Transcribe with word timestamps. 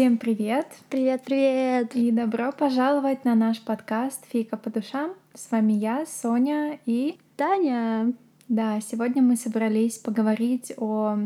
Всем 0.00 0.16
привет! 0.16 0.66
Привет, 0.88 1.20
привет! 1.26 1.94
И 1.94 2.10
добро 2.10 2.52
пожаловать 2.52 3.26
на 3.26 3.34
наш 3.34 3.60
подкаст 3.60 4.24
«Фика 4.32 4.56
по 4.56 4.70
душам». 4.70 5.10
С 5.34 5.50
вами 5.50 5.74
я, 5.74 6.06
Соня 6.06 6.78
и... 6.86 7.18
Таня! 7.36 8.14
Да, 8.48 8.80
сегодня 8.80 9.20
мы 9.20 9.36
собрались 9.36 9.98
поговорить 9.98 10.72
о 10.78 11.18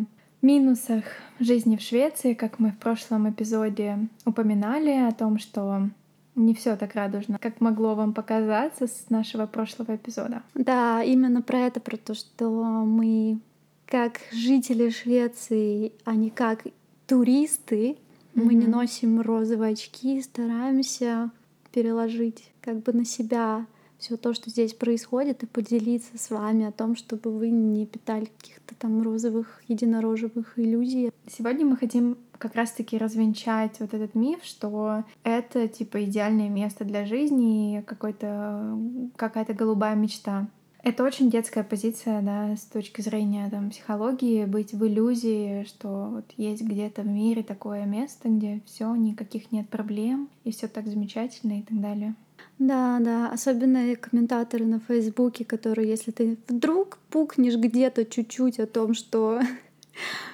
минусах 0.42 1.04
жизни 1.38 1.76
в 1.76 1.82
Швеции, 1.82 2.34
как 2.34 2.58
мы 2.58 2.70
в 2.70 2.78
прошлом 2.78 3.30
эпизоде 3.30 4.08
упоминали, 4.24 5.06
о 5.06 5.12
том, 5.12 5.38
что 5.38 5.88
не 6.34 6.52
все 6.52 6.74
так 6.74 6.96
радужно, 6.96 7.38
как 7.38 7.60
могло 7.60 7.94
вам 7.94 8.12
показаться 8.12 8.88
с 8.88 9.08
нашего 9.08 9.46
прошлого 9.46 9.94
эпизода. 9.94 10.42
Да, 10.54 11.00
именно 11.00 11.42
про 11.42 11.60
это, 11.60 11.78
про 11.78 11.96
то, 11.96 12.14
что 12.14 12.50
мы 12.50 13.38
как 13.86 14.18
жители 14.32 14.90
Швеции, 14.90 15.92
а 16.04 16.16
не 16.16 16.30
как 16.30 16.64
туристы, 17.06 17.98
мы 18.34 18.54
не 18.54 18.66
носим 18.66 19.20
розовые 19.20 19.72
очки, 19.72 20.20
стараемся 20.22 21.30
переложить 21.72 22.52
как 22.60 22.82
бы 22.82 22.92
на 22.92 23.04
себя 23.04 23.66
все 23.98 24.16
то, 24.16 24.34
что 24.34 24.50
здесь 24.50 24.74
происходит, 24.74 25.42
и 25.42 25.46
поделиться 25.46 26.18
с 26.18 26.30
вами 26.30 26.66
о 26.66 26.72
том, 26.72 26.94
чтобы 26.94 27.30
вы 27.30 27.50
не 27.50 27.86
питали 27.86 28.26
каких-то 28.26 28.74
там 28.74 29.02
розовых, 29.02 29.62
единорожевых 29.68 30.58
иллюзий. 30.58 31.10
Сегодня 31.26 31.64
мы 31.64 31.76
хотим 31.76 32.18
как 32.38 32.54
раз-таки 32.54 32.98
развенчать 32.98 33.80
вот 33.80 33.94
этот 33.94 34.14
миф, 34.14 34.40
что 34.42 35.04
это 35.22 35.68
типа 35.68 36.04
идеальное 36.04 36.48
место 36.48 36.84
для 36.84 37.06
жизни 37.06 37.78
и 37.78 37.82
какой-то 37.82 38.78
какая-то 39.16 39.54
голубая 39.54 39.94
мечта. 39.94 40.48
Это 40.84 41.02
очень 41.02 41.30
детская 41.30 41.64
позиция, 41.64 42.20
да, 42.20 42.54
с 42.56 42.66
точки 42.66 43.00
зрения 43.00 43.48
там, 43.50 43.70
психологии, 43.70 44.44
быть 44.44 44.74
в 44.74 44.86
иллюзии, 44.86 45.64
что 45.64 46.10
вот 46.10 46.26
есть 46.36 46.62
где-то 46.62 47.00
в 47.00 47.06
мире 47.06 47.42
такое 47.42 47.86
место, 47.86 48.28
где 48.28 48.60
все, 48.66 48.94
никаких 48.94 49.50
нет 49.50 49.66
проблем, 49.70 50.28
и 50.44 50.50
все 50.50 50.68
так 50.68 50.86
замечательно 50.86 51.58
и 51.58 51.62
так 51.62 51.80
далее. 51.80 52.14
Да, 52.58 52.98
да, 53.00 53.30
особенно 53.30 53.96
комментаторы 53.96 54.66
на 54.66 54.78
Фейсбуке, 54.78 55.46
которые, 55.46 55.88
если 55.88 56.10
ты 56.10 56.36
вдруг 56.48 56.98
пукнешь 57.08 57.56
где-то 57.56 58.04
чуть-чуть 58.04 58.60
о 58.60 58.66
том, 58.66 58.92
что 58.92 59.40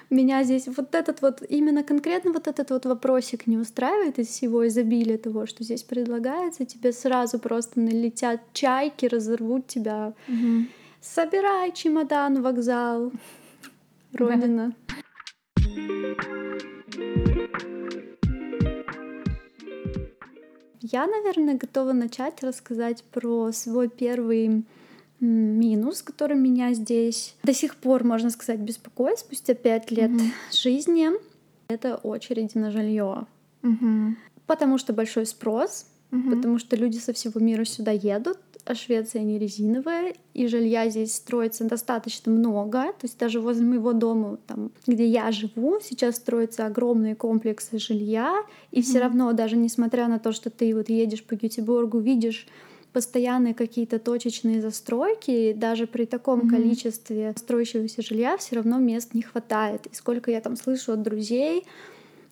меня 0.09 0.43
здесь 0.43 0.67
вот 0.67 0.95
этот 0.95 1.21
вот, 1.21 1.41
именно 1.47 1.83
конкретно 1.83 2.31
вот 2.31 2.47
этот 2.47 2.69
вот 2.71 2.85
вопросик 2.85 3.47
не 3.47 3.57
устраивает 3.57 4.19
из 4.19 4.27
всего 4.27 4.67
изобилия 4.67 5.17
того, 5.17 5.45
что 5.45 5.63
здесь 5.63 5.83
предлагается, 5.83 6.65
тебе 6.65 6.91
сразу 6.91 7.39
просто 7.39 7.79
налетят 7.79 8.41
чайки, 8.53 9.05
разорвут 9.05 9.67
тебя. 9.67 10.13
Угу. 10.27 10.65
Собирай 11.01 11.71
чемодан, 11.71 12.41
вокзал, 12.41 13.11
родина. 14.13 14.73
Я, 20.83 21.07
наверное, 21.07 21.55
готова 21.55 21.93
начать 21.93 22.43
рассказать 22.43 23.03
про 23.03 23.51
свой 23.51 23.87
первый 23.87 24.65
минус, 25.21 26.01
который 26.01 26.35
меня 26.35 26.73
здесь 26.73 27.35
до 27.43 27.53
сих 27.53 27.75
пор, 27.75 28.03
можно 28.03 28.29
сказать, 28.29 28.59
беспокоит 28.59 29.19
спустя 29.19 29.53
пять 29.53 29.91
лет 29.91 30.11
mm-hmm. 30.11 30.31
жизни. 30.51 31.09
Это 31.67 31.95
очереди 31.95 32.57
на 32.57 32.71
жилье. 32.71 33.27
Mm-hmm. 33.61 34.15
Потому 34.47 34.77
что 34.77 34.93
большой 34.93 35.25
спрос, 35.25 35.85
mm-hmm. 36.11 36.35
потому 36.35 36.57
что 36.57 36.75
люди 36.75 36.97
со 36.97 37.13
всего 37.13 37.39
мира 37.39 37.63
сюда 37.63 37.91
едут, 37.91 38.39
а 38.65 38.75
Швеция 38.75 39.23
не 39.23 39.39
резиновая, 39.39 40.13
и 40.33 40.47
жилья 40.47 40.89
здесь 40.89 41.15
строится 41.15 41.63
достаточно 41.63 42.31
много. 42.31 42.83
То 42.93 43.03
есть 43.03 43.17
даже 43.17 43.39
возле 43.39 43.65
моего 43.65 43.93
дома, 43.93 44.37
там, 44.47 44.71
где 44.85 45.05
я 45.05 45.31
живу, 45.31 45.79
сейчас 45.81 46.17
строятся 46.17 46.65
огромные 46.65 47.15
комплексы 47.15 47.79
жилья, 47.79 48.43
и 48.71 48.79
mm-hmm. 48.79 48.81
все 48.83 48.99
равно, 48.99 49.31
даже 49.33 49.55
несмотря 49.55 50.07
на 50.07 50.19
то, 50.19 50.31
что 50.31 50.49
ты 50.49 50.75
вот 50.75 50.89
едешь 50.89 51.23
по 51.23 51.35
Гетеборгу, 51.35 51.99
видишь 51.99 52.47
постоянные 52.93 53.53
какие-то 53.53 53.99
точечные 53.99 54.61
застройки, 54.61 55.53
даже 55.53 55.87
при 55.87 56.05
таком 56.05 56.41
mm-hmm. 56.41 56.49
количестве 56.49 57.33
строящегося 57.37 58.01
жилья 58.01 58.37
все 58.37 58.57
равно 58.57 58.79
мест 58.79 59.13
не 59.13 59.21
хватает. 59.21 59.87
И 59.87 59.95
сколько 59.95 60.31
я 60.31 60.41
там 60.41 60.55
слышу 60.55 60.93
от 60.93 61.01
друзей, 61.01 61.65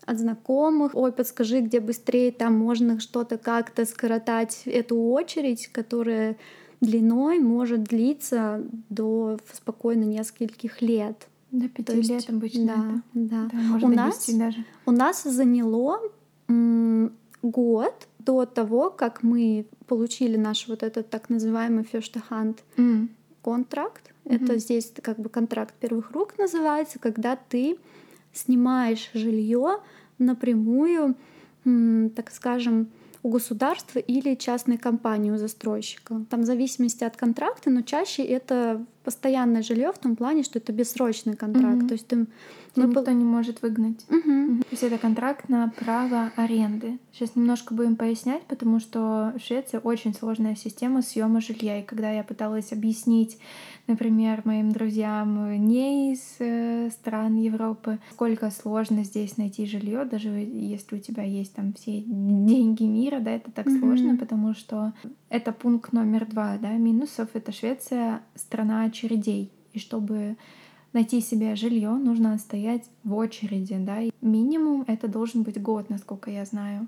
от 0.05 0.19
знакомых, 0.19 0.95
ой, 0.95 1.11
подскажи, 1.11 1.61
где 1.61 1.79
быстрее 1.79 2.31
там 2.31 2.53
можно 2.57 2.99
что-то 2.99 3.37
как-то 3.37 3.85
скоротать 3.85 4.63
эту 4.65 4.97
очередь, 4.97 5.67
которая 5.67 6.35
длиной 6.81 7.39
может 7.39 7.83
длиться 7.83 8.63
до 8.89 9.37
спокойно 9.53 10.03
нескольких 10.03 10.81
лет. 10.81 11.27
До 11.51 11.67
пяти 11.67 11.93
лет 11.93 12.05
есть, 12.05 12.29
обычно. 12.29 12.65
Да, 12.65 12.73
это. 12.73 13.01
да. 13.13 13.49
да 13.51 13.59
может 13.59 13.89
у 13.89 13.91
нас, 13.91 14.29
даже. 14.29 14.65
У 14.85 14.91
нас 14.91 15.23
заняло 15.23 15.99
м- 16.47 17.13
год 17.41 18.08
до 18.29 18.45
того, 18.45 18.91
как 18.91 19.23
мы 19.23 19.65
получили 19.87 20.37
наш 20.37 20.67
вот 20.67 20.83
этот 20.83 21.09
так 21.09 21.29
называемый 21.29 21.83
фештахант 21.83 22.63
mm. 22.77 23.07
контракт. 23.41 24.13
Mm-hmm. 24.23 24.35
Это 24.35 24.59
здесь 24.59 24.93
как 25.01 25.17
бы 25.17 25.29
контракт 25.29 25.73
первых 25.79 26.11
рук 26.11 26.37
называется, 26.37 26.99
когда 26.99 27.35
ты 27.35 27.79
снимаешь 28.31 29.09
жилье 29.15 29.79
напрямую, 30.19 31.15
так 31.63 32.29
скажем, 32.31 32.91
у 33.23 33.29
государства 33.29 33.99
или 33.99 34.35
частной 34.35 34.77
компании 34.77 35.31
у 35.31 35.37
застройщика. 35.37 36.25
Там 36.29 36.41
в 36.41 36.45
зависимости 36.45 37.03
от 37.03 37.17
контракта, 37.17 37.69
но 37.69 37.81
чаще 37.81 38.23
это 38.23 38.85
постоянное 39.03 39.61
жилье 39.61 39.91
в 39.91 39.97
том 39.97 40.15
плане, 40.15 40.43
что 40.43 40.59
это 40.59 40.71
бессрочный 40.71 41.35
контракт. 41.35 41.83
Mm-hmm. 41.83 41.87
То 41.87 41.93
есть 41.93 42.07
ты 42.07 42.27
мы 42.75 42.87
никто 42.87 43.03
пол... 43.03 43.13
не 43.13 43.23
может 43.23 43.61
выгнать. 43.61 44.05
Угу. 44.09 44.59
То 44.59 44.67
есть 44.71 44.83
это 44.83 44.97
контракт 44.97 45.49
на 45.49 45.69
право 45.69 46.31
аренды. 46.35 46.99
Сейчас 47.11 47.35
немножко 47.35 47.73
будем 47.73 47.95
пояснять, 47.95 48.43
потому 48.43 48.79
что 48.79 49.33
в 49.35 49.41
Швеции 49.43 49.79
очень 49.83 50.13
сложная 50.13 50.55
система 50.55 51.01
съема 51.01 51.41
жилья. 51.41 51.79
И 51.79 51.83
когда 51.83 52.11
я 52.11 52.23
пыталась 52.23 52.71
объяснить, 52.71 53.37
например, 53.89 54.43
моим 54.45 54.71
друзьям 54.71 55.53
не 55.65 56.13
из 56.13 56.35
э, 56.39 56.89
стран 56.91 57.35
Европы, 57.35 57.99
сколько 58.11 58.49
сложно 58.51 59.03
здесь 59.03 59.35
найти 59.37 59.65
жилье, 59.65 60.05
даже 60.05 60.29
если 60.29 60.95
у 60.95 60.99
тебя 60.99 61.23
есть 61.23 61.53
там 61.53 61.73
все 61.73 62.01
деньги 62.05 62.83
мира, 62.83 63.19
да, 63.19 63.31
это 63.31 63.51
так 63.51 63.67
угу. 63.67 63.79
сложно, 63.79 64.15
потому 64.15 64.53
что 64.53 64.93
это 65.29 65.51
пункт 65.51 65.91
номер 65.91 66.25
два, 66.25 66.57
да, 66.57 66.71
минусов. 66.71 67.29
Это 67.33 67.51
Швеция 67.51 68.21
страна 68.35 68.83
очередей. 68.83 69.51
И 69.73 69.79
чтобы 69.79 70.37
найти 70.93 71.21
себе 71.21 71.55
жилье, 71.55 71.91
нужно 71.91 72.37
стоять 72.37 72.89
в 73.03 73.15
очереди, 73.15 73.75
да, 73.77 74.01
и 74.01 74.11
минимум 74.21 74.85
это 74.87 75.07
должен 75.07 75.43
быть 75.43 75.61
год, 75.61 75.89
насколько 75.89 76.31
я 76.31 76.45
знаю. 76.45 76.87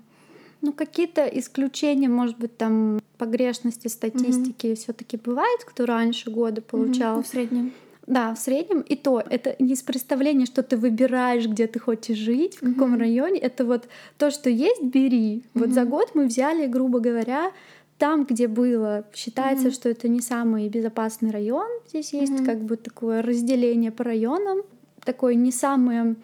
Ну, 0.62 0.72
какие-то 0.72 1.26
исключения, 1.26 2.08
может 2.08 2.38
быть, 2.38 2.56
там 2.56 3.00
погрешности 3.18 3.88
статистики 3.88 4.68
mm-hmm. 4.68 4.76
все-таки 4.76 5.16
бывает, 5.16 5.64
кто 5.64 5.86
раньше 5.86 6.30
года 6.30 6.62
получал. 6.62 7.18
Mm-hmm. 7.18 7.22
в 7.22 7.26
среднем. 7.26 7.72
Да, 8.06 8.34
в 8.34 8.38
среднем. 8.38 8.80
И 8.80 8.96
то, 8.96 9.22
это 9.28 9.56
не 9.58 9.74
из 9.74 9.82
представления, 9.82 10.46
что 10.46 10.62
ты 10.62 10.76
выбираешь, 10.76 11.46
где 11.46 11.66
ты 11.66 11.78
хочешь 11.78 12.16
жить, 12.16 12.56
в 12.56 12.72
каком 12.72 12.94
mm-hmm. 12.94 12.98
районе. 12.98 13.38
Это 13.40 13.64
вот 13.64 13.88
то, 14.18 14.30
что 14.30 14.50
есть, 14.50 14.82
бери. 14.82 15.36
Mm-hmm. 15.36 15.42
Вот 15.54 15.70
за 15.70 15.84
год 15.84 16.10
мы 16.14 16.26
взяли, 16.26 16.66
грубо 16.66 17.00
говоря, 17.00 17.52
там, 17.98 18.24
где 18.24 18.48
было, 18.48 19.04
считается, 19.14 19.68
mm-hmm. 19.68 19.74
что 19.74 19.88
это 19.88 20.08
не 20.08 20.20
самый 20.20 20.68
безопасный 20.68 21.30
район. 21.30 21.68
Здесь 21.88 22.12
есть 22.12 22.32
mm-hmm. 22.32 22.44
как 22.44 22.60
бы 22.62 22.76
такое 22.76 23.22
разделение 23.22 23.90
по 23.92 24.04
районам, 24.04 24.62
такое 25.04 25.34
не 25.34 25.52
самое 25.52 26.16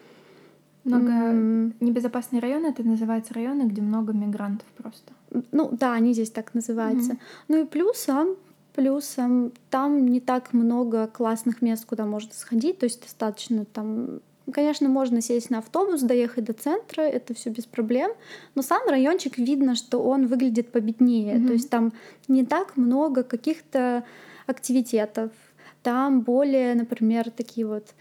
много 0.89 1.13
mm. 1.13 1.75
небезопасные 1.81 2.41
районы, 2.41 2.67
это 2.67 2.83
называется 2.83 3.35
районы, 3.35 3.63
где 3.63 3.83
много 3.83 4.13
мигрантов 4.13 4.67
просто. 4.77 5.13
Ну 5.53 5.69
да, 5.73 5.93
они 5.93 6.13
здесь 6.13 6.31
так 6.31 6.55
называются. 6.55 7.13
Mm-hmm. 7.13 7.19
Ну 7.49 7.63
и 7.63 7.67
плюсом, 7.67 8.37
плюсом 8.75 9.53
там 9.71 10.07
не 10.07 10.21
так 10.21 10.53
много 10.53 11.07
классных 11.07 11.63
мест, 11.63 11.85
куда 11.85 12.07
можно 12.07 12.33
сходить, 12.33 12.79
то 12.79 12.85
есть 12.85 13.03
достаточно 13.03 13.65
там 13.65 14.21
Конечно, 14.53 14.89
можно 14.89 15.21
сесть 15.21 15.51
на 15.51 15.59
автобус, 15.59 16.01
доехать 16.01 16.45
до 16.45 16.55
центра, 16.55 17.03
это 17.03 17.35
все 17.35 17.51
без 17.51 17.67
проблем. 17.67 18.11
Но 18.55 18.63
сам 18.63 18.81
райончик 18.89 19.37
видно, 19.37 19.75
что 19.75 20.03
он 20.03 20.27
выглядит 20.27 20.73
победнее. 20.73 21.37
Mm-hmm. 21.37 21.47
То 21.47 21.53
есть 21.53 21.71
там 21.71 21.93
не 22.29 22.47
так 22.47 22.77
много 22.77 23.25
каких-то 23.25 24.05
активитетов. 24.47 25.33
Там 25.83 26.23
более, 26.23 26.75
например, 26.75 27.31
такие 27.31 27.67
вот 27.67 27.95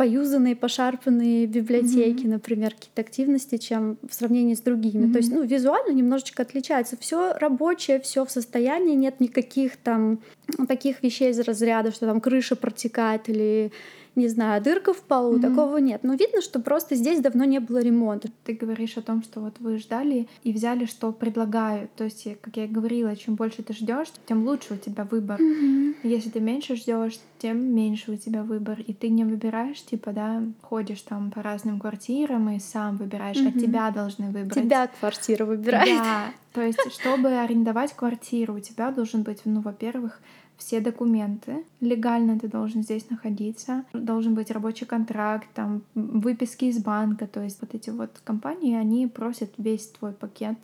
поюзанные, 0.00 0.56
пошарпанные 0.56 1.44
библиотеки, 1.44 2.24
mm-hmm. 2.24 2.30
например, 2.30 2.70
какие-то 2.70 3.02
активности, 3.02 3.58
чем 3.58 3.98
в 4.08 4.14
сравнении 4.14 4.54
с 4.54 4.62
другими. 4.62 5.04
Mm-hmm. 5.04 5.12
То 5.12 5.18
есть, 5.18 5.30
ну, 5.30 5.42
визуально 5.44 5.92
немножечко 5.92 6.40
отличается. 6.40 6.96
Все 6.98 7.34
рабочее, 7.34 8.00
все 8.00 8.24
в 8.24 8.30
состоянии, 8.30 8.94
нет 8.94 9.20
никаких 9.20 9.76
там 9.76 10.20
таких 10.68 11.02
вещей 11.02 11.32
из 11.32 11.40
разряда, 11.40 11.92
что 11.92 12.06
там 12.06 12.22
крыша 12.22 12.56
протекает 12.56 13.28
или 13.28 13.72
не 14.16 14.28
знаю, 14.28 14.62
дырка 14.62 14.92
в 14.92 15.02
полу, 15.02 15.36
mm-hmm. 15.36 15.40
такого 15.40 15.76
нет. 15.78 16.02
Но 16.02 16.14
видно, 16.14 16.40
что 16.40 16.60
просто 16.60 16.94
здесь 16.94 17.20
давно 17.20 17.44
не 17.44 17.60
было 17.60 17.78
ремонта. 17.78 18.28
Ты 18.44 18.54
говоришь 18.54 18.96
о 18.96 19.02
том, 19.02 19.22
что 19.22 19.40
вот 19.40 19.56
вы 19.60 19.78
ждали 19.78 20.28
и 20.42 20.52
взяли, 20.52 20.84
что 20.84 21.12
предлагают. 21.12 21.92
То 21.94 22.04
есть, 22.04 22.26
как 22.40 22.56
я 22.56 22.64
и 22.64 22.68
говорила, 22.68 23.14
чем 23.16 23.36
больше 23.36 23.62
ты 23.62 23.72
ждешь, 23.72 24.08
тем 24.26 24.46
лучше 24.46 24.74
у 24.74 24.76
тебя 24.76 25.04
выбор. 25.04 25.40
Mm-hmm. 25.40 25.94
Если 26.02 26.30
ты 26.30 26.40
меньше 26.40 26.76
ждешь, 26.76 27.18
тем 27.38 27.74
меньше 27.74 28.12
у 28.12 28.16
тебя 28.16 28.42
выбор. 28.42 28.80
И 28.80 28.92
ты 28.92 29.08
не 29.08 29.24
выбираешь, 29.24 29.82
типа, 29.84 30.12
да, 30.12 30.42
ходишь 30.62 31.02
там 31.02 31.30
по 31.30 31.42
разным 31.42 31.78
квартирам 31.78 32.50
и 32.50 32.58
сам 32.58 32.96
выбираешь, 32.96 33.36
mm-hmm. 33.36 33.56
а 33.56 33.60
тебя 33.60 33.90
должны 33.90 34.26
выбрать. 34.26 34.64
Тебя 34.64 34.90
квартира 35.00 35.44
выбирает. 35.44 35.98
Да, 35.98 36.32
то 36.52 36.62
есть, 36.62 36.80
чтобы 36.92 37.28
арендовать 37.28 37.92
квартиру, 37.92 38.54
у 38.54 38.60
тебя 38.60 38.90
должен 38.90 39.22
быть, 39.22 39.42
ну, 39.44 39.60
во-первых, 39.60 40.20
все 40.60 40.80
документы. 40.80 41.64
Легально 41.80 42.38
ты 42.38 42.46
должен 42.46 42.82
здесь 42.82 43.08
находиться. 43.10 43.84
Должен 43.92 44.34
быть 44.34 44.50
рабочий 44.50 44.86
контракт, 44.86 45.48
там, 45.54 45.82
выписки 45.94 46.66
из 46.66 46.78
банка. 46.78 47.26
То 47.26 47.42
есть 47.42 47.60
вот 47.60 47.74
эти 47.74 47.90
вот 47.90 48.20
компании, 48.22 48.76
они 48.76 49.06
просят 49.06 49.50
весь 49.58 49.88
твой 49.88 50.12
пакет 50.12 50.58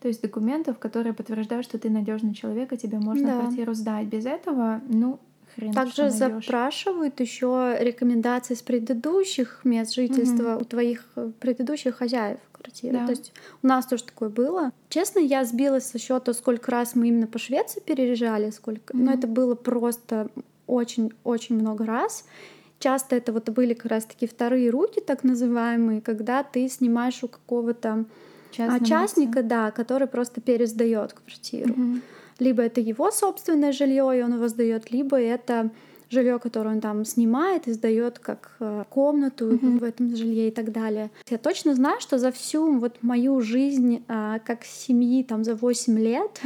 то 0.00 0.06
есть 0.06 0.22
документов, 0.22 0.78
которые 0.78 1.12
подтверждают, 1.12 1.66
что 1.66 1.76
ты 1.76 1.90
надежный 1.90 2.32
человек, 2.32 2.72
и 2.72 2.76
тебе 2.76 3.00
можно 3.00 3.26
да. 3.26 3.40
квартиру 3.40 3.74
сдать. 3.74 4.06
Без 4.06 4.26
этого, 4.26 4.80
ну, 4.88 5.18
хрен 5.54 5.72
Также 5.72 6.10
запрашивают 6.10 7.18
еще 7.20 7.76
рекомендации 7.80 8.54
с 8.54 8.62
предыдущих 8.62 9.60
мест 9.64 9.94
жительства 9.94 10.54
угу. 10.54 10.62
у 10.62 10.64
твоих 10.64 11.04
предыдущих 11.40 11.96
хозяев 11.96 12.38
квартиры. 12.60 12.98
Да. 12.98 13.06
То 13.06 13.12
есть 13.12 13.32
у 13.62 13.66
нас 13.66 13.86
тоже 13.86 14.04
такое 14.04 14.28
было. 14.28 14.72
Честно, 14.88 15.18
я 15.20 15.44
сбилась 15.44 15.86
со 15.86 15.98
счета, 15.98 16.32
сколько 16.32 16.70
раз 16.70 16.94
мы 16.94 17.08
именно 17.08 17.26
по 17.26 17.38
Швеции 17.38 17.80
переезжали, 17.80 18.50
сколько. 18.50 18.94
mm 18.94 19.00
Но 19.00 19.12
это 19.12 19.26
было 19.26 19.54
просто 19.54 20.28
очень-очень 20.66 21.56
много 21.56 21.84
раз. 21.86 22.24
Часто 22.78 23.16
это 23.16 23.32
вот 23.32 23.48
были 23.50 23.74
как 23.74 23.90
раз-таки 23.90 24.26
вторые 24.26 24.70
руки, 24.70 25.00
так 25.00 25.24
называемые, 25.24 26.00
когда 26.00 26.42
ты 26.42 26.68
снимаешь 26.68 27.24
у 27.24 27.28
какого-то 27.28 28.04
а, 28.58 28.84
частника, 28.84 29.42
да, 29.42 29.70
который 29.70 30.06
просто 30.06 30.40
пересдает 30.40 31.12
квартиру. 31.12 31.74
mm 31.74 32.00
Либо 32.38 32.62
это 32.62 32.80
его 32.80 33.10
собственное 33.10 33.72
жилье, 33.72 34.16
и 34.16 34.22
он 34.22 34.34
его 34.34 34.48
сдает, 34.48 34.92
либо 34.92 35.16
это 35.16 35.70
жилье, 36.10 36.38
которое 36.38 36.70
он 36.70 36.80
там 36.80 37.04
снимает 37.04 37.68
и 37.68 37.72
сдает 37.72 38.18
как 38.18 38.56
э, 38.60 38.84
комнату 38.88 39.50
mm-hmm. 39.50 39.78
в 39.78 39.84
этом 39.84 40.16
жилье 40.16 40.48
и 40.48 40.50
так 40.50 40.72
далее. 40.72 41.10
Я 41.28 41.38
точно 41.38 41.74
знаю, 41.74 42.00
что 42.00 42.18
за 42.18 42.32
всю 42.32 42.78
вот 42.78 43.02
мою 43.02 43.40
жизнь 43.40 44.02
а, 44.08 44.38
как 44.38 44.64
семьи 44.64 45.22
там 45.22 45.44
за 45.44 45.54
8 45.54 45.98
лет 45.98 46.40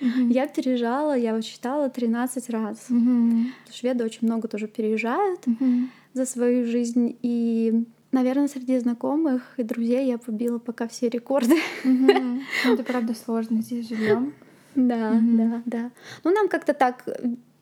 mm-hmm. 0.00 0.32
я 0.32 0.46
переезжала, 0.46 1.16
я 1.16 1.34
вот 1.34 1.44
считала 1.44 1.88
13 1.88 2.50
раз. 2.50 2.86
Mm-hmm. 2.90 3.44
Шведы 3.72 4.04
очень 4.04 4.26
много 4.26 4.48
тоже 4.48 4.68
переезжают 4.68 5.40
mm-hmm. 5.46 5.86
за 6.14 6.26
свою 6.26 6.66
жизнь 6.66 7.16
и 7.22 7.84
Наверное, 8.12 8.48
среди 8.48 8.78
знакомых 8.78 9.42
и 9.58 9.62
друзей 9.62 10.06
я 10.06 10.16
побила 10.16 10.58
пока 10.58 10.88
все 10.88 11.10
рекорды. 11.10 11.56
Mm-hmm. 11.84 12.40
Это 12.64 12.82
правда 12.82 13.14
сложно 13.14 13.60
здесь 13.62 13.88
живем. 13.88 14.32
Да, 14.76 15.12
mm-hmm. 15.12 15.36
да, 15.36 15.62
да. 15.64 15.90
Ну, 16.22 16.34
нам 16.34 16.48
как-то 16.48 16.74
так 16.74 17.08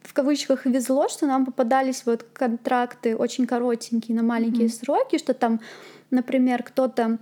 в 0.04 0.12
кавычках 0.12 0.66
везло, 0.66 1.08
что 1.08 1.26
нам 1.26 1.46
попадались 1.46 2.04
вот 2.06 2.24
контракты 2.32 3.16
очень 3.16 3.46
коротенькие 3.46 4.16
на 4.16 4.22
маленькие 4.22 4.66
mm-hmm. 4.66 4.84
сроки, 4.84 5.18
что 5.18 5.34
там, 5.34 5.60
например, 6.10 6.62
кто-то 6.62 7.18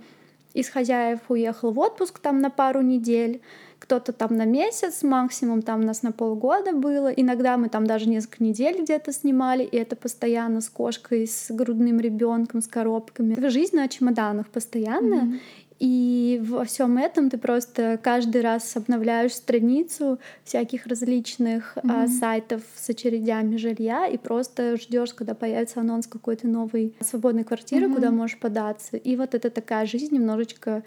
из 0.53 0.69
хозяев 0.69 1.19
уехал 1.29 1.71
в 1.71 1.79
отпуск 1.79 2.19
там 2.19 2.39
на 2.39 2.51
пару 2.51 2.81
недель, 2.81 3.41
кто-то 3.79 4.13
там 4.13 4.35
на 4.35 4.45
месяц, 4.45 5.03
максимум 5.03 5.61
там 5.61 5.81
у 5.81 5.83
нас 5.83 6.03
на 6.03 6.11
полгода 6.11 6.71
было. 6.71 7.07
Иногда 7.07 7.57
мы 7.57 7.67
там 7.69 7.85
даже 7.85 8.07
несколько 8.07 8.43
недель 8.43 8.81
где-то 8.81 9.11
снимали, 9.11 9.63
и 9.63 9.75
это 9.75 9.95
постоянно 9.95 10.61
с 10.61 10.69
кошкой, 10.69 11.27
с 11.27 11.51
грудным 11.51 11.99
ребенком, 11.99 12.61
с 12.61 12.67
коробками. 12.67 13.35
Жизнь 13.49 13.75
на 13.75 13.87
чемоданах 13.87 14.47
постоянно. 14.47 15.15
Mm-hmm. 15.15 15.39
И 15.79 16.39
во 16.43 16.63
всем 16.65 16.97
этом 16.97 17.29
ты 17.29 17.37
просто 17.37 17.99
каждый 18.01 18.41
раз 18.41 18.75
обновляешь 18.75 19.33
страницу 19.33 20.19
всяких 20.43 20.85
различных 20.85 21.75
mm-hmm. 21.77 22.03
а, 22.03 22.07
сайтов 22.07 22.61
с 22.75 22.89
очередями 22.89 23.57
жилья 23.57 24.07
и 24.07 24.17
просто 24.17 24.77
ждешь, 24.77 25.13
когда 25.13 25.33
появится 25.33 25.81
анонс 25.81 26.07
какой-то 26.07 26.47
новой 26.47 26.93
свободной 27.01 27.43
квартиры, 27.43 27.87
mm-hmm. 27.87 27.95
куда 27.95 28.11
можешь 28.11 28.39
податься. 28.39 28.97
И 28.97 29.15
вот 29.15 29.35
это 29.35 29.49
такая 29.49 29.85
жизнь 29.85 30.15
немножечко 30.15 30.83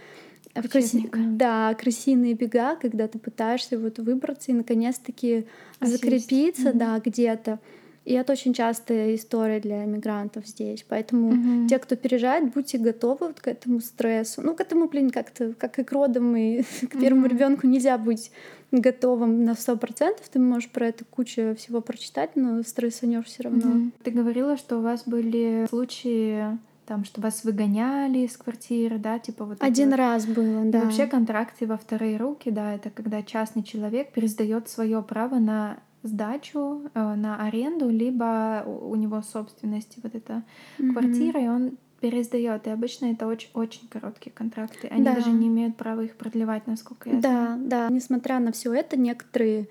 Краси... 0.70 1.10
Да, 1.12 1.74
крысиные 1.74 2.32
бега, 2.32 2.76
когда 2.76 3.08
ты 3.08 3.18
пытаешься 3.18 3.78
вот 3.78 3.98
выбраться 3.98 4.52
и 4.52 4.54
наконец-таки 4.54 5.44
закрепиться, 5.80 6.70
mm-hmm. 6.70 6.78
да, 6.78 6.98
где-то. 7.04 7.58
И 8.06 8.12
это 8.12 8.32
очень 8.32 8.54
частая 8.54 9.16
история 9.16 9.58
для 9.58 9.84
мигрантов 9.84 10.46
здесь. 10.46 10.86
Поэтому 10.88 11.32
mm-hmm. 11.32 11.68
те, 11.68 11.80
кто 11.80 11.96
переезжает, 11.96 12.54
будьте 12.54 12.78
готовы 12.78 13.26
вот 13.26 13.40
к 13.40 13.48
этому 13.48 13.80
стрессу. 13.80 14.42
Ну, 14.42 14.54
к 14.54 14.60
этому, 14.60 14.86
блин, 14.86 15.10
как-то, 15.10 15.54
как 15.54 15.80
и 15.80 15.82
к 15.82 15.90
родам, 15.90 16.36
и 16.36 16.62
к 16.88 16.98
первому 17.00 17.26
mm-hmm. 17.26 17.30
ребенку 17.30 17.66
нельзя 17.66 17.98
быть 17.98 18.30
готовым 18.70 19.44
на 19.44 19.54
сто 19.56 19.76
процентов. 19.76 20.28
Ты 20.28 20.38
можешь 20.38 20.70
про 20.70 20.86
это 20.86 21.04
кучу 21.04 21.56
всего 21.56 21.80
прочитать, 21.80 22.36
но 22.36 22.62
стрессанешь 22.62 23.26
все 23.26 23.42
равно. 23.42 23.72
Mm-hmm. 23.72 23.92
Ты 24.04 24.10
говорила, 24.12 24.56
что 24.56 24.78
у 24.78 24.82
вас 24.82 25.02
были 25.04 25.66
случаи 25.68 26.56
там, 26.86 27.04
что 27.04 27.20
вас 27.20 27.42
выгоняли 27.42 28.20
из 28.20 28.36
квартиры, 28.36 28.98
да, 28.98 29.18
типа 29.18 29.44
вот. 29.44 29.58
Один 29.60 29.90
вот. 29.90 29.96
раз 29.96 30.26
было, 30.26 30.64
да. 30.64 30.78
И 30.78 30.84
вообще 30.84 31.08
контракты 31.08 31.66
во 31.66 31.76
вторые 31.76 32.16
руки, 32.16 32.50
да, 32.50 32.72
это 32.74 32.90
когда 32.90 33.24
частный 33.24 33.64
человек 33.64 34.12
пересдает 34.12 34.68
свое 34.68 35.02
право 35.02 35.40
на 35.40 35.78
сдачу, 36.06 36.82
э, 36.94 37.14
на 37.14 37.42
аренду, 37.44 37.88
либо 37.88 38.64
у 38.66 38.94
него 38.96 39.22
собственность 39.22 39.98
вот 40.02 40.14
эта 40.14 40.42
mm-hmm. 40.78 40.92
квартира, 40.92 41.40
и 41.40 41.48
он 41.48 41.78
пересдает. 42.00 42.66
И 42.66 42.70
обычно 42.70 43.06
это 43.06 43.26
очень, 43.26 43.50
очень 43.54 43.88
короткие 43.88 44.32
контракты. 44.32 44.88
Они 44.88 45.04
да. 45.04 45.14
даже 45.14 45.30
не 45.30 45.48
имеют 45.48 45.76
права 45.76 46.02
их 46.02 46.16
продлевать, 46.16 46.66
насколько 46.66 47.08
я 47.08 47.16
да, 47.16 47.20
знаю. 47.20 47.60
Да, 47.64 47.88
да. 47.88 47.94
Несмотря 47.94 48.38
на 48.38 48.52
все 48.52 48.72
это, 48.72 48.98
некоторые 48.98 49.68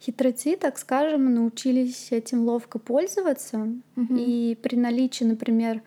хитрецы, 0.00 0.56
так 0.56 0.78
скажем, 0.78 1.32
научились 1.32 2.10
этим 2.10 2.40
ловко 2.40 2.78
пользоваться. 2.78 3.68
Mm-hmm. 3.96 4.18
И 4.18 4.58
при 4.60 4.76
наличии, 4.76 5.24
например, 5.24 5.82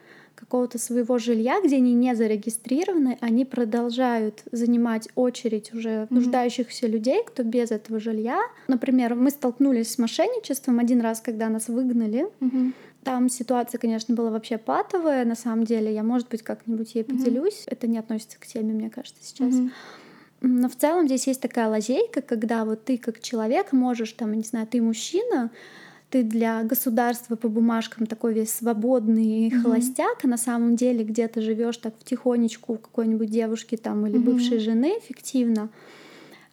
какого-то 0.46 0.78
своего 0.78 1.18
жилья, 1.18 1.60
где 1.62 1.78
они 1.78 1.94
не 1.94 2.16
зарегистрированы, 2.16 3.18
они 3.20 3.46
продолжают 3.46 4.44
занимать 4.52 5.10
очередь 5.16 5.74
уже 5.74 5.90
mm-hmm. 5.90 6.08
нуждающихся 6.12 6.88
людей, 6.88 7.24
кто 7.26 7.44
без 7.44 7.72
этого 7.72 8.00
жилья. 8.00 8.40
Например, 8.68 9.16
мы 9.16 9.32
столкнулись 9.32 9.92
с 9.92 9.98
мошенничеством 9.98 10.80
один 10.80 11.02
раз, 11.02 11.20
когда 11.20 11.50
нас 11.50 11.68
выгнали. 11.68 12.28
Mm-hmm. 12.40 12.74
Там 13.04 13.30
ситуация, 13.30 13.80
конечно, 13.80 14.16
была 14.16 14.30
вообще 14.30 14.58
патовая, 14.58 15.26
на 15.26 15.36
самом 15.36 15.66
деле. 15.66 15.94
Я, 15.94 16.04
может 16.04 16.30
быть, 16.30 16.44
как-нибудь 16.44 16.96
ей 16.96 17.04
поделюсь. 17.04 17.64
Mm-hmm. 17.66 17.72
Это 17.72 17.88
не 17.88 17.98
относится 17.98 18.40
к 18.40 18.46
теме, 18.46 18.74
мне 18.74 18.90
кажется, 18.90 19.24
сейчас. 19.24 19.54
Mm-hmm. 19.54 19.70
Но 20.42 20.70
в 20.70 20.76
целом 20.76 21.08
здесь 21.08 21.26
есть 21.28 21.42
такая 21.42 21.70
лазейка, 21.70 22.22
когда 22.22 22.66
вот 22.66 22.86
ты 22.86 22.98
как 22.98 23.20
человек 23.20 23.72
можешь, 23.72 24.12
там, 24.14 24.34
не 24.34 24.44
знаю, 24.44 24.68
ты 24.68 24.80
мужчина, 24.82 25.50
ты 26.16 26.24
для 26.24 26.64
государства 26.64 27.36
по 27.36 27.50
бумажкам 27.50 28.06
такой 28.06 28.34
весь 28.34 28.54
свободный 28.54 29.50
mm-hmm. 29.50 29.62
холостяк, 29.62 30.24
а 30.24 30.28
на 30.28 30.38
самом 30.38 30.78
деле 30.78 31.04
где-то 31.04 31.42
живешь 31.42 31.76
так 31.76 31.94
втихонечку 32.00 32.76
у 32.76 32.78
какой-нибудь 32.78 33.30
девушки 33.30 33.76
там 33.76 34.08
или 34.08 34.18
mm-hmm. 34.18 34.24
бывшей 34.24 34.60
жены 34.60 34.98
фиктивно. 35.06 35.68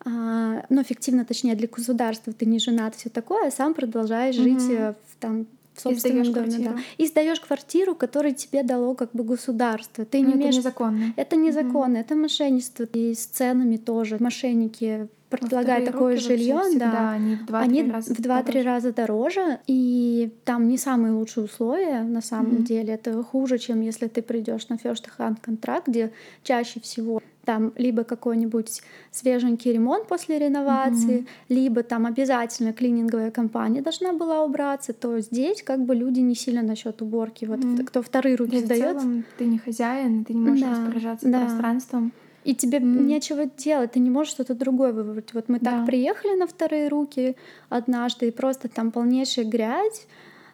А, 0.05 0.67
ну, 0.69 0.83
фиктивно, 0.83 1.25
точнее, 1.25 1.55
для 1.55 1.69
государства 1.69 2.33
ты 2.33 2.45
не 2.45 2.59
женат, 2.59 2.97
все 2.97 3.09
такое, 3.09 3.47
а 3.47 3.51
сам 3.53 3.73
продолжаешь 3.75 4.35
mm-hmm. 4.35 4.59
жить 4.59 4.71
э, 4.71 4.95
в, 4.95 5.21
там 5.21 5.47
в 5.75 5.81
собственном 5.81 6.33
доме, 6.33 6.59
да. 6.59 6.77
И 6.99 7.07
сдаешь 7.07 7.39
квартиру, 7.39 7.95
которую 7.95 8.35
тебе 8.35 8.65
дало 8.65 8.97
как 8.97 9.13
бы 9.13 9.23
государство. 9.23 10.05
Ты 10.05 10.23
не 10.23 10.35
Но 10.35 10.41
имеешь... 10.41 10.57
Это 10.57 10.59
незаконно. 10.59 11.15
Это 11.15 11.37
незаконно, 11.37 11.97
mm-hmm. 11.99 12.01
это 12.01 12.17
мошенничество. 12.17 12.83
И 12.95 13.15
с 13.15 13.27
ценами 13.27 13.77
тоже. 13.77 14.17
Мошенники 14.19 15.07
предлагают 15.39 15.85
такое 15.85 16.17
жилье, 16.17 16.61
да, 16.77 17.13
они 17.13 17.37
в 17.37 17.51
2-3 17.51 17.93
раза, 17.93 18.15
в 18.15 18.19
2-3 18.19 18.63
раза 18.63 18.93
дороже, 18.93 19.59
и 19.67 20.31
там 20.45 20.69
не 20.69 20.79
самые 20.79 21.13
лучшие 21.13 21.45
условия 21.45 22.03
на 22.03 22.21
самом 22.21 22.57
mm-hmm. 22.57 22.63
деле. 22.63 22.95
Это 22.95 23.23
хуже, 23.23 23.59
чем 23.59 23.81
если 23.81 24.09
ты 24.09 24.23
придешь 24.23 24.69
на 24.69 24.75
first 24.75 25.05
hand 25.19 25.37
контракт, 25.41 25.89
где 25.89 26.13
чаще 26.43 26.81
всего 26.81 27.21
там 27.45 27.73
либо 27.77 28.05
какой-нибудь 28.05 28.83
свеженький 29.11 29.73
ремонт 29.73 30.07
после 30.07 30.39
реновации, 30.39 31.21
mm-hmm. 31.21 31.27
либо 31.49 31.83
там 31.83 32.07
обязательно 32.07 32.73
клининговая 32.73 33.31
компания 33.31 33.81
должна 33.81 34.13
была 34.13 34.45
убраться, 34.45 34.93
то 34.93 35.19
здесь 35.21 35.63
как 35.63 35.85
бы 35.85 35.95
люди 35.95 36.21
не 36.21 36.35
сильно 36.35 36.63
насчет 36.63 37.03
уборки. 37.03 37.45
Вот 37.45 37.61
mm-hmm. 37.61 37.85
кто 37.85 38.03
вторые 38.03 38.37
руки 38.37 38.59
сдает. 38.59 38.99
ты 39.39 39.47
не 39.47 39.59
хозяин, 39.59 40.25
ты 40.25 40.35
не 40.35 40.41
можешь 40.51 40.65
да, 40.65 40.71
распоряжаться 40.71 41.29
да. 41.29 41.41
пространством. 41.41 42.13
И 42.45 42.55
тебе 42.55 42.79
mm. 42.79 43.03
нечего 43.03 43.47
делать, 43.47 43.93
ты 43.93 44.01
не 44.01 44.11
можешь 44.11 44.33
что-то 44.33 44.55
другое 44.55 44.93
выбрать. 44.93 45.33
Вот 45.33 45.49
мы 45.49 45.59
да. 45.61 45.71
так 45.71 45.87
приехали 45.87 46.37
на 46.37 46.47
вторые 46.47 46.89
руки 46.89 47.37
однажды, 47.69 48.29
и 48.29 48.31
просто 48.31 48.69
там 48.69 48.91
полнейшая 48.91 49.45
грязь, 49.45 50.07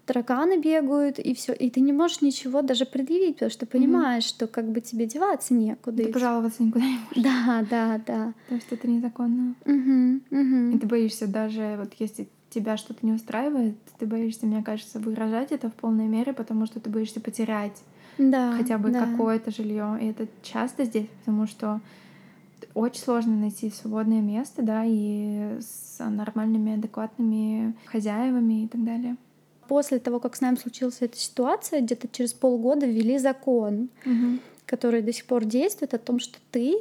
тараканы 0.05 0.59
бегают, 0.59 1.19
и 1.19 1.35
все. 1.35 1.53
И 1.53 1.71
ты 1.71 1.81
не 1.81 1.93
можешь 1.93 2.23
ничего 2.23 2.63
даже 2.63 2.87
предъявить, 2.87 3.35
потому 3.35 3.51
что 3.51 3.67
понимаешь, 3.67 4.25
mm-hmm. 4.25 4.29
что 4.29 4.47
как 4.47 4.71
бы 4.71 4.81
тебе 4.81 5.07
деваться 5.07 5.55
некуда. 5.55 6.05
Ты 6.05 6.13
пожаловаться 6.13 6.63
никуда 6.63 6.85
не 6.85 6.99
можешь. 6.99 7.23
Да, 7.23 7.67
да, 7.71 8.01
да. 8.07 8.33
Потому 8.45 8.61
что 8.61 8.75
это 8.75 8.89
незаконно. 8.89 9.55
Угу, 9.65 10.41
угу. 10.41 10.77
И 10.77 10.79
ты 10.79 10.87
боишься 10.87 11.27
даже, 11.27 11.77
вот 11.79 11.93
если 11.99 12.29
тебя 12.51 12.77
что-то 12.77 13.05
не 13.05 13.13
устраивает, 13.13 13.77
ты 13.99 14.07
боишься, 14.07 14.47
мне 14.47 14.63
кажется, 14.63 14.99
выражать 14.99 15.53
это 15.53 15.69
в 15.69 15.75
полной 15.75 16.07
мере, 16.07 16.33
потому 16.33 16.67
что 16.67 16.81
ты 16.81 16.89
боишься 16.91 17.21
потерять 17.21 17.83
да, 18.19 18.53
хотя 18.57 18.79
бы 18.79 18.91
да. 18.91 19.07
какое-то 19.07 19.51
жилье. 19.51 19.99
И 20.01 20.07
это 20.07 20.27
часто 20.43 20.85
здесь, 20.85 21.07
потому 21.21 21.47
что 21.47 21.81
очень 22.75 23.01
сложно 23.01 23.35
найти 23.37 23.71
свободное 23.71 24.21
место, 24.21 24.63
да, 24.63 24.83
и 24.85 25.59
с 25.61 25.99
нормальными, 25.99 26.75
адекватными 26.75 27.75
хозяевами 27.87 28.65
и 28.65 28.69
так 28.69 28.85
далее. 28.85 29.17
После 29.69 29.99
того, 29.99 30.19
как 30.21 30.35
с 30.37 30.41
нами 30.41 30.57
случилась 30.57 30.99
эта 31.01 31.17
ситуация, 31.17 31.81
где-то 31.81 32.09
через 32.09 32.33
полгода 32.33 32.87
ввели 32.87 33.19
закон, 33.19 33.91
Мгм. 34.05 34.41
который 34.65 35.03
до 35.03 35.13
сих 35.13 35.27
пор 35.27 35.45
действует, 35.45 35.95
о 35.95 35.99
том, 35.99 36.19
что 36.19 36.39
ты 36.51 36.77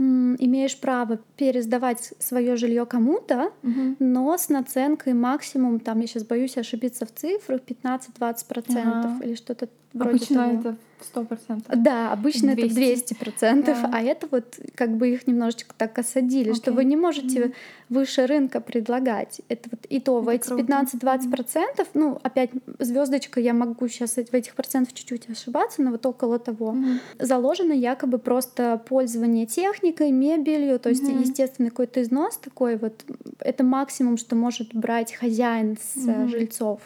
имеешь 0.00 0.78
право 0.80 1.18
пересдавать 1.36 2.14
свое 2.18 2.56
жилье 2.56 2.86
кому-то, 2.86 3.50
Мгм. 3.62 3.96
но 3.98 4.36
с 4.36 4.48
наценкой 4.48 5.12
максимум, 5.14 5.78
там 5.80 6.00
я 6.00 6.06
сейчас 6.06 6.24
боюсь 6.24 6.56
ошибиться 6.56 7.04
в 7.04 7.12
цифрах, 7.14 7.60
15-20% 7.62 8.82
Ага. 8.86 9.20
или 9.24 9.34
что-то 9.34 9.68
вроде 9.92 10.16
Обычно 10.16 10.36
того. 10.36 10.58
это 10.60 10.76
сто 11.04 11.24
процентов. 11.24 11.66
Да, 11.82 12.12
обычно 12.12 12.54
200. 12.54 12.66
это 12.66 13.14
200%, 13.14 13.64
Да. 13.64 13.90
а 13.92 14.02
это 14.02 14.26
вот 14.30 14.58
как 14.74 14.96
бы 14.96 15.08
их 15.10 15.26
немножечко 15.26 15.74
так 15.76 15.98
осадили, 15.98 16.52
что 16.52 16.70
Окей. 16.70 16.74
вы 16.74 16.84
не 16.84 16.96
можете 16.96 17.40
Мгм. 17.46 17.52
выше 17.88 18.26
рынка 18.26 18.60
предлагать. 18.60 19.40
Это 19.48 19.68
вот 19.70 19.86
и 19.86 20.00
то, 20.00 20.20
в 20.20 20.28
Это 20.28 20.36
эти 20.36 20.46
круто. 20.48 20.62
15-20%, 20.62 21.88
ну, 21.94 22.18
опять 22.22 22.50
звездочка, 22.78 23.40
я 23.40 23.54
могу 23.54 23.88
сейчас 23.88 24.14
в 24.14 24.34
этих 24.34 24.54
процентах 24.54 24.94
чуть-чуть 24.94 25.28
ошибаться, 25.30 25.82
но 25.82 25.90
вот 25.90 26.04
около 26.06 26.38
того. 26.38 26.72
Мгм. 26.72 27.00
Заложено 27.18 27.72
якобы 27.72 28.18
просто 28.18 28.80
пользование 28.88 29.46
техникой, 29.46 30.10
мебелью, 30.12 30.78
то 30.78 30.88
есть 30.90 31.02
Мгм. 31.02 31.20
естественный 31.22 31.70
какой-то 31.70 32.02
износ 32.02 32.36
такой 32.38 32.76
вот. 32.76 33.04
Это 33.40 33.64
максимум, 33.64 34.16
что 34.16 34.36
может 34.36 34.74
брать 34.74 35.12
хозяин 35.14 35.76
с 35.76 35.96
Мгм. 35.96 36.28
жильцов. 36.28 36.80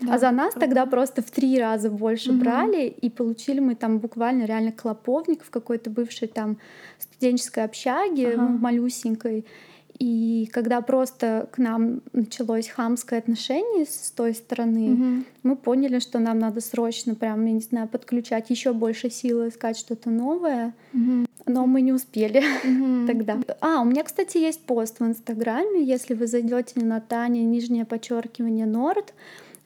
Да, 0.00 0.14
а 0.14 0.18
за 0.18 0.30
нас 0.30 0.52
круто. 0.52 0.66
тогда 0.66 0.86
просто 0.86 1.22
в 1.22 1.30
три 1.30 1.58
раза 1.58 1.90
больше 1.90 2.32
Мгм. 2.32 2.40
брали, 2.40 2.86
и 2.88 3.08
получили 3.10 3.60
мы 3.60 3.74
там 3.74 3.98
буквально 3.98 4.44
реально 4.44 4.72
клоповник 4.72 5.42
в 5.42 5.50
какой-то 5.50 5.90
бывшей 5.90 6.28
там 6.28 6.58
студенческой 6.98 7.64
общаге, 7.64 8.34
Ага. 8.34 8.42
малюсенькой. 8.60 9.44
И 9.98 10.50
когда 10.52 10.82
просто 10.82 11.48
к 11.52 11.56
нам 11.56 12.02
началось 12.12 12.68
хамское 12.68 13.18
отношение 13.18 13.86
с 13.86 14.10
той 14.10 14.34
стороны, 14.34 14.88
Мгм. 14.90 15.24
мы 15.42 15.56
поняли, 15.56 16.00
что 16.00 16.18
нам 16.18 16.38
надо 16.38 16.60
срочно 16.60 17.14
прям, 17.14 17.46
я 17.46 17.52
не 17.52 17.60
знаю, 17.60 17.88
подключать 17.88 18.50
еще 18.50 18.74
больше 18.74 19.08
силы, 19.08 19.48
искать 19.48 19.78
что-то 19.78 20.10
новое. 20.10 20.74
Мгм. 20.92 21.26
Но 21.46 21.64
мы 21.66 21.80
не 21.80 21.92
успели 21.94 22.42
Мгм. 22.64 23.06
тогда. 23.06 23.38
А, 23.60 23.80
у 23.80 23.84
меня, 23.84 24.02
кстати, 24.02 24.36
есть 24.36 24.60
пост 24.66 25.00
в 25.00 25.06
Инстаграме. 25.06 25.82
Если 25.82 26.12
вы 26.12 26.26
зайдете 26.26 26.80
на 26.84 27.00
Таня, 27.00 27.38
нижнее 27.40 27.86
подчеркивание 27.86 28.66
Норд, 28.66 29.14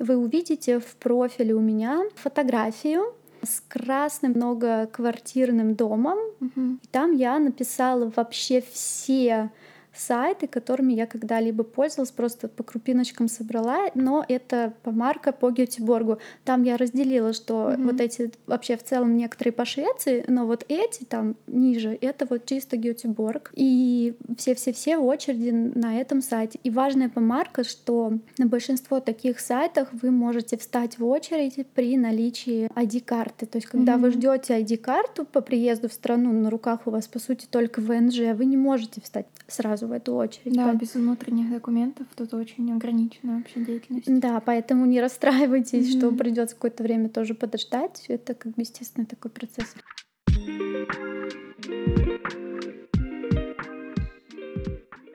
вы 0.00 0.16
увидите 0.16 0.80
в 0.80 0.96
профиле 0.96 1.54
у 1.54 1.60
меня 1.60 2.02
фотографию 2.16 3.14
с 3.42 3.60
красным 3.68 4.32
многоквартирным 4.32 5.74
домом. 5.74 6.18
Мгм. 6.40 6.80
И 6.82 6.86
там 6.88 7.12
я 7.12 7.38
написала 7.38 8.12
вообще 8.14 8.60
все 8.60 9.50
сайты, 9.94 10.46
которыми 10.46 10.92
я 10.92 11.06
когда-либо 11.06 11.64
пользовалась, 11.64 12.10
просто 12.10 12.48
по 12.48 12.62
крупиночкам 12.62 13.28
собрала, 13.28 13.90
но 13.94 14.24
это 14.28 14.72
помарка 14.82 15.32
по 15.32 15.50
Гетеборгу. 15.50 16.18
Там 16.44 16.62
я 16.62 16.76
разделила, 16.76 17.32
что 17.32 17.74
Мгм. 17.76 17.88
вот 17.88 18.00
эти 18.00 18.30
вообще 18.46 18.76
в 18.76 18.82
целом 18.84 19.16
некоторые 19.16 19.52
по 19.52 19.64
Швеции, 19.64 20.24
но 20.28 20.46
вот 20.46 20.64
эти 20.68 21.04
там 21.04 21.36
ниже, 21.46 21.96
это 22.00 22.26
вот 22.28 22.46
чисто 22.46 22.76
Гетеборг. 22.76 23.50
И 23.54 24.14
все-все-все 24.36 24.96
очереди 24.96 25.50
на 25.50 26.00
этом 26.00 26.22
сайте. 26.22 26.58
И 26.62 26.70
важная 26.70 27.08
помарка, 27.08 27.64
что 27.64 28.12
на 28.38 28.46
большинство 28.46 29.00
таких 29.00 29.40
сайтах 29.40 29.88
вы 29.92 30.10
можете 30.10 30.56
встать 30.56 30.98
в 30.98 31.04
очередь 31.06 31.66
при 31.74 31.96
наличии 31.96 32.68
ID-карты. 32.74 33.46
То 33.46 33.58
есть 33.58 33.66
когда 33.68 33.96
вы 33.96 34.08
Мгм. 34.08 34.16
ждете 34.18 34.54
ID-карту 34.54 35.24
по 35.24 35.40
приезду 35.40 35.88
в 35.88 35.92
страну, 35.92 36.32
на 36.32 36.50
руках 36.50 36.80
у 36.86 36.90
вас 36.90 37.06
по 37.08 37.18
сути 37.18 37.46
только 37.50 37.80
ВНЖ, 37.80 38.34
вы 38.34 38.44
не 38.44 38.56
можете 38.56 39.00
встать 39.00 39.26
сразу 39.48 39.79
в 39.86 39.92
эту 39.92 40.14
очередь. 40.14 40.54
Да, 40.54 40.72
без 40.74 40.94
внутренних 40.94 41.50
документов 41.50 42.06
тут 42.16 42.32
очень 42.34 42.72
ограничена 42.72 43.36
вообще 43.38 43.60
деятельность. 43.64 44.20
Да, 44.20 44.40
поэтому 44.40 44.86
не 44.86 45.00
расстраивайтесь, 45.00 45.90
что 45.96 46.08
Мгм. 46.08 46.16
придется 46.18 46.54
какое-то 46.54 46.82
время 46.82 47.08
тоже 47.08 47.34
подождать. 47.34 48.04
Это 48.08 48.34
как 48.34 48.52
бы 48.54 48.62
естественный 48.62 49.06
такой 49.06 49.30
процесс. 49.30 49.74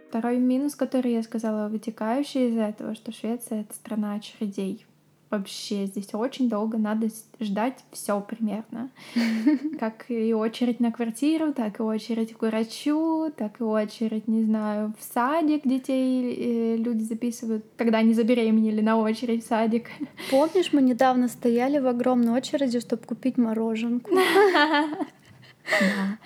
Второй 0.10 0.38
минус, 0.40 0.76
который 0.76 1.12
я 1.12 1.24
сказала, 1.24 1.68
вытекающий 1.68 2.50
из 2.50 2.58
этого, 2.58 2.96
что 2.96 3.12
Швеция— 3.12 3.62
это 3.62 3.74
страна 3.74 4.14
очередей. 4.14 4.86
Вообще 5.30 5.86
здесь 5.88 6.14
очень 6.14 6.50
долго 6.50 6.78
надо 6.78 7.08
ждать 7.40 7.84
все 7.92 8.22
примерно. 8.22 8.92
Как 9.80 10.06
и 10.10 10.34
очередь 10.34 10.80
на 10.80 10.92
квартиру, 10.92 11.52
так 11.52 11.80
и 11.80 11.84
очередь 11.84 12.34
к 12.34 12.42
врачу, 12.42 13.32
так 13.36 13.60
и 13.60 13.64
очередь, 13.64 14.28
не 14.28 14.44
знаю, 14.44 14.94
в 15.00 15.04
садик 15.04 15.68
детей 15.68 16.34
э, 16.34 16.78
люди 16.78 17.04
записывают, 17.04 17.66
когда 17.76 18.00
они 18.00 18.14
забеременели 18.14 18.82
на 18.82 18.98
очередь 18.98 19.44
в 19.44 19.48
садик. 19.48 19.88
Помнишь, 20.30 20.72
мы 20.74 20.82
недавно 20.82 21.28
стояли 21.28 21.80
в 21.80 21.88
огромной 21.88 22.34
очереди, 22.34 22.80
чтобы 22.80 23.04
купить 23.04 23.38
мороженку? 23.38 24.12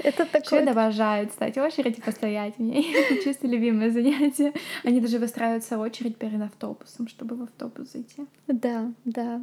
Это 0.04 0.26
такое... 0.26 0.62
Шведы 0.62 0.72
обожают 0.72 1.32
стать 1.32 1.58
очередь 1.58 1.98
и 1.98 2.02
постоять 2.02 2.58
в 2.58 2.62
ней. 2.62 2.94
Это 2.94 3.24
чисто 3.24 3.48
любимое 3.48 3.92
занятие. 3.92 4.54
Они 4.84 5.00
даже 5.00 5.20
выстраиваются 5.20 5.78
в 5.78 5.82
очередь 5.82 6.18
перед 6.18 6.42
автобусом, 6.42 7.08
чтобы 7.08 7.36
в 7.36 7.44
автобус 7.44 7.92
зайти. 7.92 8.26
Да, 8.48 8.92
да. 9.06 9.42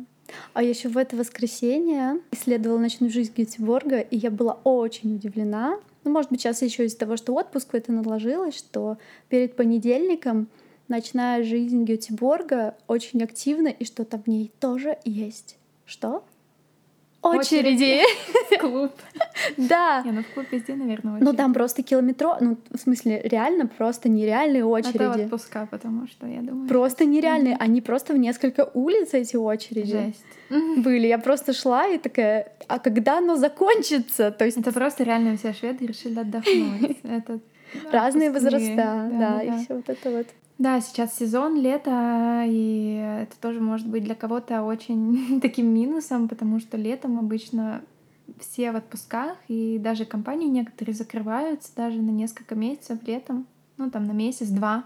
А 0.52 0.62
еще 0.62 0.88
в 0.88 0.96
это 0.96 1.16
воскресенье 1.16 2.20
исследовала 2.32 2.78
ночную 2.78 3.12
жизнь 3.12 3.32
Гетеборга, 3.36 4.00
и 4.00 4.16
я 4.16 4.30
была 4.30 4.58
очень 4.64 5.14
удивлена. 5.14 5.78
Ну, 6.04 6.10
может 6.10 6.30
быть, 6.30 6.40
сейчас 6.40 6.62
еще 6.62 6.84
из-за 6.86 6.98
того, 6.98 7.16
что 7.16 7.34
отпуск 7.34 7.74
это 7.74 7.92
наложилось, 7.92 8.56
что 8.56 8.98
перед 9.28 9.56
понедельником 9.56 10.48
ночная 10.88 11.42
жизнь 11.42 11.84
Гетеборга 11.84 12.76
очень 12.86 13.22
активна, 13.22 13.68
и 13.68 13.84
что-то 13.84 14.18
в 14.18 14.26
ней 14.26 14.52
тоже 14.60 14.98
есть. 15.04 15.56
Что? 15.84 16.24
Очереди! 17.28 18.02
Клуб. 18.60 18.92
Да! 19.56 20.02
Не, 20.04 20.12
ну 20.12 20.22
в 20.22 20.34
клуб 20.34 20.46
везде, 20.50 20.74
наверное, 20.74 21.12
Ну 21.12 21.18
очередь. 21.18 21.36
там 21.36 21.54
просто 21.54 21.82
километро, 21.82 22.36
ну 22.40 22.56
в 22.70 22.78
смысле 22.78 23.20
реально 23.24 23.66
просто 23.66 24.08
нереальные 24.08 24.60
Это 24.60 24.66
очереди. 24.68 25.24
отпуска, 25.24 25.68
потому 25.70 26.06
что, 26.06 26.26
я 26.26 26.40
думаю... 26.40 26.68
Просто 26.68 27.04
нереальные. 27.04 27.56
Они 27.56 27.80
просто 27.80 28.14
в 28.14 28.18
несколько 28.18 28.70
улиц 28.74 29.14
эти 29.14 29.36
очереди. 29.36 29.92
Жесть. 29.92 30.24
были. 30.84 31.06
Я 31.06 31.18
просто 31.18 31.52
шла 31.52 31.86
и 31.86 31.98
такая, 31.98 32.52
а 32.68 32.78
когда 32.78 33.18
оно 33.18 33.36
закончится? 33.36 34.30
То 34.30 34.44
есть 34.44 34.58
Это 34.58 34.72
просто 34.72 35.04
реально 35.04 35.36
все 35.36 35.52
шведы 35.52 35.86
решили 35.86 36.18
отдохнуть. 36.18 36.98
Это 37.02 37.40
разные 37.92 38.30
возраста, 38.30 39.10
да, 39.12 39.42
и 39.42 39.50
все 39.64 39.74
вот 39.74 39.88
это 39.88 40.10
вот. 40.10 40.26
Да, 40.58 40.80
сейчас 40.80 41.16
сезон, 41.16 41.60
лето, 41.60 42.44
и 42.46 43.22
это 43.22 43.38
тоже 43.38 43.60
может 43.60 43.86
быть 43.86 44.04
для 44.04 44.14
кого-то 44.14 44.62
очень 44.62 45.40
таким 45.42 45.66
минусом, 45.66 46.28
потому 46.28 46.60
что 46.60 46.78
летом 46.78 47.18
обычно 47.18 47.82
все 48.40 48.72
в 48.72 48.76
отпусках, 48.76 49.36
и 49.48 49.78
даже 49.78 50.06
компании 50.06 50.48
некоторые 50.48 50.94
закрываются 50.94 51.74
даже 51.76 52.00
на 52.00 52.10
несколько 52.10 52.54
месяцев 52.54 52.98
летом, 53.06 53.46
ну 53.76 53.90
там 53.90 54.04
на 54.04 54.12
месяц-два, 54.12 54.84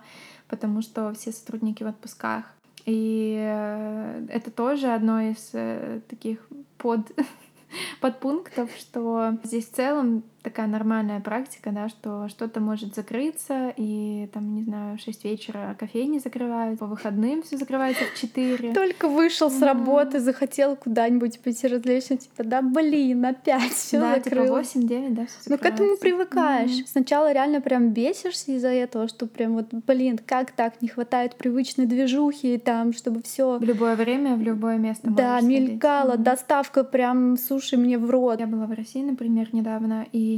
потому 0.48 0.82
что 0.82 1.12
все 1.14 1.30
сотрудники 1.30 1.84
в 1.84 1.86
отпусках. 1.86 2.44
И 2.84 3.36
э, 3.38 4.26
это 4.28 4.50
тоже 4.50 4.88
одно 4.88 5.20
из 5.20 5.50
э, 5.52 6.00
таких 6.08 6.46
под 6.78 7.12
подпунктов, 8.00 8.70
что 8.76 9.38
здесь 9.44 9.68
в 9.68 9.72
целом 9.72 10.24
такая 10.42 10.66
нормальная 10.66 11.20
практика, 11.20 11.70
да, 11.70 11.88
что 11.88 12.28
что-то 12.28 12.60
может 12.60 12.94
закрыться, 12.94 13.72
и 13.76 14.28
там, 14.32 14.54
не 14.54 14.62
знаю, 14.62 14.96
в 14.98 15.00
6 15.00 15.24
вечера 15.24 15.76
кофейни 15.78 16.18
закрывают, 16.18 16.78
по 16.78 16.86
выходным 16.86 17.42
все 17.42 17.56
закрывается 17.56 18.04
в 18.04 18.18
4. 18.18 18.72
Только 18.72 19.08
вышел 19.08 19.50
с 19.50 19.60
работы, 19.62 20.20
захотел 20.20 20.76
куда-нибудь 20.76 21.40
пойти 21.40 21.68
развлечься, 21.68 22.16
типа, 22.16 22.44
да 22.44 22.62
блин, 22.62 23.24
опять 23.24 23.72
все 23.72 24.00
да, 24.00 24.18
типа 24.18 24.36
закрылось. 24.36 24.74
8-9, 24.74 25.10
да, 25.10 25.26
все 25.26 25.50
Ну, 25.50 25.58
к 25.58 25.64
этому 25.64 25.96
привыкаешь. 25.96 26.86
Сначала 26.86 27.32
реально 27.32 27.60
прям 27.60 27.90
бесишься 27.90 28.52
из-за 28.52 28.68
этого, 28.68 29.08
что 29.08 29.26
прям 29.26 29.54
вот, 29.54 29.66
блин, 29.72 30.18
как 30.24 30.52
так, 30.52 30.80
не 30.80 30.88
хватает 30.88 31.36
привычной 31.36 31.86
движухи, 31.86 32.58
там, 32.58 32.92
чтобы 32.92 33.22
все 33.22 33.58
В 33.58 33.62
любое 33.62 33.96
время, 33.96 34.36
в 34.36 34.40
любое 34.42 34.78
место 34.78 35.10
да, 35.10 35.40
мелькало, 35.40 36.14
Мгм. 36.14 36.22
доставка 36.22 36.84
прям 36.84 37.36
суши 37.36 37.76
мне 37.76 37.98
в 37.98 38.08
рот. 38.10 38.40
Я 38.40 38.46
была 38.46 38.66
в 38.66 38.72
России, 38.72 39.02
например, 39.02 39.48
недавно, 39.52 40.06
и 40.12 40.29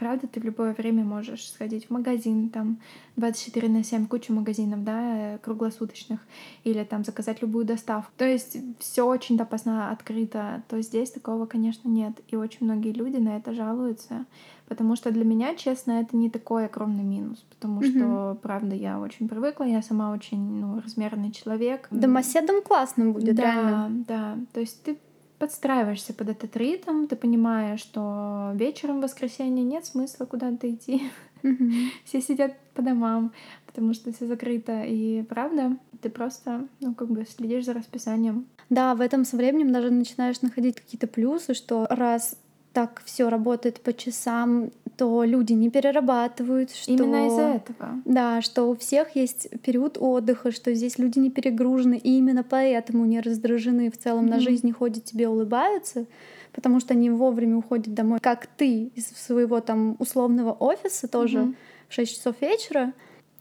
правда, 0.00 0.26
ты 0.26 0.40
в 0.40 0.44
любое 0.44 0.72
время 0.72 1.04
можешь 1.04 1.50
сходить 1.52 1.86
в 1.86 1.90
магазин, 1.90 2.48
там 2.48 2.78
24 3.16 3.68
на 3.68 3.84
7, 3.84 4.06
кучу 4.06 4.32
магазинов, 4.32 4.82
да, 4.82 5.38
круглосуточных, 5.42 6.20
или 6.64 6.82
там 6.84 7.04
заказать 7.04 7.42
любую 7.42 7.66
доставку. 7.66 8.10
То 8.16 8.24
есть 8.24 8.56
все 8.78 9.06
очень 9.06 9.36
допоздна 9.36 9.90
открыто, 9.90 10.62
то 10.68 10.80
здесь 10.80 11.10
такого, 11.10 11.44
конечно, 11.44 11.88
нет. 11.88 12.14
И 12.28 12.36
очень 12.36 12.58
многие 12.62 12.92
люди 12.92 13.18
на 13.18 13.36
это 13.36 13.52
жалуются, 13.52 14.24
потому 14.68 14.96
что 14.96 15.10
для 15.10 15.24
меня, 15.24 15.54
честно, 15.54 15.92
это 16.00 16.16
не 16.16 16.30
такой 16.30 16.64
огромный 16.64 17.04
минус, 17.04 17.44
потому 17.50 17.82
mm-hmm. 17.82 17.98
что, 17.98 18.38
правда, 18.40 18.74
я 18.74 18.98
очень 18.98 19.28
привыкла, 19.28 19.64
я 19.64 19.82
сама 19.82 20.12
очень 20.12 20.60
ну, 20.60 20.80
размерный 20.80 21.30
человек. 21.30 21.88
Домоседом 21.90 22.62
классно 22.62 23.10
будет, 23.10 23.34
да, 23.34 23.42
реально. 23.42 24.04
Да, 24.08 24.38
то 24.54 24.60
есть 24.60 24.82
ты 24.82 24.96
подстраиваешься 25.40 26.12
под 26.12 26.28
этот 26.28 26.54
ритм, 26.56 27.06
ты 27.06 27.16
понимаешь, 27.16 27.80
что 27.80 28.52
вечером 28.54 28.98
в 28.98 29.02
воскресенье 29.02 29.64
нет 29.64 29.86
смысла 29.86 30.26
куда-то 30.26 30.70
идти. 30.70 31.10
Mm-hmm. 31.42 31.88
Все 32.04 32.20
сидят 32.20 32.52
по 32.74 32.82
домам, 32.82 33.32
потому 33.66 33.94
что 33.94 34.12
все 34.12 34.26
закрыто. 34.26 34.82
И 34.82 35.22
правда, 35.22 35.78
ты 36.02 36.10
просто, 36.10 36.68
ну, 36.80 36.94
как 36.94 37.08
бы 37.08 37.24
следишь 37.24 37.64
за 37.64 37.72
расписанием. 37.72 38.46
Да, 38.68 38.94
в 38.94 39.00
этом 39.00 39.24
со 39.24 39.36
временем 39.36 39.72
даже 39.72 39.90
начинаешь 39.90 40.42
находить 40.42 40.76
какие-то 40.76 41.06
плюсы, 41.06 41.54
что 41.54 41.86
раз 41.88 42.36
так 42.74 43.00
все 43.06 43.30
работает 43.30 43.80
по 43.80 43.94
часам, 43.94 44.70
то 45.00 45.24
люди 45.24 45.54
не 45.54 45.70
перерабатывают. 45.70 46.72
Что... 46.72 46.92
Именно 46.92 47.26
из-за 47.28 47.40
этого. 47.40 48.02
Да, 48.04 48.42
что 48.42 48.64
у 48.64 48.76
всех 48.76 49.16
есть 49.16 49.48
период 49.62 49.96
отдыха, 49.98 50.52
что 50.52 50.74
здесь 50.74 50.98
люди 50.98 51.18
не 51.18 51.30
перегружены, 51.30 51.94
и 51.94 52.18
именно 52.18 52.42
поэтому 52.42 53.06
не 53.06 53.18
раздражены 53.20 53.90
в 53.90 53.96
целом 53.96 54.26
mm-hmm. 54.26 54.30
на 54.30 54.40
жизни 54.40 54.72
ходят 54.72 55.06
тебе 55.06 55.26
улыбаются, 55.26 56.04
потому 56.52 56.80
что 56.80 56.92
они 56.92 57.08
вовремя 57.08 57.56
уходят 57.56 57.94
домой, 57.94 58.18
как 58.20 58.46
ты 58.46 58.90
из 58.94 59.06
своего 59.06 59.62
там 59.62 59.96
условного 59.98 60.52
офиса 60.52 61.08
тоже 61.08 61.38
mm-hmm. 61.38 61.54
в 61.88 61.94
6 61.94 62.12
часов 62.14 62.36
вечера. 62.42 62.92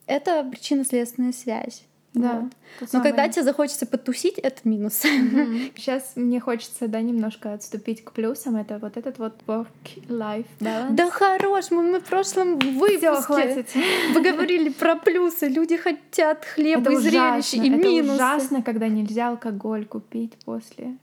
Это 0.08 0.48
причинно-следственная 0.50 1.34
связь. 1.34 1.84
Да. 2.14 2.50
Вот. 2.80 2.90
Но 2.92 3.04
когда 3.04 3.28
тебе 3.28 3.44
захочется 3.44 3.86
потусить, 3.86 4.40
это 4.40 4.62
минус. 4.64 5.04
Mm-hmm. 5.06 5.74
Сейчас 5.78 6.14
мне 6.16 6.40
хочется, 6.40 6.88
да, 6.88 7.02
немножко 7.02 7.54
отступить 7.54 8.04
к 8.04 8.12
плюсам. 8.12 8.56
Это 8.56 8.80
вот 8.80 8.98
этот 8.98 9.20
вот 9.20 9.36
work-life 9.46 10.48
balance. 10.60 10.92
Да 10.92 11.10
хорош, 11.12 11.72
мы, 11.72 11.84
мы 11.84 12.00
в 12.00 12.06
прошлом 12.06 12.58
выпуске 12.58 13.66
вы 14.14 14.22
говорили 14.32 14.70
про 14.70 14.96
плюсы. 14.96 15.48
Люди 15.48 15.78
хотят 15.78 16.46
хлеба 16.46 16.82
это 16.82 16.94
и 16.94 16.96
зрелищ, 16.98 17.54
и 17.54 17.60
это 17.60 17.88
минусы. 17.88 18.16
ужасно, 18.16 18.64
когда 18.64 18.88
нельзя 18.88 19.30
алкоголь 19.30 19.86
купить 19.86 20.34
после 20.46 20.98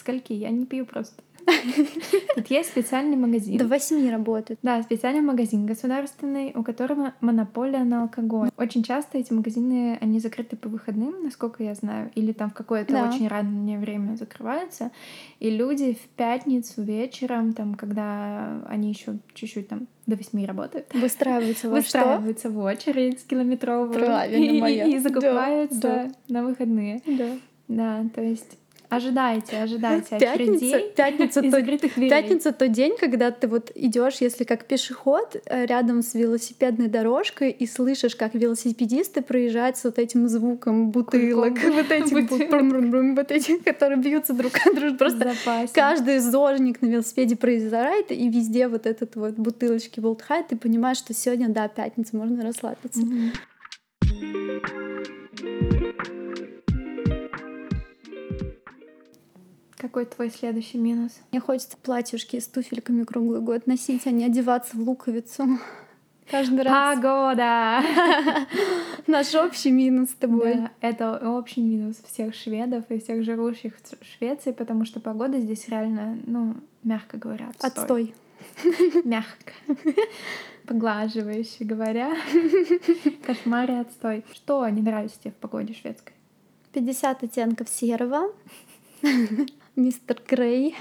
скольки? 0.00 0.32
Я 0.32 0.50
не 0.50 0.66
пью 0.66 0.84
просто. 0.84 1.22
Тут 2.34 2.46
есть 2.48 2.70
специальный 2.70 3.16
магазин. 3.16 3.58
До 3.58 3.66
восьми 3.66 4.10
работает. 4.10 4.58
Да, 4.62 4.82
специальный 4.82 5.20
магазин 5.20 5.66
государственный, 5.66 6.52
у 6.54 6.62
которого 6.62 7.14
монополия 7.20 7.84
на 7.84 8.02
алкоголь. 8.02 8.50
Очень 8.56 8.82
часто 8.82 9.18
эти 9.18 9.32
магазины, 9.32 9.98
они 10.00 10.20
закрыты 10.20 10.56
по 10.56 10.68
выходным, 10.68 11.22
насколько 11.22 11.62
я 11.62 11.74
знаю, 11.74 12.10
или 12.14 12.32
там 12.32 12.50
в 12.50 12.54
какое-то 12.54 12.92
да. 12.92 13.08
очень 13.08 13.28
раннее 13.28 13.78
время 13.78 14.16
закрываются. 14.16 14.90
И 15.38 15.50
люди 15.50 15.94
в 15.94 16.08
пятницу 16.16 16.82
вечером, 16.82 17.52
там, 17.52 17.74
когда 17.74 18.62
они 18.68 18.90
еще 18.90 19.18
чуть-чуть 19.34 19.68
там 19.68 19.86
до 20.06 20.16
восьми 20.16 20.44
работают. 20.44 20.92
Выстраиваются 20.92 21.68
во 21.68 21.76
Выстраиваются 21.76 22.48
что? 22.48 22.58
в 22.58 22.58
очередь 22.62 23.26
километровую. 23.26 23.92
Правильно, 23.92 24.60
моя. 24.60 24.84
И, 24.84 24.94
и 24.94 24.98
закупаются 24.98 25.80
да, 25.80 26.04
да. 26.04 26.12
на 26.28 26.44
выходные. 26.44 27.02
Да. 27.06 27.38
Да, 27.68 28.04
то 28.12 28.20
есть 28.20 28.58
Ожидайте, 28.90 29.56
ожидайте 29.58 30.18
пятница, 30.18 30.80
пятница, 30.96 31.42
то, 31.42 32.08
пятница 32.08 32.52
то 32.52 32.66
день, 32.66 32.96
когда 32.98 33.30
ты 33.30 33.46
вот 33.46 33.70
идешь, 33.76 34.16
если 34.20 34.42
как 34.42 34.64
пешеход, 34.64 35.36
э, 35.46 35.64
рядом 35.66 36.02
с 36.02 36.14
велосипедной 36.14 36.88
дорожкой 36.88 37.52
и 37.52 37.66
слышишь, 37.68 38.16
как 38.16 38.34
велосипедисты 38.34 39.22
проезжают 39.22 39.76
с 39.76 39.84
вот 39.84 40.00
этим 40.00 40.28
звуком 40.28 40.90
бутылок, 40.90 41.52
вот 41.62 41.90
этим, 41.92 43.14
вот 43.14 43.30
этих, 43.30 43.62
которые 43.62 43.98
бьются 43.98 44.32
друг 44.32 44.52
от 44.66 44.74
друга. 44.74 44.96
Просто 44.96 45.34
каждый 45.72 46.18
зожник 46.18 46.82
на 46.82 46.86
велосипеде 46.86 47.36
проезжает, 47.36 48.10
и 48.10 48.28
везде 48.28 48.66
вот 48.66 48.86
этот 48.86 49.14
вот 49.14 49.34
бутылочки 49.34 50.00
болтхает, 50.00 50.48
ты 50.48 50.56
понимаешь, 50.56 50.98
что 50.98 51.14
сегодня, 51.14 51.48
да, 51.48 51.68
пятница, 51.68 52.16
можно 52.16 52.42
расслабиться. 52.42 53.00
Какой 59.90 60.04
твой 60.04 60.30
следующий 60.30 60.78
минус? 60.78 61.18
Мне 61.32 61.40
хочется 61.40 61.76
платьюшки 61.76 62.38
с 62.38 62.46
туфельками 62.46 63.02
круглый 63.02 63.40
год 63.40 63.66
носить, 63.66 64.06
а 64.06 64.12
не 64.12 64.24
одеваться 64.24 64.76
в 64.76 64.88
луковицу. 64.88 65.58
Каждый 66.30 66.62
раз. 66.62 66.94
Погода! 66.94 67.82
Наш 69.08 69.34
общий 69.34 69.72
минус 69.72 70.10
с 70.10 70.14
тобой. 70.14 70.54
Да, 70.54 70.70
это 70.80 71.18
общий 71.36 71.60
минус 71.60 71.96
всех 72.06 72.36
шведов 72.36 72.84
и 72.88 73.00
всех 73.00 73.24
живущих 73.24 73.78
в 73.78 74.04
Швеции, 74.16 74.52
потому 74.52 74.84
что 74.84 75.00
погода 75.00 75.40
здесь 75.40 75.66
реально, 75.66 76.20
ну, 76.24 76.54
мягко 76.84 77.16
говоря, 77.18 77.48
отстой. 77.48 78.14
Отстой. 78.62 79.02
Мягко. 79.04 79.52
Поглаживающе 80.66 81.64
говоря. 81.64 82.14
Кошмар 83.26 83.68
и 83.68 83.74
отстой. 83.74 84.24
Что 84.32 84.68
не 84.68 84.82
нравится 84.82 85.18
тебе 85.18 85.32
в 85.32 85.36
погоде 85.38 85.74
шведской? 85.74 86.14
50 86.74 87.24
оттенков 87.24 87.68
серого 87.68 88.32
мистер 89.80 90.20
Грей. 90.28 90.76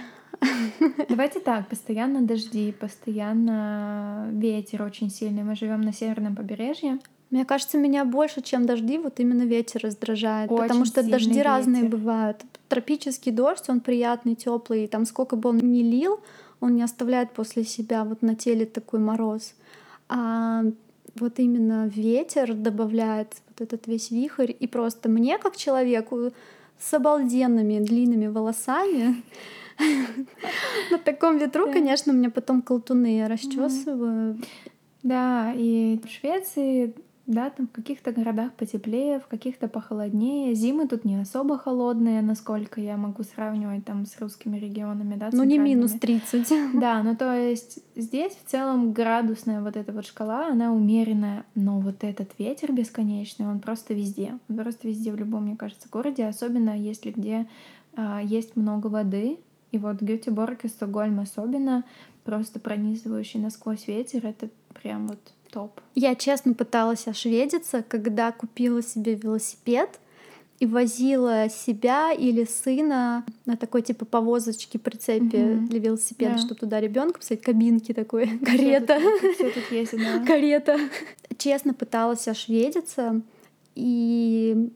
Давайте 1.10 1.40
так, 1.40 1.68
постоянно 1.68 2.22
дожди, 2.22 2.72
постоянно 2.72 4.30
ветер 4.32 4.84
очень 4.84 5.10
сильный. 5.10 5.44
Мы 5.44 5.56
живем 5.56 5.82
на 5.82 5.94
северном 5.94 6.36
побережье. 6.36 7.00
Мне 7.30 7.46
кажется, 7.46 7.78
меня 7.78 8.06
больше, 8.06 8.42
чем 8.42 8.66
дожди, 8.66 8.98
вот 8.98 9.20
именно 9.20 9.44
ветер 9.44 9.82
раздражает, 9.84 10.52
очень 10.52 10.64
потому 10.64 10.86
что 10.86 11.04
дожди 11.04 11.30
ветер. 11.30 11.46
разные 11.46 11.84
бывают. 11.84 12.44
Тропический 12.68 13.32
дождь, 13.32 13.70
он 13.70 13.82
приятный, 13.82 14.36
теплый, 14.36 14.88
там 14.88 15.06
сколько 15.06 15.36
бы 15.36 15.50
он 15.50 15.58
ни 15.58 15.84
лил, 15.84 16.20
он 16.60 16.76
не 16.76 16.82
оставляет 16.82 17.32
после 17.32 17.64
себя 17.64 18.04
вот 18.04 18.22
на 18.22 18.36
теле 18.36 18.66
такой 18.66 19.00
мороз. 19.00 19.54
А 20.08 20.64
вот 21.16 21.40
именно 21.40 21.88
ветер 21.88 22.54
добавляет 22.54 23.36
вот 23.50 23.62
этот 23.62 23.88
весь 23.88 24.10
вихрь, 24.10 24.52
и 24.60 24.68
просто 24.68 25.08
мне 25.08 25.38
как 25.38 25.56
человеку 25.56 26.32
с 26.80 26.94
обалденными 26.94 27.80
длинными 27.80 28.28
волосами. 28.28 29.22
На 30.92 30.98
таком 30.98 31.38
ветру, 31.38 31.72
конечно, 31.72 32.14
у 32.14 32.16
меня 32.16 32.30
потом 32.30 32.62
колтуны 32.62 33.28
расчесываю. 33.28 34.38
Да, 35.04 35.54
и 35.56 36.00
в 36.04 36.10
Швеции 36.10 36.94
да, 37.30 37.52
там 37.52 37.68
в 37.68 37.72
каких-то 37.72 38.12
городах 38.12 38.54
потеплее, 38.54 39.20
в 39.20 39.28
каких-то 39.28 39.68
похолоднее. 39.68 40.56
Зимы 40.56 40.88
тут 40.88 41.06
не 41.06 41.16
особо 41.16 41.60
холодные, 41.60 42.24
насколько 42.24 42.82
я 42.82 42.98
могу 42.98 43.22
сравнивать 43.22 43.86
там 43.86 44.08
с 44.08 44.20
русскими 44.20 44.58
регионами, 44.58 45.16
да, 45.16 45.30
Ну 45.32 45.44
не 45.44 45.60
минус 45.60 45.92
30. 45.92 46.52
Да, 46.74 47.04
ну 47.04 47.16
то 47.16 47.36
есть 47.36 47.84
здесь 47.96 48.34
в 48.34 48.50
целом 48.50 48.94
градусная 48.94 49.62
вот 49.62 49.78
эта 49.78 49.92
вот 49.92 50.08
шкала, 50.08 50.48
она 50.48 50.74
умеренная, 50.74 51.46
но 51.54 51.80
вот 51.80 52.04
этот 52.04 52.32
ветер 52.40 52.72
бесконечный, 52.72 53.48
он 53.48 53.60
просто 53.60 53.94
везде. 53.94 54.40
Он 54.50 54.58
просто 54.58 54.88
везде 54.88 55.12
в 55.12 55.16
любом, 55.16 55.44
мне 55.44 55.56
кажется, 55.56 55.88
городе, 55.88 56.26
особенно 56.26 56.76
если 56.76 57.12
где 57.12 57.48
а, 57.96 58.22
есть 58.24 58.56
много 58.56 58.88
воды, 58.88 59.38
и 59.72 59.78
вот 59.78 60.02
Гетеборг 60.02 60.66
и 60.66 60.68
Стокгольм 60.68 61.20
особенно, 61.20 61.84
просто 62.24 62.60
пронизывающий 62.60 63.40
насквозь 63.40 63.88
ветер, 63.88 64.26
это 64.26 64.50
прям 64.74 65.08
вот 65.08 65.20
топ. 65.52 65.82
Я 65.96 66.16
честно 66.16 66.54
пыталась 66.54 67.08
ошведиться, 67.08 67.84
когда 67.88 68.32
купила 68.32 68.82
себе 68.82 69.16
велосипед 69.16 70.00
и 70.60 70.66
возила 70.66 71.48
себя 71.50 72.12
или 72.12 72.44
сына 72.44 73.26
на 73.46 73.56
такой 73.56 73.82
типа 73.82 74.06
повозочке, 74.06 74.78
прицепе 74.78 75.38
mm-hmm. 75.38 75.68
для 75.68 75.80
велосипеда, 75.80 76.34
yeah. 76.34 76.38
чтобы 76.38 76.56
туда 76.56 76.82
ребенка 76.82 77.20
посадить, 77.20 77.44
кабинки 77.44 77.94
такой, 77.94 78.38
карета. 78.40 79.00
Все 79.36 79.52
тут, 79.52 79.64
ездит, 79.72 80.00
да. 80.00 80.26
Карета. 80.26 80.78
Честно 81.38 81.74
пыталась 81.74 82.28
ошведиться, 82.28 83.22
и 83.76 84.70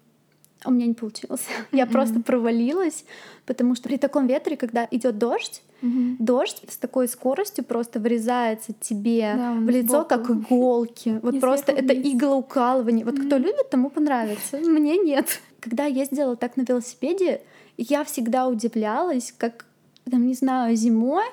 у 0.66 0.72
меня 0.72 0.88
не 0.88 0.94
получилось. 0.94 1.42
Mm-hmm. 1.42 1.66
Я 1.78 1.86
просто 1.86 2.22
провалилась, 2.22 3.04
потому 3.46 3.76
что 3.76 3.90
при 3.90 3.98
таком 3.98 4.28
ветре, 4.28 4.56
когда 4.56 4.88
идет 4.90 5.18
дождь, 5.18 5.62
mm-hmm. 5.84 6.15
дождь 6.19 6.63
с 6.67 6.78
такой 6.78 7.08
скоростью 7.08 7.63
просто 7.63 8.00
врезается 8.00 8.74
тебе 8.80 9.34
да, 9.36 9.54
в 9.54 9.69
лицо, 9.69 10.04
сбоку. 10.04 10.08
как 10.10 10.30
иголки. 10.30 11.19
Вот 11.24 11.39
просто 11.39 11.72
это 11.72 11.93
иглоукалывание. 11.93 13.06
Вот 13.06 13.19
кто 13.19 13.38
любит, 13.38 13.69
тому 13.69 13.89
понравится. 13.89 14.58
Мне 14.58 14.98
нет. 14.98 15.41
Когда 15.60 15.86
я 15.86 16.02
ездила 16.02 16.36
так 16.36 16.58
на 16.58 16.63
велосипеде, 16.67 17.41
я 17.78 18.04
всегда 18.04 18.48
удивлялась, 18.48 19.34
как, 19.38 19.65
там, 20.10 20.28
не 20.28 20.34
знаю, 20.34 20.76
зимой 20.76 21.24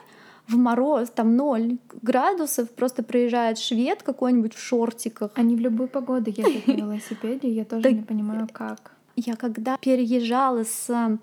в 0.49 0.57
мороз, 0.57 1.11
там 1.11 1.37
ноль 1.37 1.79
градусов, 2.03 2.71
просто 2.71 3.03
проезжает 3.03 3.59
швед 3.59 4.03
какой-нибудь 4.03 4.55
в 4.55 4.61
шортиках. 4.61 5.31
Они 5.35 5.55
в 5.55 5.61
любую 5.61 5.89
погоду 5.89 6.31
ездят 6.31 6.67
на 6.67 6.73
велосипеде, 6.77 7.49
я 7.49 7.65
тоже 7.65 7.93
не 7.93 8.03
понимаю, 8.03 8.49
как. 8.53 8.93
Я 9.17 9.37
когда 9.37 9.77
переезжала 9.77 10.65
с 10.65 11.19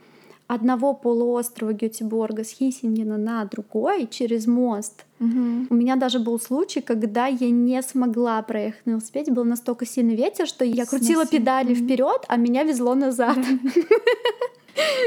одного 0.48 0.94
полуострова 0.94 1.74
Гетеборга 1.74 2.44
с 2.44 2.50
Хисингена 2.52 3.18
на 3.18 3.44
другой 3.46 4.08
через 4.08 4.48
мост. 4.48 5.06
Мгм. 5.20 5.68
У 5.70 5.76
меня 5.76 5.96
даже 5.96 6.20
был 6.20 6.40
случай, 6.40 6.82
когда 6.82 7.28
я 7.28 7.50
не 7.50 7.82
смогла 7.82 8.42
проехать 8.42 8.86
на 8.86 8.92
велосипеде. 8.92 9.32
Был 9.32 9.44
настолько 9.44 9.86
сильный 9.86 10.16
ветер, 10.16 10.48
что 10.48 10.64
я 10.64 10.86
крутила 10.86 11.26
педали 11.26 11.74
Мгм. 11.74 11.86
вперед, 11.86 12.24
а 12.28 12.38
меня 12.38 12.64
везло 12.64 12.96
назад. 12.96 13.38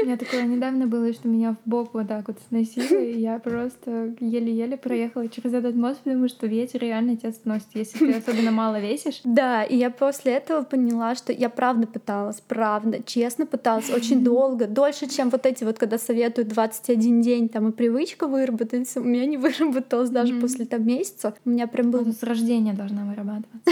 У 0.01 0.05
меня 0.05 0.17
такое 0.17 0.43
недавно 0.43 0.87
было, 0.87 1.13
что 1.13 1.27
меня 1.27 1.53
в 1.53 1.69
бок 1.69 1.93
вот 1.93 2.07
так 2.07 2.27
вот 2.27 2.37
сносило, 2.49 2.99
и 2.99 3.19
я 3.19 3.39
просто 3.39 4.15
еле-еле 4.19 4.77
проехала 4.77 5.27
через 5.27 5.53
этот 5.53 5.75
мост, 5.75 5.99
потому 6.03 6.27
что 6.27 6.47
ветер 6.47 6.81
реально 6.81 7.15
тебя 7.15 7.31
сносит, 7.31 7.67
если 7.73 7.99
ты 7.99 8.13
особенно 8.13 8.51
мало 8.51 8.79
весишь. 8.79 9.21
Да, 9.23 9.63
и 9.63 9.77
я 9.77 9.89
после 9.89 10.33
этого 10.33 10.63
поняла, 10.63 11.15
что 11.15 11.31
я 11.31 11.49
правда 11.49 11.87
пыталась, 11.87 12.41
правда, 12.41 13.01
честно 13.03 13.45
пыталась 13.45 13.89
очень 13.89 14.23
долго, 14.23 14.67
дольше, 14.67 15.07
чем 15.07 15.29
вот 15.29 15.45
эти 15.45 15.63
вот, 15.63 15.77
когда 15.77 15.97
советуют 15.97 16.49
21 16.49 17.21
день, 17.21 17.49
там 17.49 17.69
и 17.69 17.71
привычка 17.71 18.27
выработается, 18.27 18.99
у 19.01 19.03
меня 19.03 19.25
не 19.25 19.37
выработалась 19.37 20.09
даже 20.09 20.33
после 20.39 20.65
там 20.65 20.85
месяца. 20.85 21.33
У 21.45 21.49
меня 21.49 21.67
прям 21.67 21.91
был, 21.91 22.05
Ну, 22.05 22.13
С 22.13 22.23
рождения 22.23 22.73
должна 22.73 23.05
вырабатываться. 23.05 23.71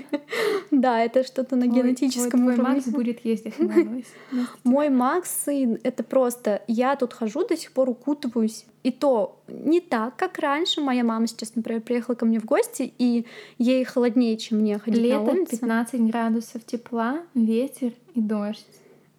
да, 0.70 1.02
это 1.02 1.22
что-то 1.24 1.56
на 1.56 1.66
генетическом 1.66 2.46
уровне. 2.46 2.62
Макс 2.62 2.86
будет 2.86 3.24
есть, 3.24 3.58
надусь. 3.58 4.04
Мой 4.64 4.88
Макс 4.88 5.35
сын, 5.44 5.78
это 5.82 6.02
просто, 6.02 6.62
я 6.66 6.96
тут 6.96 7.12
хожу, 7.12 7.46
до 7.46 7.56
сих 7.56 7.72
пор 7.72 7.90
укутываюсь. 7.90 8.64
И 8.82 8.90
то 8.90 9.40
не 9.48 9.80
так, 9.80 10.16
как 10.16 10.38
раньше. 10.38 10.80
Моя 10.80 11.04
мама 11.04 11.26
сейчас, 11.26 11.54
например, 11.54 11.82
приехала 11.82 12.14
ко 12.14 12.24
мне 12.24 12.38
в 12.38 12.44
гости, 12.44 12.92
и 12.98 13.26
ей 13.58 13.84
холоднее, 13.84 14.36
чем 14.36 14.58
мне 14.58 14.78
ходить 14.78 15.00
на 15.02 15.06
Лето, 15.06 15.20
улицу. 15.32 15.50
15 15.50 16.00
градусов 16.02 16.64
тепла, 16.64 17.20
ветер 17.34 17.92
и 18.14 18.20
дождь. 18.20 18.66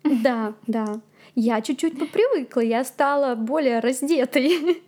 Да, 0.04 0.54
да. 0.68 1.00
Я 1.36 1.62
чуть-чуть 1.62 2.00
попривыкла, 2.00 2.62
я 2.62 2.84
стала 2.84 3.36
более 3.36 3.80
раздетой. 3.80 4.82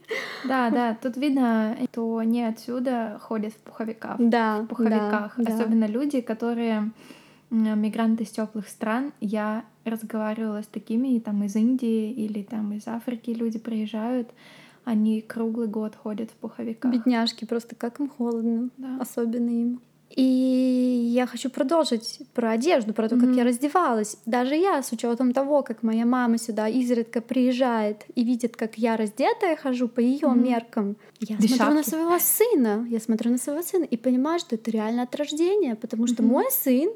Да, 0.46 0.70
да, 0.72 0.98
тут 1.00 1.18
видно, 1.18 1.78
что 1.92 2.24
не 2.24 2.44
отсюда 2.48 3.20
ходят 3.22 3.54
в 3.54 3.58
пуховиках. 3.58 4.16
Да, 4.18 4.62
В 4.62 4.68
пуховиках. 4.68 5.34
да, 5.38 5.44
да. 5.44 5.54
Особенно 5.54 5.86
люди, 5.86 6.22
которые 6.22 6.90
мигранты 7.50 8.24
из 8.24 8.30
теплых 8.30 8.68
стран. 8.68 9.12
Я 9.22 9.66
разговаривала 9.86 10.62
с 10.62 10.68
такими 10.68 11.16
и 11.16 11.20
там 11.20 11.44
из 11.44 11.56
Индии 11.56 12.12
или 12.12 12.44
там 12.44 12.74
из 12.74 12.88
Африки 12.88 13.32
люди 13.32 13.60
приезжают. 13.60 14.30
Они 14.86 15.22
круглый 15.22 15.68
год 15.68 15.96
ходят 15.96 16.30
в 16.32 16.34
пуховиках. 16.34 16.92
Бедняжки, 16.92 17.46
просто 17.46 17.76
как 17.76 18.00
им 18.00 18.10
холодно, 18.10 18.70
Да. 18.78 18.98
особенно 19.00 19.50
им. 19.50 19.82
И 20.16 20.24
я 21.14 21.28
хочу 21.28 21.52
продолжить 21.52 22.22
про 22.34 22.52
одежду, 22.52 22.94
про 22.96 23.08
то, 23.08 23.16
как 23.16 23.26
Мгм. 23.30 23.34
я 23.38 23.44
раздевалась. 23.44 24.18
Даже 24.26 24.56
я, 24.56 24.82
с 24.82 24.92
учетом 24.92 25.34
того, 25.34 25.62
как 25.62 25.84
моя 25.84 26.04
мама 26.06 26.40
сюда 26.40 26.68
изредка 26.68 27.22
приезжает 27.22 28.06
и 28.16 28.24
видит, 28.24 28.56
как 28.58 28.80
я 28.80 28.98
раздетая 28.98 29.56
хожу 29.56 29.88
по 29.88 30.00
ее 30.00 30.30
Мгм. 30.30 30.44
меркам, 30.44 30.96
я 31.20 31.38
Без 31.38 31.56
смотрю 31.56 31.76
на 31.76 31.84
своего 31.84 32.18
сына, 32.20 32.88
я 32.90 33.00
смотрю 33.00 33.32
на 33.32 33.38
своего 33.38 33.62
сына 33.62 33.84
и 33.84 33.98
понимаю, 33.98 34.40
что 34.40 34.56
это 34.56 34.72
реально 34.72 35.04
от 35.04 35.16
рождения, 35.16 35.76
потому 35.76 36.08
что 36.08 36.24
Мгм. 36.24 36.32
мой 36.32 36.46
сын 36.50 36.90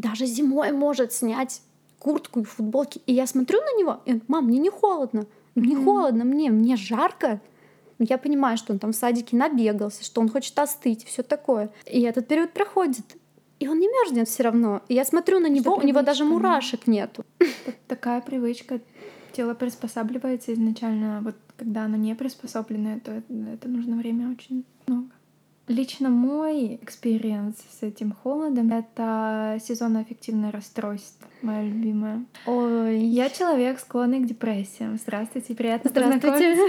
даже 0.00 0.26
зимой 0.26 0.72
может 0.72 1.12
снять 1.12 1.62
куртку 1.98 2.40
и 2.40 2.44
футболки, 2.44 3.00
и 3.06 3.12
я 3.12 3.26
смотрю 3.26 3.60
на 3.60 3.78
него, 3.78 4.00
и 4.06 4.12
он, 4.14 4.22
мам, 4.28 4.46
мне 4.46 4.58
не 4.58 4.70
холодно, 4.70 5.26
мне 5.54 5.74
Мгм. 5.76 5.84
холодно, 5.84 6.24
мне, 6.24 6.50
мне 6.50 6.76
жарко. 6.76 7.40
Но 7.98 8.06
Я 8.08 8.16
понимаю, 8.16 8.56
что 8.56 8.72
он 8.72 8.78
там 8.78 8.92
в 8.92 8.96
садике 8.96 9.36
набегался, 9.36 10.02
что 10.04 10.22
он 10.22 10.30
хочет 10.30 10.58
остыть, 10.58 11.04
все 11.04 11.22
такое. 11.22 11.68
И 11.84 12.00
этот 12.00 12.26
период 12.28 12.50
проходит. 12.52 13.04
И 13.58 13.68
он 13.68 13.78
не 13.78 13.88
мерзнет 13.88 14.26
все 14.26 14.42
равно. 14.44 14.80
И 14.88 14.94
я 14.94 15.04
смотрю 15.04 15.38
на 15.38 15.48
него, 15.50 15.74
у 15.76 15.82
него 15.82 16.00
даже 16.00 16.24
да. 16.24 16.30
мурашек 16.30 16.86
нету. 16.86 17.24
Так- 17.38 17.74
Такая 17.88 18.20
привычка. 18.22 18.80
Тело 19.32 19.52
приспосабливается 19.52 20.54
изначально. 20.54 21.20
Вот 21.22 21.34
когда 21.58 21.84
оно 21.84 21.96
не 21.98 22.14
приспособленное, 22.14 23.00
то 23.00 23.12
это, 23.12 23.32
это 23.52 23.68
нужно 23.68 23.96
время 23.96 24.30
очень 24.30 24.64
много. 24.86 25.10
Лично 25.70 26.10
мой 26.10 26.80
experience 26.82 27.54
с 27.78 27.84
этим 27.84 28.10
холодом— 28.10 28.72
это 28.76 29.56
сезонно-аффективное 29.62 30.50
расстройство, 30.50 31.28
мое 31.42 31.62
любимое. 31.62 32.24
Ой, 32.44 32.98
Я 32.98 33.30
человек, 33.30 33.78
склонный 33.78 34.18
к 34.18 34.26
депрессиям. 34.26 34.96
Здравствуйте, 34.96 35.54
приятно 35.54 35.88
Здравствуйте. 35.88 36.56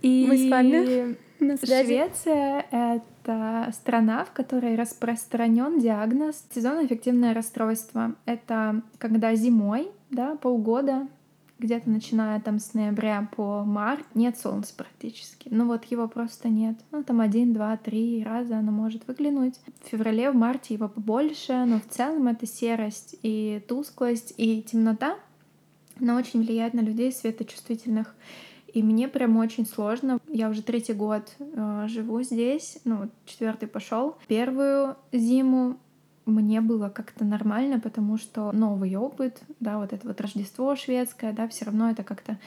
И 0.00 0.24
Мы 0.26 0.38
с 0.38 0.50
вами 0.50 1.16
на 1.38 1.58
связи. 1.58 1.84
Швеция— 1.84 2.64
это 2.70 3.70
страна, 3.74 4.24
в 4.24 4.32
которой 4.32 4.74
распространен 4.74 5.80
диагноз 5.80 6.42
сезонно-аффективное 6.54 7.34
расстройство. 7.34 8.14
Это 8.24 8.80
когда 8.96 9.34
зимой, 9.34 9.90
да, 10.08 10.36
полгода, 10.36 11.08
где-то 11.62 11.88
начиная 11.88 12.40
там 12.40 12.58
с 12.58 12.74
ноября 12.74 13.28
по 13.36 13.64
март, 13.64 14.04
нет 14.14 14.38
солнца 14.38 14.74
практически. 14.76 15.48
Ну 15.50 15.66
вот 15.66 15.84
его 15.84 16.08
просто 16.08 16.48
нет. 16.48 16.76
Ну 16.90 17.02
там 17.04 17.20
один, 17.20 17.52
два, 17.52 17.76
три 17.76 18.24
раза 18.24 18.58
оно 18.58 18.72
может 18.72 19.06
выглянуть. 19.06 19.60
В 19.84 19.88
феврале, 19.88 20.30
в 20.30 20.34
марте 20.34 20.74
его 20.74 20.88
побольше, 20.88 21.64
но 21.64 21.78
в 21.78 21.86
целом 21.88 22.26
это 22.26 22.46
серость 22.46 23.16
и 23.22 23.62
тусклость 23.68 24.34
и 24.36 24.62
темнота. 24.62 25.16
Она 26.00 26.16
очень 26.16 26.42
влияет 26.42 26.74
на 26.74 26.80
людей 26.80 27.12
светочувствительных. 27.12 28.14
И 28.74 28.82
мне 28.82 29.06
прям 29.06 29.36
очень 29.36 29.66
сложно. 29.66 30.18
Я 30.28 30.48
уже 30.48 30.62
третий 30.62 30.94
год 30.94 31.34
э, 31.38 31.86
живу 31.88 32.22
здесь, 32.22 32.78
ну 32.84 33.10
четвертый 33.26 33.68
пошел. 33.68 34.16
Первую 34.26 34.96
зиму 35.12 35.76
мне 36.26 36.60
было 36.60 36.88
как-то 36.88 37.24
нормально, 37.24 37.80
потому 37.80 38.16
что 38.16 38.52
новый 38.52 38.94
опыт, 38.96 39.40
да, 39.60 39.78
вот 39.78 39.92
это 39.92 40.06
вот 40.06 40.20
Рождество 40.20 40.76
шведское, 40.76 41.32
да, 41.32 41.48
все 41.48 41.64
равно 41.64 41.90
это 41.90 42.04
как-то 42.04 42.38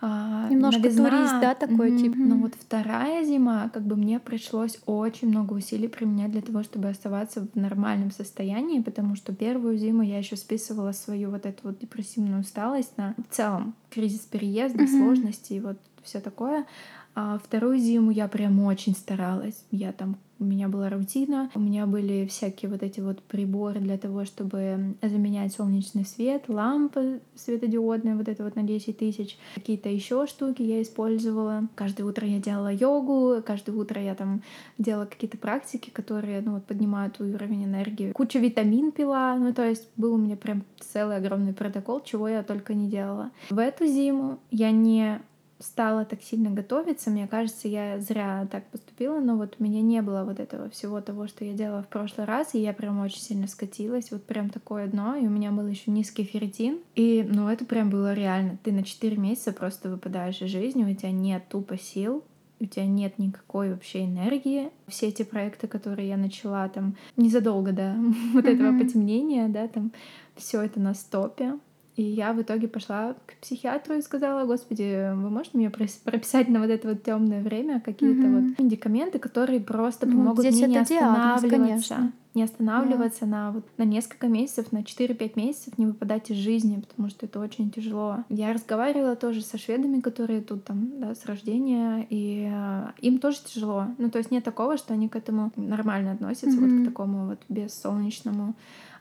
а, 0.00 0.48
Немножко 0.48 0.82
новизна. 0.82 1.10
турист, 1.10 1.40
да, 1.40 1.54
такой 1.54 1.90
Мгм. 1.90 1.96
тип? 1.98 2.16
Но 2.24 2.36
вот 2.36 2.54
вторая 2.54 3.24
зима, 3.24 3.68
как 3.68 3.82
бы 3.82 3.96
мне 3.96 4.18
пришлось 4.18 4.78
очень 4.86 5.28
много 5.28 5.52
усилий 5.52 5.88
применять 5.88 6.32
для 6.32 6.40
того, 6.40 6.62
чтобы 6.62 6.88
оставаться 6.88 7.46
в 7.46 7.54
нормальном 7.56 8.10
состоянии, 8.10 8.80
потому 8.80 9.14
что 9.14 9.34
первую 9.34 9.76
зиму 9.76 10.02
я 10.02 10.18
еще 10.18 10.36
списывала 10.36 10.92
свою 10.92 11.30
вот 11.30 11.44
эту 11.46 11.68
вот 11.68 11.78
депрессивную 11.78 12.40
усталость 12.40 12.96
на 12.96 13.14
в 13.30 13.34
целом 13.34 13.74
кризис 13.90 14.20
переезда, 14.20 14.84
Мгм. 14.84 14.88
сложности 14.88 15.52
и 15.52 15.60
вот 15.60 15.76
все 16.02 16.20
такое. 16.20 16.66
А 17.14 17.38
вторую 17.38 17.78
зиму 17.78 18.10
я 18.10 18.26
прям 18.28 18.58
очень 18.64 18.94
старалась. 18.94 19.64
Я 19.70 19.92
там 19.92 20.16
у 20.40 20.44
меня 20.44 20.68
была 20.68 20.88
рутина, 20.88 21.50
у 21.54 21.60
меня 21.60 21.86
были 21.86 22.26
всякие 22.26 22.70
вот 22.70 22.82
эти 22.82 23.00
вот 23.00 23.22
приборы 23.22 23.78
для 23.78 23.98
того, 23.98 24.24
чтобы 24.24 24.96
заменять 25.02 25.52
солнечный 25.52 26.04
свет, 26.04 26.44
лампы 26.48 27.20
светодиодные, 27.34 28.16
вот 28.16 28.26
это 28.28 28.42
вот 28.44 28.56
на 28.56 28.62
10 28.62 28.96
тысяч, 28.96 29.38
какие-то 29.54 29.90
еще 29.90 30.26
штуки 30.26 30.62
я 30.62 30.80
использовала. 30.82 31.68
Каждое 31.74 32.04
утро 32.04 32.26
я 32.26 32.38
делала 32.38 32.72
йогу, 32.72 33.42
каждое 33.44 33.72
утро 33.72 34.00
я 34.02 34.14
там 34.14 34.42
делала 34.78 35.04
какие-то 35.04 35.36
практики, 35.36 35.90
которые, 35.90 36.40
ну 36.40 36.54
вот, 36.54 36.64
поднимают 36.64 37.20
уровень 37.20 37.64
энергии. 37.64 38.12
Куча 38.12 38.38
витамин 38.38 38.92
пила, 38.92 39.36
ну 39.36 39.52
то 39.52 39.68
есть 39.68 39.88
был 39.96 40.14
у 40.14 40.18
меня 40.18 40.36
прям 40.36 40.64
целый 40.78 41.16
огромный 41.16 41.52
протокол, 41.52 42.00
чего 42.00 42.28
я 42.28 42.42
только 42.42 42.72
не 42.72 42.88
делала. 42.88 43.30
В 43.50 43.58
эту 43.58 43.86
зиму 43.86 44.38
я 44.50 44.70
не 44.70 45.20
стала 45.60 46.04
так 46.04 46.22
сильно 46.22 46.50
готовиться. 46.50 47.10
Мне 47.10 47.28
кажется, 47.28 47.68
я 47.68 48.00
зря 48.00 48.48
так 48.50 48.66
поступила, 48.66 49.20
но 49.20 49.36
вот 49.36 49.56
у 49.58 49.62
меня 49.62 49.82
не 49.82 50.02
было 50.02 50.24
вот 50.24 50.40
этого 50.40 50.70
всего 50.70 51.00
того, 51.00 51.28
что 51.28 51.44
я 51.44 51.52
делала 51.52 51.82
в 51.82 51.88
прошлый 51.88 52.26
раз, 52.26 52.54
и 52.54 52.60
я 52.60 52.72
прям 52.72 53.00
очень 53.00 53.20
сильно 53.20 53.46
скатилась, 53.46 54.10
вот 54.10 54.24
прям 54.24 54.50
такое 54.50 54.86
дно, 54.86 55.14
и 55.14 55.26
у 55.26 55.30
меня 55.30 55.50
был 55.52 55.66
еще 55.66 55.90
низкий 55.90 56.24
ферритин. 56.24 56.80
И, 56.94 57.26
ну, 57.28 57.48
это 57.48 57.64
прям 57.64 57.90
было 57.90 58.14
реально. 58.14 58.58
Ты 58.62 58.72
на 58.72 58.82
4 58.82 59.16
месяца 59.16 59.52
просто 59.52 59.90
выпадаешь 59.90 60.40
из 60.40 60.50
жизни, 60.50 60.84
у 60.84 60.94
тебя 60.94 61.12
нет 61.12 61.44
тупо 61.48 61.78
сил, 61.78 62.24
у 62.60 62.66
тебя 62.66 62.86
нет 62.86 63.18
никакой 63.18 63.70
вообще 63.70 64.04
энергии. 64.04 64.70
Все 64.86 65.08
эти 65.08 65.22
проекты, 65.22 65.66
которые 65.66 66.08
я 66.08 66.16
начала 66.16 66.68
там 66.68 66.96
незадолго 67.16 67.72
до 67.72 67.96
вот 68.34 68.44
этого 68.44 68.78
потемнения, 68.78 69.48
да, 69.48 69.68
там 69.68 69.92
все 70.36 70.62
это 70.62 70.80
на 70.80 70.94
стопе. 70.94 71.58
И 72.00 72.02
я 72.02 72.32
в 72.32 72.40
итоге 72.40 72.66
пошла 72.66 73.14
к 73.26 73.34
психиатру 73.42 73.94
и 73.94 74.00
сказала, 74.00 74.46
господи, 74.46 75.12
вы 75.14 75.28
можете 75.28 75.58
мне 75.58 75.68
прописать 75.68 76.48
на 76.48 76.60
вот 76.60 76.70
это 76.70 76.88
вот 76.88 77.02
темное 77.02 77.42
время 77.42 77.78
какие-то 77.78 78.26
Мгм. 78.26 78.46
вот 78.48 78.58
медикаменты, 78.58 79.18
которые 79.18 79.60
просто 79.60 80.06
Ну, 80.06 80.12
помогут 80.16 80.46
мне 80.46 80.50
не 80.66 80.76
это 80.76 80.88
диагноз, 80.88 81.42
останавливаться, 81.42 81.48
конечно. 81.50 82.12
не 82.32 82.42
останавливаться 82.42 83.26
на 83.26 83.52
вот 83.52 83.66
на 83.76 83.82
несколько 83.82 84.28
месяцев, 84.28 84.72
на 84.72 84.82
4-5 84.82 85.36
месяцев 85.36 85.76
не 85.76 85.84
выпадать 85.84 86.30
из 86.30 86.36
жизни, 86.36 86.80
потому 86.88 87.10
что 87.10 87.26
это 87.26 87.38
очень 87.38 87.70
тяжело. 87.70 88.24
Я 88.30 88.54
разговаривала 88.54 89.14
тоже 89.14 89.42
со 89.42 89.58
шведами, 89.58 90.00
которые 90.00 90.40
тут 90.40 90.64
там, 90.64 91.00
да, 91.00 91.14
с 91.14 91.26
рождения, 91.26 92.06
и 92.08 92.48
э, 92.50 92.92
им 93.02 93.18
тоже 93.18 93.40
тяжело. 93.44 93.88
Ну, 93.98 94.08
то 94.08 94.16
есть 94.16 94.30
нет 94.30 94.42
такого, 94.42 94.78
что 94.78 94.94
они 94.94 95.10
к 95.10 95.16
этому 95.16 95.52
нормально 95.56 96.12
относятся, 96.12 96.58
вот 96.58 96.70
Мгм. 96.70 96.82
к 96.82 96.88
такому 96.88 97.26
вот 97.26 97.40
бессолнечному 97.50 98.54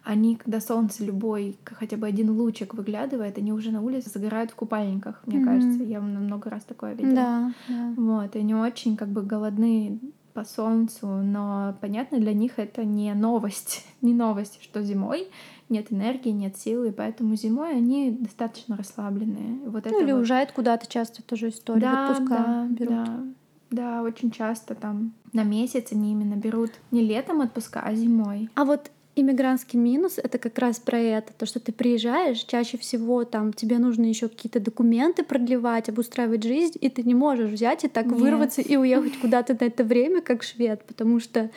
они, 0.03 0.35
когда 0.35 0.59
солнце 0.59 1.03
любой, 1.05 1.57
хотя 1.63 1.97
бы 1.97 2.07
один 2.07 2.31
лучик 2.31 2.73
выглядывает, 2.73 3.37
они 3.37 3.51
уже 3.51 3.71
на 3.71 3.81
улице 3.81 4.09
загорают 4.09 4.51
в 4.51 4.55
купальниках, 4.55 5.21
мне 5.25 5.39
Мгм. 5.39 5.45
кажется. 5.45 5.83
Я 5.83 6.01
много 6.01 6.49
раз 6.49 6.63
такое 6.63 6.93
видела. 6.93 7.13
Да, 7.13 7.53
да. 7.67 7.93
Вот, 7.95 8.35
они 8.35 8.55
очень 8.55 8.97
как 8.97 9.09
бы 9.09 9.21
голодны 9.21 9.99
по 10.33 10.45
солнцу, 10.45 11.07
но 11.07 11.75
понятно, 11.81 12.19
для 12.19 12.33
них 12.33 12.59
это 12.59 12.85
не 12.85 13.13
новость, 13.13 13.85
не 14.01 14.13
новость, 14.13 14.59
что 14.61 14.81
зимой 14.81 15.27
нет 15.69 15.91
энергии, 15.91 16.29
нет 16.29 16.57
силы, 16.57 16.91
поэтому 16.91 17.35
зимой 17.35 17.75
они 17.75 18.11
достаточно 18.11 18.75
расслабленные. 18.75 19.69
Вот 19.69 19.85
ну, 19.85 19.91
это 19.91 20.03
или 20.03 20.11
вот... 20.11 20.19
уезжают 20.19 20.51
куда-то 20.51 20.87
часто 20.87 21.21
тоже 21.21 21.49
история, 21.49 21.81
да, 21.81 22.03
отпуска 22.03 22.35
да, 22.35 22.67
берут. 22.69 22.95
Да, 22.95 23.23
да, 23.71 24.01
очень 24.01 24.31
часто 24.31 24.73
там 24.73 25.13
на 25.31 25.43
месяц 25.43 25.91
они 25.91 26.11
именно 26.11 26.35
берут 26.35 26.71
не 26.91 27.01
летом 27.01 27.41
отпуска, 27.41 27.81
а 27.81 27.93
зимой. 27.93 28.49
А 28.55 28.65
вот 28.65 28.89
иммигрантский 29.21 29.79
минус— 29.79 30.17
это 30.23 30.37
как 30.37 30.57
раз 30.59 30.79
про 30.79 30.99
это, 30.99 31.33
то, 31.33 31.45
что 31.45 31.59
ты 31.59 31.71
приезжаешь, 31.71 32.39
чаще 32.39 32.77
всего 32.77 33.23
там 33.23 33.53
тебе 33.53 33.77
нужно 33.77 34.05
еще 34.05 34.29
какие-то 34.29 34.59
документы 34.59 35.23
продлевать, 35.23 35.89
обустраивать 35.89 36.43
жизнь, 36.43 36.77
и 36.79 36.89
ты 36.89 37.03
не 37.03 37.15
можешь 37.15 37.49
взять 37.49 37.83
и 37.83 37.87
так 37.87 38.05
Нет. 38.05 38.15
вырваться 38.15 38.61
и 38.61 38.75
уехать 38.75 39.19
куда-то 39.19 39.57
на 39.59 39.65
это 39.65 39.83
время, 39.83 40.21
как 40.21 40.43
швед, 40.43 40.83
потому 40.85 41.19
что 41.19 41.49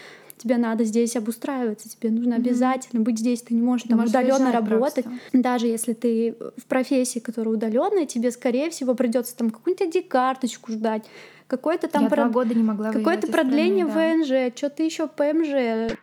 тебе 0.42 0.56
надо 0.56 0.84
здесь 0.84 1.16
обустраиваться, 1.16 1.88
тебе 1.88 2.10
нужно 2.10 2.34
mm-hmm. 2.34 2.36
обязательно 2.36 3.02
быть 3.02 3.18
здесь, 3.18 3.42
ты 3.42 3.54
не 3.54 3.62
можешь 3.62 3.84
ты 3.84 3.90
там 3.90 4.00
удаленно 4.00 4.52
работать. 4.52 5.04
Просто. 5.04 5.20
Даже 5.32 5.66
если 5.66 5.92
ты 5.92 6.36
в 6.56 6.64
профессии, 6.66 7.20
которая 7.20 7.54
удаленная, 7.54 8.06
тебе, 8.06 8.30
скорее 8.30 8.70
всего, 8.70 8.94
придется 8.94 9.36
там 9.36 9.50
какую-нибудь 9.50 9.94
ID-карточку 9.94 10.72
ждать, 10.72 11.04
какое-то 11.46 11.88
там 11.88 12.04
Я 12.04 12.08
про... 12.08 12.24
два 12.24 12.28
года 12.30 12.54
не 12.54 12.62
могла 12.62 12.92
какое-то 12.92 13.28
продление 13.28 13.86
страны, 13.86 14.18
да. 14.18 14.48
ВНЖ, 14.48 14.56
что-то 14.56 14.82
еще 14.82 15.06
ПМЖ. 15.06 15.96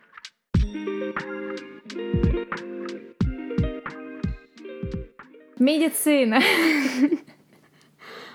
Медицина. 5.60 6.40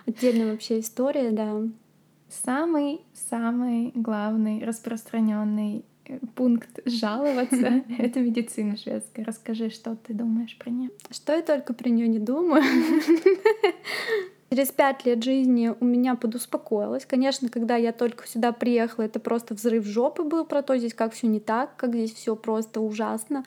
Отдельная 0.06 0.52
вообще 0.52 0.80
история, 0.80 1.32
да. 1.32 1.64
Самый-самый 2.30 3.92
главный 3.96 4.64
распространенный 4.64 5.86
э, 6.06 6.20
пункт 6.36 6.80
жаловаться— 6.86 7.84
это 7.98 8.20
медицина 8.20 8.78
шведская. 8.78 9.26
Расскажи, 9.26 9.72
что 9.72 9.96
ты 9.96 10.14
думаешь 10.14 10.56
про 10.58 10.70
нее? 10.70 10.92
Что 11.10 11.34
я 11.34 11.42
только 11.42 11.74
про 11.74 11.90
нее 11.90 12.08
не 12.08 12.20
думаю. 12.20 12.64
Через 14.56 14.72
пять 14.72 15.06
лет 15.06 15.22
жизни 15.22 15.76
у 15.82 15.84
меня 15.84 16.16
подуспокоилось. 16.16 17.06
Конечно, 17.06 17.50
когда 17.50 17.76
я 17.76 17.92
только 17.92 18.26
сюда 18.26 18.54
приехала, 18.54 19.04
это 19.04 19.20
просто 19.20 19.54
взрыв 19.54 19.84
жопы 19.84 20.24
был 20.24 20.46
про 20.46 20.62
то, 20.62 20.78
здесь 20.78 20.94
как 20.94 21.12
все 21.12 21.28
не 21.28 21.42
так, 21.42 21.76
как 21.76 21.94
здесь 21.94 22.14
все 22.14 22.38
просто 22.38 22.80
ужасно 22.80 23.44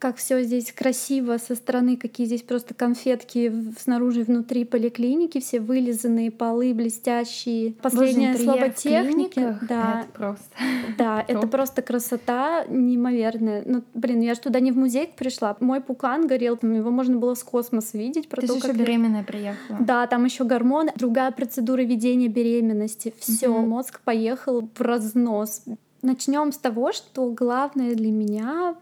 как 0.00 0.16
все 0.16 0.42
здесь 0.42 0.72
красиво 0.72 1.36
со 1.36 1.54
стороны, 1.54 1.98
какие 1.98 2.26
здесь 2.26 2.42
просто 2.42 2.72
конфетки 2.72 3.52
снаружи 3.78 4.20
и 4.20 4.24
внутри 4.24 4.64
поликлиники, 4.64 5.40
все 5.40 5.60
вылизанные 5.60 6.30
полы 6.30 6.72
блестящие. 6.72 7.74
Последнее 7.74 8.34
слово 8.38 8.70
техники. 8.70 9.58
Да, 9.68 10.00
это 10.00 10.12
просто. 10.14 10.56
Да, 10.96 11.22
это 11.28 11.46
просто 11.46 11.82
красота 11.82 12.64
неимоверная. 12.66 13.62
Ну, 13.66 13.82
блин, 13.92 14.22
я 14.22 14.34
же 14.34 14.40
туда 14.40 14.58
не 14.60 14.72
в 14.72 14.78
музей 14.78 15.06
пришла. 15.06 15.54
Мой 15.60 15.82
пукан 15.82 16.26
горел, 16.26 16.56
там 16.56 16.72
его 16.72 16.90
можно 16.90 17.18
было 17.18 17.34
с 17.34 17.44
космоса 17.44 17.98
видеть. 17.98 18.26
Про 18.30 18.40
Ты 18.40 18.46
то, 18.46 18.54
же 18.54 18.60
как 18.60 18.70
еще 18.70 18.82
беременная 18.82 19.22
приехала. 19.22 19.78
Да, 19.80 20.06
там 20.06 20.24
еще 20.24 20.44
гормоны, 20.44 20.92
другая 20.96 21.30
процедура 21.30 21.82
ведения 21.82 22.28
беременности. 22.28 23.12
Все, 23.18 23.50
угу. 23.50 23.66
мозг 23.66 24.00
поехал 24.00 24.66
в 24.74 24.80
разнос. 24.80 25.62
Начнем 26.00 26.52
с 26.52 26.56
того, 26.56 26.92
что 26.92 27.30
главное 27.30 27.94
для 27.94 28.10
меня, 28.10 28.76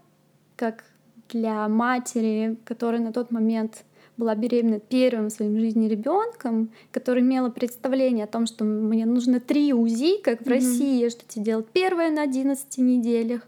как 0.54 0.84
для 1.28 1.68
матери, 1.68 2.56
которая 2.64 3.00
на 3.00 3.12
тот 3.12 3.30
момент 3.30 3.84
была 4.16 4.34
беременна 4.34 4.80
первым 4.80 5.28
в 5.28 5.60
жизни 5.60 5.88
ребенком, 5.88 6.70
которая 6.90 7.22
имела 7.22 7.50
представление 7.50 8.24
о 8.24 8.28
том, 8.28 8.46
что 8.46 8.64
мне 8.64 9.06
нужно 9.06 9.38
три 9.40 9.72
УЗИ, 9.72 10.20
как 10.22 10.40
в 10.40 10.42
mm-hmm. 10.42 10.50
России, 10.50 11.08
что 11.08 11.24
тебе 11.26 11.44
делать 11.44 11.68
первое 11.72 12.10
на 12.10 12.22
11 12.22 12.78
неделях, 12.78 13.42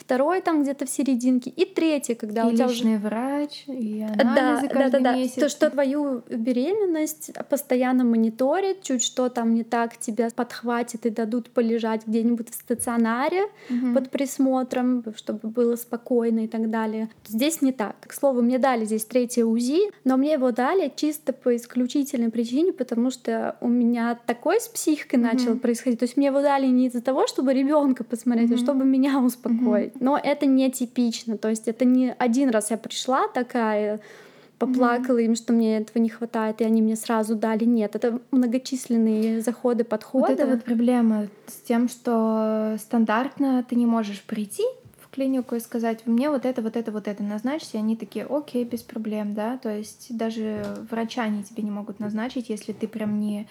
второй 0.00 0.40
там 0.40 0.62
где-то 0.62 0.86
в 0.86 0.90
серединке, 0.90 1.50
и 1.50 1.64
третий, 1.64 2.14
когда 2.14 2.48
и 2.48 2.52
у 2.52 2.56
тебя 2.56 2.66
личный 2.66 2.96
уже... 2.96 3.04
врач, 3.06 3.64
и 3.66 4.02
анализы 4.02 4.68
да, 4.68 4.74
каждый 4.74 5.00
да, 5.00 5.12
да, 5.12 5.16
месяц. 5.16 5.34
То, 5.34 5.48
что 5.48 5.70
твою 5.70 6.22
беременность 6.28 7.30
постоянно 7.48 8.04
мониторит, 8.04 8.82
чуть 8.82 9.02
что 9.02 9.28
там 9.28 9.54
не 9.54 9.64
так, 9.64 9.96
тебя 9.98 10.28
подхватит 10.34 11.06
и 11.06 11.10
дадут 11.10 11.50
полежать 11.50 12.06
где-нибудь 12.06 12.50
в 12.50 12.54
стационаре 12.54 13.44
угу. 13.68 13.94
под 13.94 14.10
присмотром, 14.10 15.04
чтобы 15.16 15.48
было 15.48 15.76
спокойно 15.76 16.44
и 16.44 16.48
так 16.48 16.70
далее. 16.70 17.10
Здесь 17.26 17.60
не 17.60 17.72
так. 17.72 17.96
К 18.00 18.12
слову, 18.12 18.42
мне 18.42 18.58
дали 18.58 18.84
здесь 18.84 19.04
третье 19.04 19.44
УЗИ, 19.44 19.90
но 20.04 20.16
мне 20.16 20.32
его 20.32 20.50
дали 20.50 20.92
чисто 20.94 21.32
по 21.32 21.54
исключительной 21.54 22.30
причине, 22.30 22.72
потому 22.72 23.10
что 23.10 23.56
у 23.60 23.68
меня 23.68 24.18
такой 24.26 24.60
с 24.60 24.68
психикой 24.68 25.18
угу. 25.18 25.28
начал 25.28 25.56
происходить. 25.56 25.98
То 25.98 26.04
есть 26.04 26.16
мне 26.16 26.26
его 26.26 26.40
дали 26.40 26.66
не 26.66 26.86
из-за 26.86 27.02
того, 27.02 27.26
чтобы 27.26 27.52
ребенка 27.52 28.04
посмотреть, 28.04 28.50
угу. 28.50 28.54
а 28.54 28.58
чтобы 28.58 28.84
меня 28.84 29.20
успокоить. 29.20 29.89
Но 29.98 30.18
это 30.22 30.46
не 30.46 30.70
типично, 30.70 31.38
то 31.38 31.48
есть 31.48 31.68
это 31.68 31.84
не 31.84 32.14
один 32.18 32.50
раз 32.50 32.70
я 32.70 32.76
пришла 32.76 33.28
такая, 33.28 34.00
поплакала 34.58 35.18
mm-hmm. 35.18 35.24
им, 35.24 35.34
что 35.34 35.52
мне 35.52 35.78
этого 35.78 36.02
не 36.02 36.10
хватает, 36.10 36.60
и 36.60 36.64
они 36.64 36.82
мне 36.82 36.94
сразу 36.94 37.34
дали. 37.34 37.64
Нет, 37.64 37.96
это 37.96 38.20
многочисленные 38.30 39.40
заходы, 39.40 39.84
подходы. 39.84 40.32
Вот 40.32 40.38
это 40.38 40.46
вот 40.46 40.64
проблема 40.64 41.28
с 41.46 41.66
тем, 41.66 41.88
что 41.88 42.76
стандартно 42.78 43.64
ты 43.68 43.74
не 43.74 43.86
можешь 43.86 44.22
прийти 44.22 44.64
клинику 45.10 45.54
и 45.54 45.60
сказать, 45.60 46.06
мне 46.06 46.30
вот 46.30 46.44
это, 46.44 46.62
вот 46.62 46.76
это, 46.76 46.92
вот 46.92 47.08
это 47.08 47.22
назначьте, 47.22 47.78
они 47.78 47.96
такие, 47.96 48.24
окей, 48.24 48.64
без 48.64 48.82
проблем, 48.82 49.34
да, 49.34 49.58
то 49.58 49.68
есть 49.68 50.16
даже 50.16 50.64
врача 50.90 51.22
они 51.22 51.42
тебе 51.42 51.62
не 51.62 51.70
могут 51.70 51.98
назначить, 51.98 52.48
если 52.48 52.72
ты 52.72 52.86
прям 52.86 53.18
не, 53.18 53.48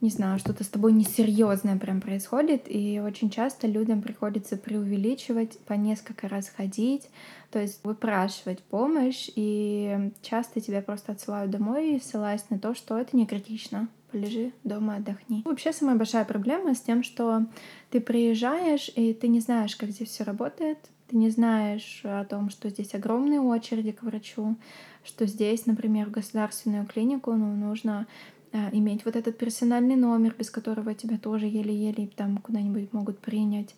не 0.00 0.10
знаю, 0.10 0.38
что-то 0.38 0.64
с 0.64 0.68
тобой 0.68 0.92
несерьезное 0.92 1.78
прям 1.78 2.00
происходит, 2.00 2.64
и 2.66 3.00
очень 3.00 3.30
часто 3.30 3.66
людям 3.66 4.02
приходится 4.02 4.56
преувеличивать, 4.56 5.58
по 5.60 5.72
несколько 5.74 6.28
раз 6.28 6.48
ходить, 6.48 7.08
то 7.50 7.58
есть 7.58 7.80
выпрашивать 7.84 8.62
помощь, 8.62 9.30
и 9.34 10.12
часто 10.22 10.60
тебя 10.60 10.82
просто 10.82 11.12
отсылают 11.12 11.50
домой, 11.50 12.00
ссылаясь 12.04 12.48
на 12.50 12.58
то, 12.58 12.74
что 12.74 12.98
это 12.98 13.16
не 13.16 13.26
критично, 13.26 13.88
полежи 14.12 14.52
дома, 14.64 14.96
отдохни. 14.96 15.42
Вообще 15.44 15.72
самая 15.72 15.96
большая 15.96 16.24
проблема 16.24 16.74
с 16.74 16.80
тем, 16.80 17.02
что 17.02 17.46
ты 17.90 18.00
приезжаешь, 18.00 18.90
и 18.94 19.14
ты 19.14 19.28
не 19.28 19.40
знаешь, 19.40 19.76
как 19.76 19.90
здесь 19.90 20.10
все 20.10 20.24
работает, 20.24 20.78
ты 21.08 21.16
не 21.16 21.30
знаешь 21.30 22.00
о 22.04 22.24
том, 22.24 22.50
что 22.50 22.68
здесь 22.68 22.94
огромные 22.94 23.40
очереди 23.40 23.92
к 23.92 24.02
врачу, 24.02 24.56
что 25.04 25.26
здесь, 25.26 25.66
например, 25.66 26.08
в 26.08 26.12
государственную 26.12 26.86
клинику 26.86 27.32
ну, 27.32 27.54
нужно 27.54 28.06
э, 28.52 28.58
иметь 28.72 29.04
вот 29.04 29.16
этот 29.16 29.38
персональный 29.38 29.96
номер, 29.96 30.34
без 30.38 30.50
которого 30.50 30.94
тебя 30.94 31.18
тоже 31.18 31.46
еле-еле 31.46 32.08
там 32.14 32.38
куда-нибудь 32.38 32.92
могут 32.92 33.18
принять. 33.18 33.74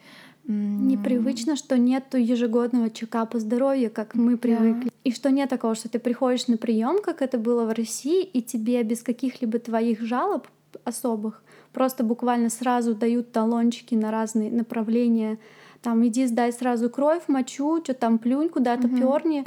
Непривычно, 0.46 1.54
что 1.54 1.78
нет 1.78 2.14
ежегодного 2.14 2.90
чекапа 2.90 3.38
здоровья, 3.38 3.88
как 3.88 4.14
мы 4.14 4.36
привыкли. 4.36 4.84
Да. 4.88 4.90
И 5.04 5.12
что 5.12 5.30
нет 5.30 5.48
такого, 5.50 5.74
что 5.74 5.88
ты 5.88 5.98
приходишь 5.98 6.48
на 6.48 6.56
прием, 6.56 7.00
как 7.02 7.22
это 7.22 7.38
было 7.38 7.64
в 7.66 7.72
России, 7.72 8.24
и 8.24 8.42
тебе 8.42 8.82
без 8.82 9.02
каких-либо 9.02 9.58
твоих 9.58 10.00
жалоб 10.00 10.48
особых 10.84 11.42
просто 11.72 12.04
буквально 12.04 12.50
сразу 12.50 12.94
дают 12.94 13.32
талончики 13.32 13.94
на 13.94 14.10
разные 14.10 14.50
направления 14.50 15.38
там 15.82 16.06
иди 16.06 16.26
сдай 16.26 16.52
сразу 16.52 16.90
кровь, 16.90 17.22
мочу, 17.28 17.80
что 17.82 17.94
там 17.94 18.18
плюнь, 18.18 18.48
куда-то 18.48 18.86
угу. 18.86 18.96
перни. 18.96 19.44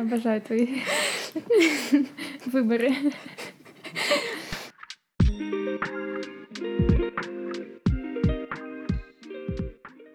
Обожаю 0.00 0.42
твои 0.42 0.80
выборы. 2.46 2.94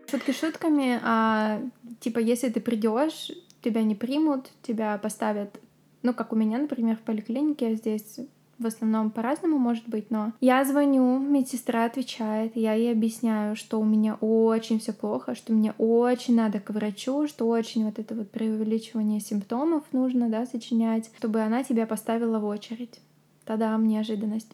Шутки 0.10 0.32
шутками, 0.32 1.00
а 1.04 1.62
типа 2.00 2.20
если 2.20 2.50
ты 2.50 2.62
придешь, 2.62 3.32
тебя 3.62 3.84
не 3.84 3.96
примут, 3.96 4.50
тебя 4.62 4.98
поставят, 4.98 5.60
ну 6.04 6.14
как 6.14 6.32
у 6.32 6.36
меня, 6.36 6.60
например, 6.60 6.96
в 6.96 7.02
поликлинике 7.02 7.76
здесь 7.76 8.20
в 8.58 8.66
основном 8.66 9.12
по-разному 9.12 9.58
может 9.58 9.88
быть, 9.88 10.12
но 10.12 10.34
я 10.40 10.64
звоню, 10.64 11.20
медсестра 11.20 11.86
отвечает, 11.86 12.56
я 12.56 12.74
ей 12.74 12.92
объясняю, 12.92 13.56
что 13.56 13.80
у 13.80 13.86
меня 13.86 14.16
очень 14.16 14.80
все 14.80 14.94
плохо, 14.94 15.36
что 15.36 15.54
мне 15.54 15.74
очень 15.78 16.36
надо 16.36 16.60
к 16.60 16.70
врачу, 16.70 17.28
что 17.28 17.48
очень 17.48 17.86
вот 17.86 18.00
это 18.00 18.16
вот 18.16 18.32
преувеличивание 18.32 19.20
симптомов 19.20 19.84
нужно, 19.92 20.30
да, 20.30 20.46
сочинять, 20.46 21.12
чтобы 21.18 21.42
она 21.42 21.64
тебя 21.64 21.86
поставила 21.86 22.40
в 22.40 22.46
очередь. 22.46 23.00
Тогда 23.46 23.78
неожиданность. 23.78 24.52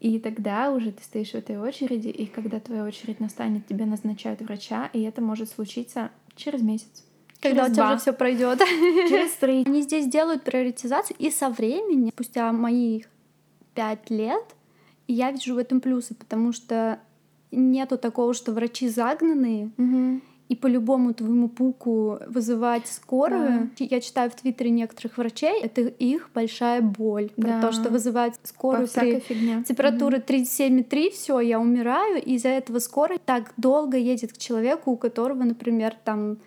И 0.00 0.18
тогда 0.20 0.72
уже 0.72 0.92
ты 0.92 1.02
стоишь 1.02 1.32
в 1.32 1.34
этой 1.34 1.58
очереди, 1.58 2.08
и 2.08 2.26
когда 2.26 2.60
твоя 2.60 2.84
очередь 2.84 3.20
настанет, 3.20 3.66
тебе 3.66 3.84
назначают 3.84 4.40
врача, 4.40 4.88
и 4.92 5.02
это 5.02 5.20
может 5.20 5.50
случиться 5.50 6.10
через 6.36 6.62
месяц. 6.62 7.04
Когда 7.40 7.66
у 7.66 7.72
тебя 7.72 7.88
уже 7.90 7.98
все 7.98 8.12
пройдет. 8.12 8.58
Через 9.08 9.32
три. 9.32 9.64
Они 9.64 9.82
здесь 9.82 10.06
делают 10.06 10.42
приоритизацию, 10.42 11.16
и 11.18 11.30
со 11.30 11.50
временем, 11.50 12.10
спустя 12.12 12.50
моих 12.52 13.06
пять 13.74 14.10
лет, 14.10 14.44
я 15.06 15.30
вижу 15.30 15.54
в 15.54 15.58
этом 15.58 15.80
плюсы, 15.80 16.14
потому 16.14 16.52
что 16.52 16.98
нету 17.50 17.96
такого, 17.96 18.34
что 18.34 18.52
врачи 18.52 18.88
загнанные, 18.88 19.70
угу. 19.78 20.20
И 20.48 20.56
по 20.56 20.66
любому 20.66 21.12
твоему 21.12 21.48
пуку 21.48 22.18
вызывать 22.26 22.86
скорую. 22.86 23.70
Да. 23.78 23.84
Я 23.84 24.00
читаю 24.00 24.30
в 24.30 24.34
Твиттере 24.34 24.70
некоторых 24.70 25.18
врачей, 25.18 25.60
это 25.60 25.82
их 25.82 26.30
большая 26.34 26.80
боль. 26.80 27.30
Да. 27.36 27.60
Про 27.60 27.68
то, 27.68 27.72
что 27.72 27.90
вызывать 27.90 28.34
скорую 28.42 28.88
при 28.88 29.20
температуре 29.20 30.18
37,3, 30.26 31.10
все, 31.10 31.40
я 31.40 31.60
умираю, 31.60 32.22
и 32.22 32.34
из-за 32.34 32.48
этого 32.48 32.78
скорая 32.78 33.18
так 33.24 33.52
долго 33.56 33.98
едет 33.98 34.32
к 34.32 34.38
человеку, 34.38 34.92
у 34.92 34.96
которого, 34.96 35.44
например, 35.44 35.94
там 36.04 36.38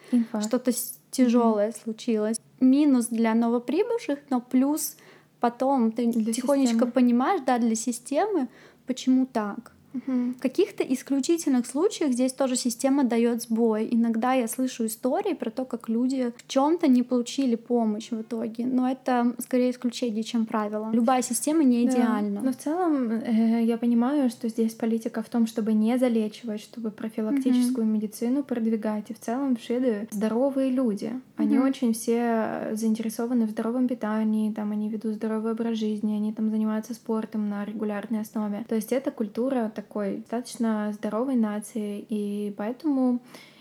что-то 0.42 0.72
тяжелое 1.12 1.70
mm-hmm. 1.70 1.84
случилось. 1.84 2.38
Минус 2.60 3.08
для 3.08 3.36
новоприбывших, 3.36 4.20
но 4.30 4.40
плюс 4.40 4.96
потом 5.40 5.92
ты 5.92 6.08
для 6.08 6.34
тихонечко 6.34 6.74
системы. 6.74 6.92
понимаешь, 6.92 7.42
да, 7.46 7.60
для 7.60 7.76
системы, 7.76 8.48
почему 8.88 9.26
так. 9.26 9.74
В 9.94 10.40
каких-то 10.40 10.84
исключительных 10.84 11.66
случаях 11.66 12.14
здесь 12.14 12.34
тоже 12.34 12.56
система 12.56 13.04
дает 13.04 13.42
сбой. 13.42 13.88
Иногда 13.92 14.34
я 14.34 14.48
слышу 14.48 14.86
истории 14.86 15.34
про 15.34 15.50
то, 15.50 15.66
как 15.66 15.90
люди 15.90 16.32
в 16.38 16.48
чем-то 16.48 16.88
не 16.88 17.04
получили 17.04 17.56
помощь 17.56 18.12
в 18.12 18.22
итоге. 18.22 18.66
Но 18.66 18.90
это 18.90 19.34
скорее 19.40 19.72
исключение, 19.72 20.24
чем 20.24 20.46
правило. 20.46 20.90
Любая 20.94 21.22
система 21.22 21.64
не 21.64 21.86
идеальна. 21.86 22.42
Да. 22.42 22.46
Но 22.46 22.52
в 22.54 22.58
целом 22.58 23.12
э, 23.12 23.64
я 23.64 23.78
понимаю, 23.78 24.30
что 24.30 24.48
здесь 24.48 24.74
политика 24.74 25.22
в 25.22 25.30
том, 25.30 25.46
чтобы 25.46 25.74
не 25.74 25.98
залечивать, 25.98 26.62
чтобы 26.62 26.92
профилактическую 26.92 27.86
угу. 27.86 27.94
медицину 27.94 28.44
продвигать. 28.44 29.10
И 29.10 29.14
в 29.14 29.20
целом 29.20 29.58
шведы 29.58 30.08
здоровые 30.12 30.72
люди. 30.72 31.12
Они 31.38 31.58
угу. 31.58 31.68
очень 31.68 31.94
все 31.94 32.70
заинтересованы 32.74 33.46
в 33.46 33.50
здоровом 33.50 33.88
питании, 33.88 34.52
там 34.52 34.72
они 34.72 34.90
ведут 34.90 35.16
здоровый 35.16 35.52
образ 35.54 35.78
жизни, 35.78 36.16
они 36.16 36.34
там 36.34 36.50
занимаются 36.50 36.94
спортом 36.94 37.50
на 37.50 37.66
регулярной 37.66 38.22
основе. 38.22 38.66
То 38.68 38.76
есть 38.76 38.92
это 38.92 39.12
культура 39.12 39.72
такой 39.82 40.18
достаточно 40.18 40.92
здоровой 40.94 41.36
нации, 41.36 42.06
и 42.10 42.54
поэтому 42.58 43.20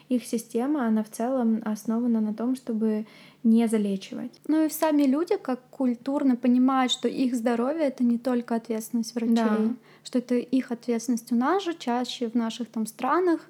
их 0.09 0.26
система, 0.26 0.87
она 0.87 1.02
в 1.02 1.09
целом 1.09 1.62
основана 1.64 2.20
на 2.20 2.35
том, 2.35 2.56
чтобы 2.56 3.06
не 3.42 3.68
залечивать. 3.68 4.33
Ну 4.48 4.66
и 4.66 4.68
сами 4.68 5.04
люди 5.04 5.37
как 5.37 5.61
культурно 5.70 6.37
понимают, 6.37 6.92
что 6.92 7.09
их 7.09 7.35
здоровье— 7.35 7.85
это 7.87 8.04
не 8.04 8.18
только 8.18 8.56
ответственность 8.56 9.14
врачей, 9.14 9.37
да. 9.37 9.74
что 10.04 10.18
это 10.18 10.35
их 10.35 10.72
ответственность. 10.72 11.33
У 11.33 11.37
нас 11.37 11.64
же 11.64 11.74
чаще 11.74 12.28
в 12.28 12.35
наших 12.35 12.68
там 12.68 12.87
странах 12.87 13.40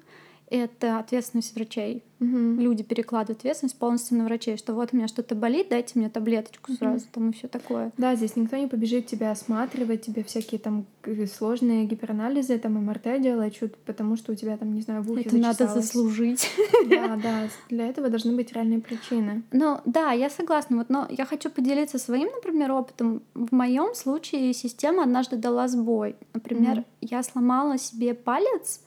это 0.51 0.99
ответственность 0.99 1.55
врачей. 1.55 2.03
Угу. 2.19 2.61
Люди 2.61 2.83
перекладывают 2.83 3.39
ответственность 3.39 3.79
полностью 3.79 4.17
на 4.17 4.25
врачей, 4.25 4.57
что 4.57 4.73
вот 4.73 4.89
у 4.91 4.97
меня 4.97 5.07
что-то 5.07 5.33
болит, 5.33 5.69
дайте 5.69 5.97
мне 5.97 6.09
таблеточку 6.09 6.73
сразу, 6.73 7.05
угу. 7.05 7.11
там 7.13 7.29
и 7.29 7.33
все 7.33 7.47
такое. 7.47 7.91
Да, 7.97 8.15
здесь 8.15 8.35
никто 8.35 8.57
не 8.57 8.67
побежит 8.67 9.07
тебя 9.07 9.31
осматривать, 9.31 10.03
тебе 10.03 10.23
всякие 10.23 10.59
там 10.59 10.85
сложные 11.33 11.85
гиперанализы, 11.85 12.59
там 12.59 12.73
МРТ 12.73 13.21
делать, 13.21 13.55
чуть 13.55 13.75
потому 13.77 14.17
что 14.17 14.33
у 14.33 14.35
тебя 14.35 14.57
там, 14.57 14.73
не 14.73 14.81
знаю, 14.81 15.01
в 15.01 15.11
ухе 15.11 15.21
Это 15.21 15.37
надо 15.37 15.67
заслужить. 15.67 16.47
Да, 16.87 17.15
да, 17.23 17.47
для 17.69 17.87
этого 17.87 18.09
должны 18.09 18.35
быть 18.35 18.51
реальные 18.53 18.81
причины. 18.81 19.43
Ну, 19.51 19.79
да, 19.85 20.11
я 20.11 20.29
согласна, 20.29 20.77
вот, 20.77 20.89
но 20.89 21.07
я 21.09 21.25
хочу 21.25 21.49
поделиться 21.49 21.97
своим, 21.97 22.27
например, 22.27 22.71
опытом. 22.73 23.23
В 23.33 23.55
моем 23.55 23.95
случае 23.95 24.53
система 24.53 25.03
однажды 25.03 25.37
дала 25.37 25.67
сбой. 25.69 26.17
Например, 26.33 26.79
угу. 26.79 26.85
я 26.99 27.23
сломала 27.23 27.77
себе 27.77 28.13
палец 28.13 28.81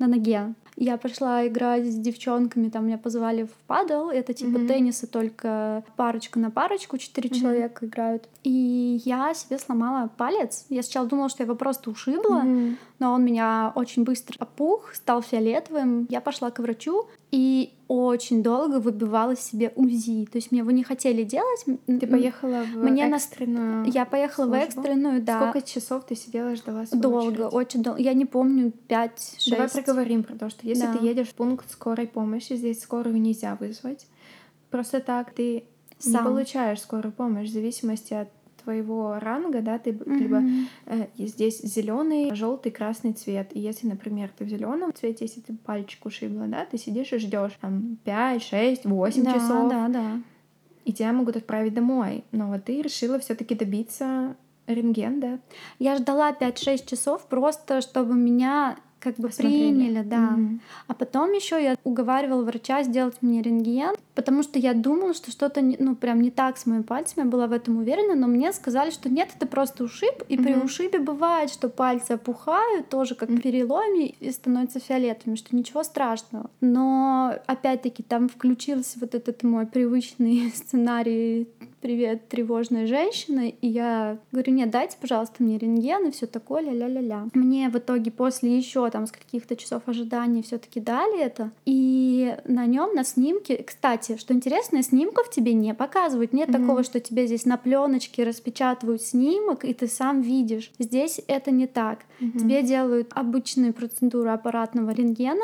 на 0.00 0.08
ноге. 0.08 0.54
Я 0.80 0.96
пошла 0.96 1.46
играть 1.46 1.84
с 1.84 1.94
девчонками, 1.94 2.70
там 2.70 2.86
меня 2.86 2.96
позвали 2.96 3.42
в 3.42 3.52
падал, 3.66 4.08
это 4.08 4.32
типа 4.32 4.56
mm-hmm. 4.56 4.66
тенниса, 4.66 5.06
только 5.06 5.84
парочка 5.94 6.38
на 6.38 6.50
парочку, 6.50 6.96
четыре 6.96 7.28
mm-hmm. 7.28 7.38
человека 7.38 7.84
играют. 7.84 8.26
И 8.44 9.02
я 9.04 9.34
себе 9.34 9.58
сломала 9.58 10.08
палец. 10.16 10.64
Я 10.70 10.82
сначала 10.82 11.06
думала, 11.06 11.28
что 11.28 11.42
я 11.42 11.44
его 11.44 11.54
просто 11.54 11.90
ушибла, 11.90 12.44
mm-hmm. 12.44 12.76
Но 13.00 13.12
он 13.12 13.24
меня 13.24 13.72
очень 13.74 14.04
быстро 14.04 14.36
опух, 14.38 14.94
стал 14.94 15.22
фиолетовым. 15.22 16.06
Я 16.10 16.20
пошла 16.20 16.50
к 16.50 16.58
врачу, 16.60 17.08
и 17.30 17.72
очень 17.88 18.42
долго 18.42 18.78
выбивала 18.78 19.36
себе 19.36 19.72
УЗИ. 19.74 20.26
То 20.26 20.36
есть 20.36 20.52
мне 20.52 20.60
его 20.60 20.70
не 20.70 20.84
хотели 20.84 21.24
делать. 21.24 21.64
Ты 21.86 22.06
поехала 22.06 22.62
в 22.62 22.76
мне 22.76 23.08
экстренную 23.08 23.86
Я 23.86 24.04
поехала 24.04 24.44
службу? 24.46 24.64
в 24.64 24.64
экстренную, 24.64 25.22
да. 25.22 25.50
Сколько 25.50 25.66
часов 25.66 26.04
ты 26.06 26.14
сидела, 26.14 26.54
ждала 26.54 26.86
свою 26.86 27.02
Долго, 27.02 27.46
очередь? 27.46 27.54
очень 27.54 27.82
долго. 27.82 28.00
Я 28.00 28.12
не 28.12 28.26
помню, 28.26 28.72
5-6. 28.88 29.50
Давай 29.50 29.68
проговорим 29.68 30.22
про 30.22 30.36
то, 30.36 30.50
что 30.50 30.66
если 30.66 30.86
да. 30.86 30.96
ты 30.96 31.04
едешь 31.04 31.28
в 31.28 31.34
пункт 31.34 31.70
скорой 31.70 32.06
помощи, 32.06 32.52
здесь 32.54 32.82
скорую 32.82 33.20
нельзя 33.20 33.56
вызвать. 33.58 34.06
Просто 34.70 35.00
так 35.00 35.32
ты 35.32 35.64
Сам. 35.98 36.12
не 36.12 36.18
получаешь 36.18 36.80
скорую 36.80 37.12
помощь 37.12 37.48
в 37.48 37.52
зависимости 37.52 38.14
от 38.14 38.28
твоего 38.70 39.18
ранга, 39.18 39.62
да, 39.62 39.78
ты 39.78 39.90
mm-hmm. 39.90 40.18
либо 40.18 40.42
э, 40.86 41.06
здесь 41.18 41.60
зеленый, 41.60 42.32
желтый, 42.34 42.70
красный 42.70 43.12
цвет. 43.12 43.50
И 43.52 43.58
если, 43.58 43.88
например, 43.88 44.30
ты 44.36 44.44
в 44.44 44.48
зеленом 44.48 44.94
цвете, 44.94 45.24
если 45.24 45.40
ты 45.40 45.54
пальчик 45.54 46.06
ушибла, 46.06 46.46
да, 46.46 46.64
ты 46.64 46.78
сидишь 46.78 47.12
и 47.12 47.18
ждешь 47.18 47.52
там 47.60 47.98
5, 48.04 48.42
6, 48.42 48.84
8 48.84 49.24
да, 49.24 49.32
часов. 49.32 49.70
Да, 49.70 49.88
да. 49.88 50.20
И 50.84 50.92
тебя 50.92 51.12
могут 51.12 51.36
отправить 51.36 51.74
домой. 51.74 52.22
Но 52.30 52.46
вот 52.46 52.64
ты 52.64 52.80
решила 52.80 53.18
все-таки 53.18 53.56
добиться 53.56 54.36
рентген, 54.68 55.18
да? 55.18 55.38
Я 55.80 55.96
ждала 55.96 56.32
5-6 56.32 56.86
часов 56.86 57.26
просто, 57.26 57.80
чтобы 57.80 58.14
меня 58.14 58.76
как 59.00 59.16
бы 59.16 59.28
Посмотрели. 59.28 59.72
приняли, 59.72 60.02
да. 60.02 60.34
Угу. 60.36 60.58
А 60.88 60.94
потом 60.94 61.32
еще 61.32 61.62
я 61.62 61.76
уговаривала 61.84 62.44
врача 62.44 62.82
сделать 62.82 63.16
мне 63.22 63.42
рентген, 63.42 63.94
потому 64.14 64.42
что 64.42 64.58
я 64.58 64.74
думала, 64.74 65.14
что 65.14 65.30
что-то 65.30 65.62
ну 65.62 65.96
прям 65.96 66.20
не 66.20 66.30
так 66.30 66.58
с 66.58 66.66
моим 66.66 66.82
пальцем, 66.82 67.24
я 67.24 67.30
была 67.30 67.46
в 67.46 67.52
этом 67.52 67.78
уверена, 67.78 68.14
но 68.14 68.26
мне 68.26 68.52
сказали, 68.52 68.90
что 68.90 69.08
нет, 69.08 69.30
это 69.34 69.46
просто 69.46 69.84
ушиб, 69.84 70.22
и 70.28 70.36
угу. 70.36 70.44
при 70.44 70.54
ушибе 70.54 70.98
бывает, 70.98 71.50
что 71.50 71.68
пальцы 71.68 72.12
опухают, 72.12 72.88
тоже 72.88 73.14
как 73.14 73.30
угу. 73.30 73.38
переломе 73.38 74.08
и 74.08 74.30
становятся 74.30 74.78
фиолетовыми, 74.80 75.36
что 75.36 75.56
ничего 75.56 75.82
страшного. 75.82 76.50
Но 76.60 77.34
опять-таки 77.46 78.02
там 78.02 78.28
включился 78.28 78.98
вот 79.00 79.14
этот 79.14 79.42
мой 79.42 79.66
привычный 79.66 80.50
сценарий 80.54 81.48
привет, 81.80 82.28
тревожная 82.28 82.86
женщина, 82.86 83.48
и 83.48 83.66
я 83.66 84.18
говорю, 84.32 84.52
нет, 84.52 84.70
дайте, 84.70 84.96
пожалуйста, 85.00 85.42
мне 85.42 85.58
рентген 85.58 86.08
и 86.08 86.10
все 86.10 86.26
такое, 86.26 86.62
ля-ля-ля-ля. 86.62 87.28
Мне 87.32 87.68
в 87.70 87.78
итоге 87.78 88.10
после 88.10 88.56
еще 88.56 88.88
там 88.90 89.06
с 89.06 89.12
каких-то 89.12 89.56
часов 89.56 89.82
ожидания 89.86 90.42
все-таки 90.42 90.80
дали 90.80 91.20
это, 91.20 91.50
и 91.64 92.36
на 92.44 92.66
нем 92.66 92.94
на 92.94 93.04
снимке, 93.04 93.62
кстати, 93.62 94.18
что 94.18 94.34
интересно, 94.34 94.82
снимков 94.82 95.30
тебе 95.30 95.54
не 95.54 95.74
показывают, 95.74 96.32
нет 96.32 96.50
mm-hmm. 96.50 96.60
такого, 96.60 96.82
что 96.82 97.00
тебе 97.00 97.26
здесь 97.26 97.46
на 97.46 97.56
пленочке 97.56 98.24
распечатывают 98.24 99.02
снимок, 99.02 99.64
и 99.64 99.72
ты 99.72 99.86
сам 99.86 100.20
видишь. 100.20 100.70
Здесь 100.78 101.20
это 101.26 101.50
не 101.50 101.66
так. 101.66 102.00
Mm-hmm. 102.20 102.38
Тебе 102.38 102.62
делают 102.62 103.12
обычную 103.14 103.72
процедуру 103.72 104.30
аппаратного 104.30 104.90
рентгена, 104.90 105.40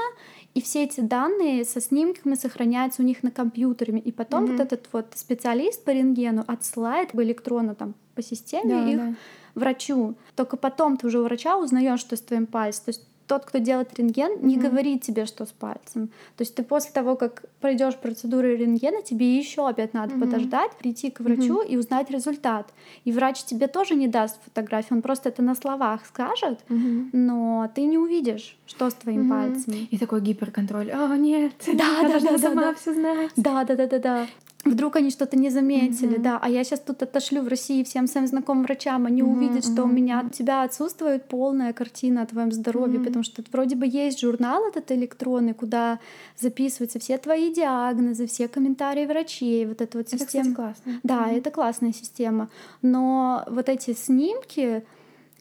и 0.56 0.62
все 0.62 0.84
эти 0.84 1.00
данные 1.00 1.66
со 1.66 1.82
снимками 1.82 2.34
сохраняются 2.34 3.02
у 3.02 3.04
них 3.04 3.22
на 3.22 3.30
компьютере. 3.30 3.98
И 3.98 4.10
потом 4.10 4.44
mm-hmm. 4.44 4.52
вот 4.52 4.60
этот 4.60 4.88
вот 4.90 5.06
специалист 5.14 5.84
по 5.84 5.90
рентгену 5.90 6.44
отсылает 6.46 7.14
электронно 7.14 7.74
там 7.74 7.94
по 8.14 8.22
системе 8.22 8.70
да, 8.70 8.90
их 8.90 8.96
да. 8.96 9.14
врачу. 9.54 10.14
Только 10.34 10.56
потом 10.56 10.96
ты 10.96 11.08
уже 11.08 11.18
у 11.18 11.24
врача 11.24 11.58
узнаешь, 11.58 12.00
что 12.00 12.16
с 12.16 12.22
твоим 12.22 12.46
пальцем. 12.46 12.84
То 12.86 12.88
есть 12.88 13.02
тот, 13.26 13.44
кто 13.44 13.58
делает 13.58 13.98
рентген, 13.98 14.40
не 14.40 14.56
mm-hmm. 14.56 14.60
говорит 14.60 15.02
тебе, 15.02 15.26
что 15.26 15.46
с 15.46 15.50
пальцем. 15.50 16.08
То 16.36 16.42
есть 16.42 16.54
ты 16.54 16.62
после 16.62 16.92
того, 16.92 17.16
как 17.16 17.44
пройдешь 17.60 17.96
процедуру 17.96 18.48
рентгена, 18.48 19.02
тебе 19.02 19.36
еще 19.36 19.68
опять 19.68 19.94
надо 19.94 20.14
mm-hmm. 20.14 20.20
подождать, 20.20 20.72
прийти 20.76 21.10
к 21.10 21.20
врачу 21.20 21.62
mm-hmm. 21.62 21.68
и 21.68 21.76
узнать 21.76 22.10
результат. 22.10 22.72
И 23.04 23.12
врач 23.12 23.44
тебе 23.44 23.66
тоже 23.66 23.94
не 23.94 24.08
даст 24.08 24.38
фотографию, 24.44 24.96
он 24.96 25.02
просто 25.02 25.28
это 25.28 25.42
на 25.42 25.54
словах 25.54 26.06
скажет, 26.06 26.60
mm-hmm. 26.68 27.10
но 27.12 27.70
ты 27.74 27.82
не 27.82 27.98
увидишь, 27.98 28.56
что 28.66 28.90
с 28.90 28.94
твоим 28.94 29.26
mm-hmm. 29.26 29.52
пальцем. 29.52 29.88
И 29.90 29.98
такой 29.98 30.20
гиперконтроль. 30.20 30.90
О, 30.92 31.16
нет, 31.16 31.52
да, 31.66 32.02
да, 32.02 32.20
да, 32.20 32.38
сама 32.38 32.62
да, 32.62 32.74
все 32.74 32.94
знать. 32.94 33.30
Да, 33.36 33.64
да, 33.64 33.74
да, 33.76 33.86
да, 33.86 33.98
да. 33.98 34.26
Вдруг 34.66 34.96
они 34.96 35.10
что-то 35.10 35.38
не 35.38 35.48
заметили, 35.48 36.18
mm-hmm. 36.18 36.22
да, 36.22 36.38
а 36.42 36.50
я 36.50 36.64
сейчас 36.64 36.80
тут 36.80 37.02
отошлю 37.02 37.42
в 37.42 37.48
России 37.48 37.84
всем 37.84 38.08
своим 38.08 38.26
знакомым 38.26 38.64
врачам, 38.64 39.06
они 39.06 39.22
mm-hmm. 39.22 39.32
увидят, 39.32 39.64
что 39.64 39.84
у 39.84 39.86
меня 39.86 40.24
у 40.26 40.28
тебя 40.28 40.64
отсутствует 40.64 41.28
полная 41.28 41.72
картина 41.72 42.22
о 42.22 42.26
твоем 42.26 42.50
здоровье, 42.50 42.98
mm-hmm. 42.98 43.04
потому 43.04 43.22
что 43.22 43.44
вроде 43.52 43.76
бы 43.76 43.86
есть 43.86 44.20
журнал 44.20 44.66
этот 44.66 44.90
электронный, 44.90 45.54
куда 45.54 46.00
записываются 46.36 46.98
все 46.98 47.16
твои 47.16 47.54
диагнозы, 47.54 48.26
все 48.26 48.48
комментарии 48.48 49.06
врачей, 49.06 49.66
вот 49.66 49.80
эта 49.80 49.98
вот 49.98 50.08
система. 50.08 50.24
Это, 50.24 50.40
кстати, 50.40 50.54
классно. 50.54 51.00
Да, 51.04 51.28
mm-hmm. 51.28 51.38
это 51.38 51.50
классная 51.50 51.92
система, 51.92 52.48
но 52.82 53.44
вот 53.48 53.68
эти 53.68 53.94
снимки, 53.94 54.84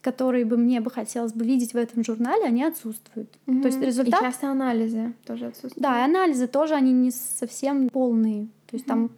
которые 0.02 0.44
бы 0.44 0.56
мне 0.56 0.80
бы 0.80 0.88
хотелось 0.88 1.32
бы 1.32 1.44
видеть 1.44 1.74
в 1.74 1.76
этом 1.76 2.04
журнале, 2.04 2.44
они 2.44 2.62
отсутствуют. 2.62 3.28
Mm-hmm. 3.46 3.62
То 3.62 3.68
есть 3.68 3.80
результат... 3.80 4.20
И 4.20 4.24
часто 4.24 4.52
анализы 4.52 5.14
тоже 5.26 5.46
отсутствуют. 5.46 5.82
Да, 5.82 5.98
и 6.00 6.04
анализы 6.04 6.46
тоже, 6.46 6.74
они 6.74 6.92
не 6.92 7.10
совсем 7.10 7.88
полные. 7.88 8.46
То 8.66 8.76
есть 8.76 8.84
mm-hmm. 8.84 8.88
там 8.88 9.10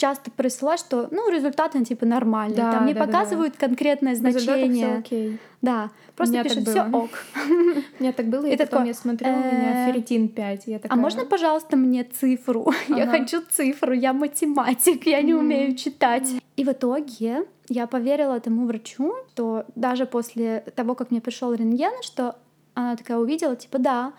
часто 0.00 0.30
присылают, 0.30 0.80
что 0.80 1.08
ну 1.10 1.30
результаты 1.30 1.84
типа 1.84 2.06
нормальные, 2.06 2.56
да, 2.56 2.72
там 2.72 2.86
не 2.86 2.94
да, 2.94 3.04
показывают 3.04 3.54
да, 3.58 3.66
конкретное 3.66 4.14
значение. 4.14 4.98
окей. 4.98 5.38
Да, 5.60 5.90
просто 6.16 6.42
пишут 6.42 6.68
все 6.68 6.84
ок. 6.84 7.10
У 7.98 8.02
меня 8.02 8.12
так 8.12 8.26
было, 8.26 8.46
и 8.46 8.56
потом 8.56 8.84
я 8.84 8.94
смотрю, 8.94 9.28
у 9.28 9.36
меня 9.36 9.86
«Э, 9.86 9.92
ферритин 9.92 10.28
5. 10.28 10.66
А 10.88 10.96
можно, 10.96 11.26
пожалуйста, 11.26 11.76
мне 11.76 12.04
цифру? 12.04 12.72
Я 12.88 13.06
хочу 13.06 13.42
цифру, 13.50 13.92
я 13.92 14.12
математик, 14.12 15.06
я 15.06 15.20
не 15.20 15.34
умею 15.34 15.76
читать. 15.76 16.28
И 16.56 16.64
в 16.64 16.68
итоге 16.68 17.44
я 17.68 17.86
поверила 17.86 18.34
этому 18.34 18.66
врачу, 18.66 19.14
что 19.32 19.64
даже 19.74 20.06
после 20.06 20.64
того, 20.74 20.94
как 20.94 21.10
мне 21.10 21.20
пришел 21.20 21.52
рентген, 21.54 22.02
что 22.02 22.36
она 22.74 22.96
такая 22.96 23.18
увидела, 23.18 23.56
типа, 23.56 23.78
да, 23.78 24.12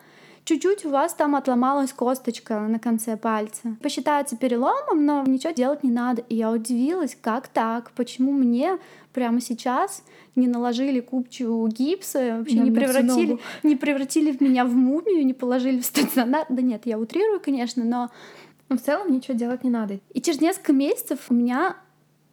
чуть-чуть 0.45 0.85
у 0.85 0.89
вас 0.89 1.13
там 1.13 1.35
отломалась 1.35 1.93
косточка 1.93 2.59
на 2.59 2.79
конце 2.79 3.17
пальца. 3.17 3.75
Посчитается 3.81 4.37
переломом, 4.37 5.05
но 5.05 5.23
ничего 5.23 5.53
делать 5.53 5.83
не 5.83 5.91
надо. 5.91 6.23
И 6.29 6.35
я 6.35 6.51
удивилась, 6.51 7.17
как 7.19 7.47
так? 7.47 7.91
Почему 7.91 8.31
мне 8.31 8.77
прямо 9.13 9.41
сейчас 9.41 10.03
не 10.35 10.47
наложили 10.47 10.99
купчу 10.99 11.67
гипса, 11.67 12.37
вообще 12.37 12.59
не 12.59 12.71
превратили, 12.71 13.39
не 13.63 13.75
превратили 13.75 14.35
меня 14.39 14.65
в 14.65 14.73
мумию, 14.73 15.25
не 15.25 15.33
положили 15.33 15.79
в 15.79 15.85
стационар. 15.85 16.45
Да 16.49 16.61
нет, 16.61 16.83
я 16.85 16.97
утрирую, 16.97 17.39
конечно, 17.39 17.83
но... 17.83 18.09
Но 18.69 18.77
в 18.77 18.81
целом 18.81 19.11
ничего 19.11 19.35
делать 19.35 19.65
не 19.65 19.69
надо. 19.69 19.99
И 20.13 20.21
через 20.21 20.39
несколько 20.39 20.71
месяцев 20.71 21.19
у 21.27 21.33
меня 21.33 21.75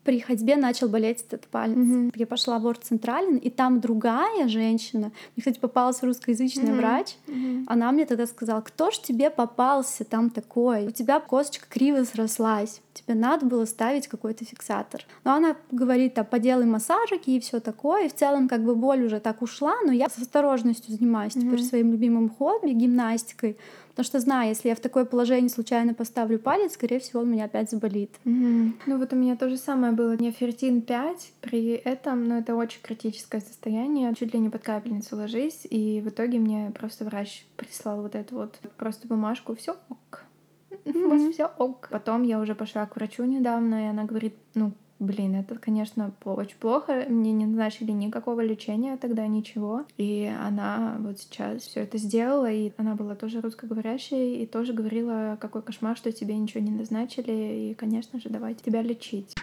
при 0.08 0.20
ходьбе 0.20 0.56
начал 0.56 0.88
болеть 0.88 1.22
этот 1.28 1.46
палец. 1.48 1.76
Mm-hmm. 1.76 2.12
Я 2.16 2.26
пошла 2.26 2.58
в 2.58 2.66
Орд 2.66 2.82
Централен, 2.82 3.36
и 3.36 3.50
там 3.50 3.78
другая 3.78 4.48
женщина, 4.48 5.12
мне, 5.36 5.40
кстати, 5.40 5.58
попалась 5.58 6.02
русскоязычный 6.02 6.70
mm-hmm. 6.70 6.76
врач, 6.78 7.16
mm-hmm. 7.26 7.64
она 7.66 7.92
мне 7.92 8.06
тогда 8.06 8.26
сказала, 8.26 8.62
кто 8.62 8.90
ж 8.90 9.00
тебе 9.00 9.28
попался 9.28 10.06
там 10.06 10.30
такой? 10.30 10.86
У 10.86 10.92
тебя 10.92 11.20
косточка 11.20 11.66
криво 11.68 12.04
срослась, 12.04 12.80
тебе 12.94 13.14
надо 13.14 13.44
было 13.44 13.66
ставить 13.66 14.08
какой-то 14.08 14.46
фиксатор. 14.46 15.04
Но 15.24 15.34
она 15.34 15.56
говорит, 15.70 16.14
там, 16.14 16.24
поделай 16.24 16.64
массажики 16.64 17.28
и 17.28 17.40
все 17.40 17.60
такое, 17.60 18.06
и 18.06 18.08
в 18.08 18.14
целом 18.14 18.48
как 18.48 18.64
бы 18.64 18.74
боль 18.74 19.04
уже 19.04 19.20
так 19.20 19.42
ушла, 19.42 19.74
но 19.84 19.92
я 19.92 20.08
с 20.08 20.16
осторожностью 20.16 20.96
занимаюсь 20.96 21.34
mm-hmm. 21.36 21.40
теперь 21.42 21.62
своим 21.62 21.92
любимым 21.92 22.30
хобби, 22.30 22.70
гимнастикой, 22.70 23.58
Потому 23.98 24.10
что 24.10 24.20
знаю, 24.20 24.50
если 24.50 24.68
я 24.68 24.76
в 24.76 24.80
такое 24.80 25.04
положение 25.04 25.50
случайно 25.50 25.92
поставлю 25.92 26.38
палец, 26.38 26.74
скорее 26.74 27.00
всего, 27.00 27.22
он 27.22 27.32
меня 27.32 27.46
опять 27.46 27.68
заболит. 27.68 28.14
Ну 28.22 28.72
вот 28.86 29.12
у 29.12 29.16
меня 29.16 29.34
то 29.34 29.48
же 29.50 29.56
самое 29.56 29.92
было. 29.92 30.16
Нефертин 30.16 30.82
5 30.82 31.32
при 31.40 31.72
этом, 31.72 32.22
но 32.28 32.34
ну, 32.34 32.40
это 32.40 32.54
очень 32.54 32.80
критическое 32.80 33.40
состояние. 33.40 34.14
Чуть 34.14 34.32
ли 34.32 34.38
не 34.38 34.50
под 34.50 34.62
капельницу 34.62 35.16
ложись, 35.16 35.66
и 35.68 36.00
в 36.00 36.10
итоге 36.10 36.38
мне 36.38 36.70
просто 36.78 37.06
врач 37.06 37.44
прислал 37.56 38.02
вот 38.02 38.14
эту 38.14 38.36
вот 38.36 38.60
просто 38.76 39.08
бумажку, 39.08 39.56
все 39.56 39.74
ок. 39.88 40.22
Mm-hmm. 40.70 41.08
Вот 41.08 41.34
все 41.34 41.46
ок. 41.58 41.88
Потом 41.90 42.22
я 42.22 42.38
уже 42.38 42.54
пошла 42.54 42.86
к 42.86 42.94
врачу 42.94 43.24
недавно, 43.24 43.86
и 43.86 43.88
она 43.88 44.04
говорит, 44.04 44.36
ну, 44.54 44.74
Блин, 44.98 45.36
это, 45.36 45.56
конечно, 45.56 46.12
очень 46.24 46.56
плохо. 46.56 47.06
Мне 47.08 47.32
не 47.32 47.46
назначили 47.46 47.92
никакого 47.92 48.40
лечения 48.40 48.96
тогда, 48.96 49.28
ничего. 49.28 49.84
И 49.96 50.28
она 50.42 50.96
вот 50.98 51.20
сейчас 51.20 51.62
все 51.62 51.80
это 51.80 51.98
сделала, 51.98 52.50
и 52.50 52.72
она 52.76 52.96
была 52.96 53.14
тоже 53.14 53.40
русскоговорящей, 53.40 54.42
и 54.42 54.46
тоже 54.46 54.72
говорила, 54.72 55.38
какой 55.40 55.62
кошмар, 55.62 55.96
что 55.96 56.10
тебе 56.10 56.36
ничего 56.36 56.64
не 56.64 56.72
назначили, 56.72 57.70
и, 57.70 57.74
конечно 57.74 58.18
же, 58.20 58.28
давайте 58.28 58.64
тебя 58.64 58.82
лечить. 58.82 59.36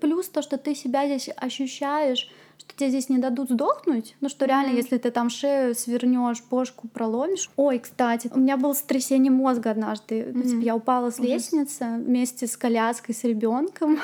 Плюс 0.00 0.28
то, 0.28 0.42
что 0.42 0.58
ты 0.58 0.74
себя 0.74 1.06
здесь 1.06 1.30
ощущаешь 1.36 2.28
что 2.58 2.74
тебе 2.76 2.88
здесь 2.90 3.08
не 3.08 3.18
дадут 3.18 3.50
сдохнуть, 3.50 4.16
ну 4.20 4.28
что 4.28 4.46
реально, 4.46 4.72
mm-hmm. 4.72 4.76
если 4.76 4.98
ты 4.98 5.10
там 5.10 5.30
шею 5.30 5.74
свернешь, 5.74 6.42
бошку 6.50 6.88
проломишь. 6.88 7.50
Ой, 7.56 7.78
кстати, 7.78 8.30
у 8.34 8.38
меня 8.38 8.56
было 8.56 8.72
сотрясение 8.72 9.32
мозга 9.32 9.70
однажды. 9.70 10.20
Mm-hmm. 10.20 10.32
Ну, 10.34 10.42
типа, 10.42 10.60
я 10.60 10.76
упала 10.76 11.10
с 11.10 11.18
лестницы 11.18 11.84
вместе 11.98 12.46
с 12.46 12.56
коляской, 12.56 13.14
с 13.14 13.24
ребенком, 13.24 13.98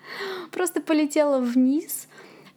просто 0.52 0.80
полетела 0.80 1.38
вниз 1.38 2.08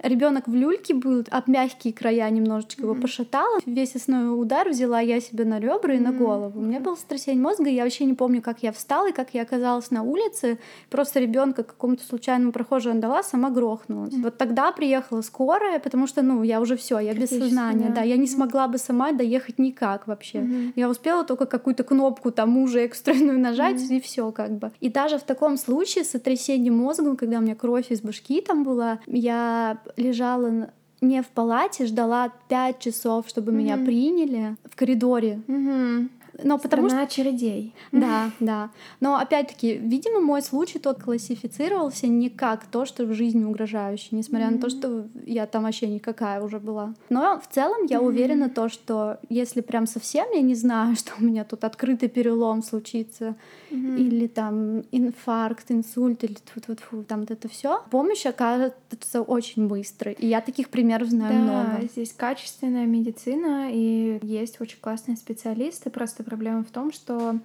ребенок 0.01 0.47
в 0.47 0.53
люльке 0.53 0.93
был, 0.93 1.23
об 1.29 1.47
мягкие 1.47 1.93
края 1.93 2.29
немножечко 2.29 2.81
mm-hmm. 2.81 2.91
его 2.91 2.95
пошатала. 2.95 3.59
Весь 3.65 3.95
основной 3.95 4.39
удар 4.41 4.69
взяла 4.69 4.99
я 4.99 5.19
себе 5.19 5.45
на 5.45 5.59
ребра 5.59 5.93
и 5.93 5.97
mm-hmm. 5.97 6.01
на 6.01 6.11
голову. 6.11 6.59
У 6.59 6.63
меня 6.63 6.79
было 6.79 6.95
сотрясение 6.95 7.41
мозга, 7.41 7.69
я 7.69 7.83
вообще 7.83 8.05
не 8.05 8.13
помню, 8.13 8.41
как 8.41 8.63
я 8.63 8.71
встала 8.71 9.09
и 9.09 9.11
как 9.11 9.33
я 9.33 9.43
оказалась 9.43 9.91
на 9.91 10.03
улице. 10.03 10.59
Просто 10.89 11.19
ребенка 11.19 11.63
какому-то 11.63 12.03
случайному 12.03 12.51
прохожему 12.51 12.95
отдала, 12.95 13.23
сама 13.23 13.49
грохнулась. 13.49 14.13
Mm-hmm. 14.13 14.23
Вот 14.23 14.37
тогда 14.37 14.71
приехала 14.71 15.21
скорая, 15.21 15.79
потому 15.79 16.07
что, 16.07 16.21
ну, 16.21 16.43
я 16.43 16.61
уже 16.61 16.77
все, 16.77 16.99
я 16.99 17.13
без 17.13 17.29
сознания, 17.29 17.89
да. 17.89 17.95
да, 17.95 18.01
я 18.01 18.17
не 18.17 18.27
смогла 18.27 18.67
бы 18.67 18.77
сама 18.77 19.11
доехать 19.11 19.59
никак 19.59 20.07
вообще. 20.07 20.39
Mm-hmm. 20.39 20.73
Я 20.75 20.89
успела 20.89 21.23
только 21.23 21.45
какую-то 21.45 21.83
кнопку 21.83 22.31
там 22.31 22.57
уже 22.57 22.81
экстренную 22.81 23.39
нажать 23.39 23.77
mm-hmm. 23.77 23.97
и 23.97 24.01
все 24.01 24.31
как 24.31 24.51
бы. 24.51 24.71
И 24.79 24.89
даже 24.89 25.17
в 25.17 25.23
таком 25.23 25.57
случае 25.57 26.03
с 26.03 26.11
сотрясением 26.11 26.77
мозга, 26.77 27.15
когда 27.15 27.39
у 27.39 27.41
меня 27.41 27.55
кровь 27.55 27.91
из 27.91 28.01
башки 28.01 28.41
там 28.41 28.63
была, 28.63 28.99
я 29.05 29.79
лежала 29.97 30.71
не 31.01 31.21
в 31.21 31.27
палате, 31.27 31.85
ждала 31.85 32.31
пять 32.47 32.79
часов, 32.79 33.27
чтобы 33.27 33.51
mm-hmm. 33.51 33.55
меня 33.55 33.77
приняли 33.77 34.55
в 34.69 34.75
коридоре. 34.75 35.41
Mm-hmm. 35.47 36.09
Но 36.43 36.57
потому 36.57 36.87
Страна 36.87 37.07
что... 37.07 37.21
очередей. 37.21 37.73
Да, 37.91 38.31
да. 38.39 38.69
Но 38.99 39.15
опять-таки, 39.15 39.75
видимо, 39.75 40.19
мой 40.19 40.41
случай 40.41 40.79
тот 40.79 41.01
классифицировался 41.01 42.07
не 42.07 42.29
как 42.29 42.65
то, 42.65 42.85
что 42.85 43.05
в 43.05 43.13
жизни 43.13 43.43
угрожающее, 43.43 44.17
несмотря 44.17 44.47
mm-hmm. 44.47 44.55
на 44.55 44.61
то, 44.61 44.69
что 44.69 45.07
я 45.25 45.45
там 45.47 45.63
вообще 45.63 45.87
никакая 45.87 46.41
уже 46.41 46.59
была. 46.59 46.93
Но 47.09 47.39
в 47.39 47.53
целом 47.53 47.85
я 47.89 47.97
mm-hmm. 47.97 48.05
уверена 48.05 48.49
то, 48.49 48.69
что 48.69 49.19
если 49.29 49.61
прям 49.61 49.87
совсем 49.87 50.27
я 50.33 50.41
не 50.41 50.55
знаю, 50.55 50.95
что 50.97 51.11
у 51.19 51.23
меня 51.23 51.43
тут 51.43 51.63
открытый 51.63 52.09
перелом 52.09 52.63
случится, 52.63 53.35
или 53.71 54.27
там 54.27 54.83
инфаркт, 54.91 55.71
инсульт, 55.71 56.23
или 56.23 56.33
тьфу 56.33 56.59
-тьфу 56.59 56.75
-тьфу, 56.75 57.03
там 57.03 57.21
вот 57.21 57.31
это 57.31 57.47
все, 57.47 57.83
помощь 57.89 58.25
оказывается 58.25 59.21
очень 59.21 59.67
быстро. 59.67 60.11
И 60.11 60.27
я 60.27 60.41
таких 60.41 60.69
примеров 60.69 61.09
знаю 61.09 61.33
да, 61.33 61.39
много. 61.39 61.87
Здесь 61.87 62.13
качественная 62.13 62.85
медицина, 62.85 63.69
и 63.71 64.19
есть 64.23 64.61
очень 64.61 64.79
классные 64.79 65.17
специалисты, 65.17 65.89
просто 65.89 66.23
проблема 66.23 66.63
в 66.63 66.71
том, 66.71 66.91
что 66.91 67.39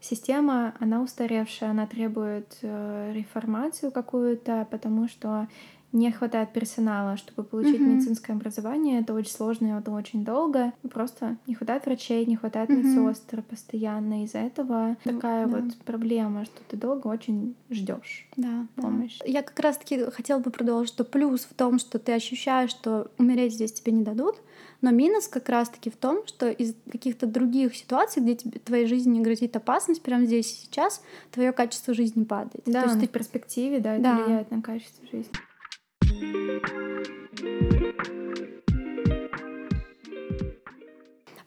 система, 0.00 0.74
она 0.80 1.02
устаревшая, 1.02 1.70
она 1.70 1.86
требует 1.86 2.58
э, 2.62 3.12
реформацию 3.14 3.90
какую-то, 3.90 4.66
потому 4.70 5.08
что 5.08 5.48
не 5.96 6.12
хватает 6.12 6.52
персонала, 6.52 7.16
чтобы 7.16 7.42
получить 7.42 7.80
mm-hmm. 7.80 7.94
медицинское 7.94 8.34
образование. 8.34 9.00
Это 9.00 9.14
очень 9.14 9.30
сложно, 9.30 9.66
и 9.66 9.80
это 9.80 9.90
очень 9.90 10.24
долго. 10.24 10.72
Просто 10.92 11.36
не 11.46 11.54
хватает 11.54 11.86
врачей, 11.86 12.26
не 12.26 12.36
хватает 12.36 12.68
mm-hmm. 12.68 12.82
медсестр 12.82 13.42
постоянно. 13.42 14.24
Из-за 14.24 14.38
этого 14.38 14.72
mm-hmm. 14.72 15.14
такая 15.14 15.46
да. 15.46 15.56
вот 15.56 15.76
проблема, 15.78 16.44
что 16.44 16.60
ты 16.68 16.76
долго 16.76 17.06
очень 17.06 17.56
ждешь 17.70 18.28
да, 18.36 18.66
помощь. 18.76 19.18
Да. 19.20 19.26
Я 19.26 19.42
как 19.42 19.58
раз-таки 19.58 20.10
хотела 20.10 20.38
бы 20.38 20.50
продолжить, 20.50 20.92
что 20.92 21.04
плюс 21.04 21.46
в 21.50 21.54
том, 21.54 21.78
что 21.78 21.98
ты 21.98 22.12
ощущаешь, 22.12 22.70
что 22.70 23.10
умереть 23.16 23.54
здесь 23.54 23.72
тебе 23.72 23.92
не 23.92 24.02
дадут, 24.02 24.36
но 24.82 24.90
минус 24.90 25.28
как 25.28 25.48
раз-таки 25.48 25.88
в 25.88 25.96
том, 25.96 26.26
что 26.26 26.50
из 26.50 26.74
каких-то 26.90 27.26
других 27.26 27.74
ситуаций, 27.74 28.22
где 28.22 28.36
тебе 28.36 28.58
твоей 28.58 28.86
жизни 28.86 29.14
не 29.14 29.20
грозит 29.20 29.56
опасность, 29.56 30.02
прямо 30.02 30.26
здесь 30.26 30.52
и 30.52 30.66
сейчас 30.66 31.02
твое 31.30 31.52
качество 31.52 31.94
жизни 31.94 32.24
падает. 32.24 32.64
Да, 32.66 32.82
То 32.82 32.88
есть 32.88 33.00
ты 33.00 33.06
в 33.06 33.10
перспективе, 33.10 33.80
да, 33.80 33.94
это 33.94 34.02
да. 34.02 34.24
влияет 34.24 34.50
на 34.50 34.60
качество 34.60 35.06
жизни. 35.10 35.32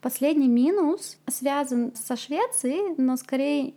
Последний 0.02 0.48
минус 0.48 1.18
связан 1.28 1.94
со 1.96 2.16
Швецией, 2.16 2.96
но 2.98 3.16
скорее 3.16 3.74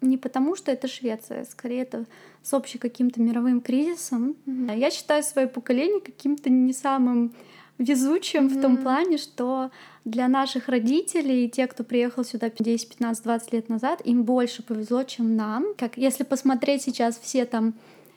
не 0.00 0.16
потому, 0.16 0.54
что 0.54 0.70
это 0.70 0.86
Швеция, 0.86 1.44
скорее 1.44 1.82
это 1.82 2.04
с 2.42 2.54
общим 2.54 2.78
каким-то 2.78 3.20
мировым 3.20 3.60
кризисом. 3.60 4.36
Mm-hmm. 4.46 4.78
Я 4.78 4.90
считаю 4.90 5.22
свое 5.22 5.48
поколение 5.48 6.00
каким-то 6.00 6.50
не 6.50 6.72
самым 6.72 7.34
везучим 7.78 8.46
mm-hmm. 8.46 8.58
в 8.58 8.62
том 8.62 8.76
плане, 8.76 9.18
что 9.18 9.70
для 10.04 10.28
наших 10.28 10.68
родителей, 10.68 11.48
те, 11.48 11.66
кто 11.66 11.82
приехал 11.84 12.24
сюда 12.24 12.50
10, 12.50 12.88
15, 12.88 13.24
20 13.24 13.52
лет 13.52 13.68
назад, 13.68 14.00
им 14.04 14.22
больше 14.22 14.62
повезло, 14.62 15.02
чем 15.02 15.36
нам. 15.36 15.74
Как 15.76 15.96
если 15.96 16.22
посмотреть 16.22 16.82
сейчас 16.82 17.18
все 17.18 17.44
там 17.44 17.74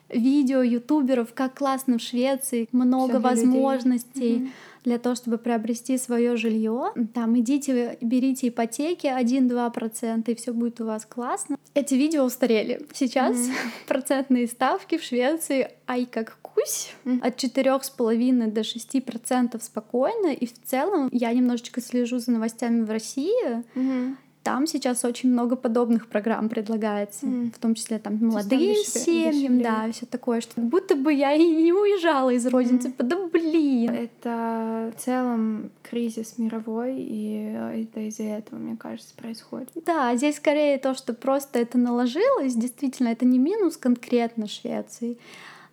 видео 0.10 0.62
ютуберов, 0.62 1.34
как 1.34 1.58
классно 1.58 1.98
в 1.98 2.02
Швеции, 2.02 2.68
много 2.72 3.14
Всё 3.14 3.20
возможностей. 3.20 4.34
Людей 4.34 4.52
для 4.84 4.98
того, 4.98 5.16
чтобы 5.16 5.38
приобрести 5.38 5.98
свое 5.98 6.36
жилье. 6.36 6.92
Там 7.14 7.40
идите, 7.40 7.98
берите 8.02 8.50
ипотеки 8.50 9.08
1-2%, 9.08 10.32
и 10.32 10.36
все 10.36 10.54
будет 10.54 10.82
у 10.82 10.86
вас 10.86 11.06
классно. 11.06 11.58
Эти 11.74 11.96
видео 11.96 12.24
устарели. 12.24 12.86
Сейчас 12.94 13.38
mm-hmm. 13.38 13.54
процентные 13.88 14.48
ставки 14.48 14.98
в 14.98 15.04
Швеции 15.04 15.72
ай 15.88 16.06
как 16.06 16.38
кусь 16.42 16.94
mm-hmm. 17.06 17.22
от 17.22 17.44
4,5 17.44 18.52
до 18.52 18.62
6% 18.62 19.62
спокойно. 19.62 20.34
И 20.34 20.46
в 20.46 20.54
целом 20.64 21.10
я 21.12 21.32
немножечко 21.34 21.82
слежу 21.82 22.20
за 22.20 22.32
новостями 22.32 22.82
в 22.84 22.90
России. 22.90 23.64
Mm-hmm 23.76 24.16
там 24.44 24.68
сейчас 24.68 25.04
очень 25.04 25.32
много 25.32 25.56
подобных 25.56 26.08
программ 26.08 26.50
предлагается, 26.50 27.26
mm. 27.26 27.52
в 27.52 27.60
том 27.60 27.76
числе 27.76 28.00
там 28.00 28.18
молодым 28.18 28.76
семьям, 28.86 29.62
да, 29.62 29.92
все 29.92 30.06
такое, 30.06 30.42
что 30.42 30.62
будто 30.62 30.96
бы 30.96 31.14
я 31.14 31.34
и 31.34 31.46
не 31.46 31.74
уезжала 31.74 32.30
из 32.30 32.46
родины, 32.48 32.78
mm. 32.78 32.82
типа, 32.82 33.04
да 33.04 33.28
блин. 33.28 33.92
Это 33.92 34.94
в 34.96 35.02
целом 35.02 35.72
кризис 35.84 36.38
мировой, 36.38 36.96
и 36.98 37.54
это 37.84 38.00
из-за 38.08 38.24
этого, 38.24 38.60
мне 38.60 38.78
кажется, 38.78 39.14
происходит. 39.16 39.70
Да, 39.86 40.16
здесь 40.16 40.38
скорее 40.38 40.78
то, 40.78 40.94
что 40.94 41.14
просто 41.14 41.60
это 41.60 41.78
наложилось, 41.78 42.56
действительно, 42.56 43.10
это 43.10 43.26
не 43.26 43.40
минус 43.40 43.78
конкретно 43.78 44.48
Швеции, 44.48 45.18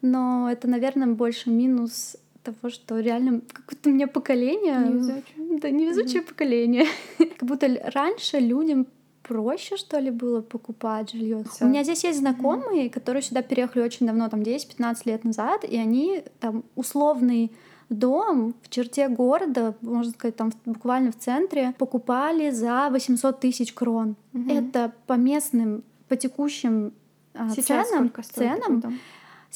но 0.02 0.50
это, 0.50 0.68
наверное, 0.68 1.08
больше 1.08 1.50
минус 1.50 2.16
того, 2.52 2.70
что 2.70 2.98
реально 3.00 3.40
какое-то 3.52 3.90
у 3.90 3.92
меня 3.92 4.06
поколение... 4.06 4.78
Невезучее. 4.78 5.58
Да, 5.60 5.70
невезучее 5.70 6.22
mm-hmm. 6.22 6.28
поколение. 6.28 6.86
как 7.18 7.42
будто 7.42 7.68
раньше 7.94 8.38
людям 8.38 8.86
проще, 9.22 9.76
что 9.76 9.98
ли, 9.98 10.10
было 10.10 10.40
покупать 10.40 11.10
жилье. 11.12 11.44
У 11.60 11.64
меня 11.66 11.82
здесь 11.82 12.04
есть 12.04 12.18
знакомые, 12.18 12.86
mm-hmm. 12.86 12.90
которые 12.90 13.22
сюда 13.22 13.42
переехали 13.42 13.82
очень 13.82 14.06
давно, 14.06 14.28
там 14.28 14.40
10-15 14.40 14.96
лет 15.04 15.24
назад, 15.24 15.64
и 15.64 15.76
они 15.76 16.22
там 16.40 16.64
условный 16.76 17.52
дом 17.88 18.54
в 18.62 18.68
черте 18.68 19.08
города, 19.08 19.74
можно 19.80 20.12
сказать, 20.12 20.36
там 20.36 20.52
буквально 20.64 21.12
в 21.12 21.16
центре, 21.16 21.74
покупали 21.78 22.50
за 22.50 22.88
800 22.90 23.40
тысяч 23.40 23.72
крон. 23.72 24.16
Угу. 24.32 24.50
Это 24.50 24.92
по 25.06 25.14
местным, 25.14 25.84
по 26.08 26.16
текущим 26.16 26.92
а, 27.34 27.50
Сейчас 27.50 27.88
ценам, 27.88 28.12
ценам 28.22 28.98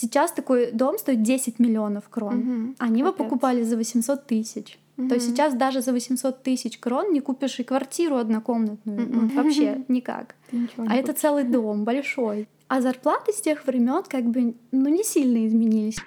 Сейчас 0.01 0.33
такой 0.33 0.73
дом 0.73 0.99
стоит 0.99 1.23
10 1.23 1.59
миллионов 1.59 2.09
крон. 2.09 2.39
Угу. 2.39 2.75
Они 2.79 3.01
его 3.01 3.13
покупали 3.13 3.63
за 3.63 3.77
800 3.77 4.27
тысяч. 4.27 4.79
Угу. 4.97 5.09
То 5.09 5.15
есть 5.17 5.29
сейчас 5.29 5.55
даже 5.55 5.83
за 5.83 5.93
800 5.93 6.43
тысяч 6.43 6.79
крон 6.79 7.13
не 7.13 7.21
купишь 7.21 7.61
и 7.61 7.65
квартиру 7.65 8.17
однокомнатную. 8.17 9.03
Угу. 9.03 9.21
Вот 9.21 9.33
вообще 9.33 9.85
никак. 9.89 10.37
а 10.79 10.97
это 10.97 11.13
целый 11.13 11.45
дом 11.45 11.85
большой. 11.85 12.49
А 12.69 12.81
зарплаты 12.81 13.33
с 13.33 13.41
тех 13.41 13.67
времен 13.67 14.03
как 14.09 14.25
бы 14.25 14.55
ну, 14.73 14.89
не 14.89 15.05
сильно 15.05 15.47
изменились. 15.47 15.99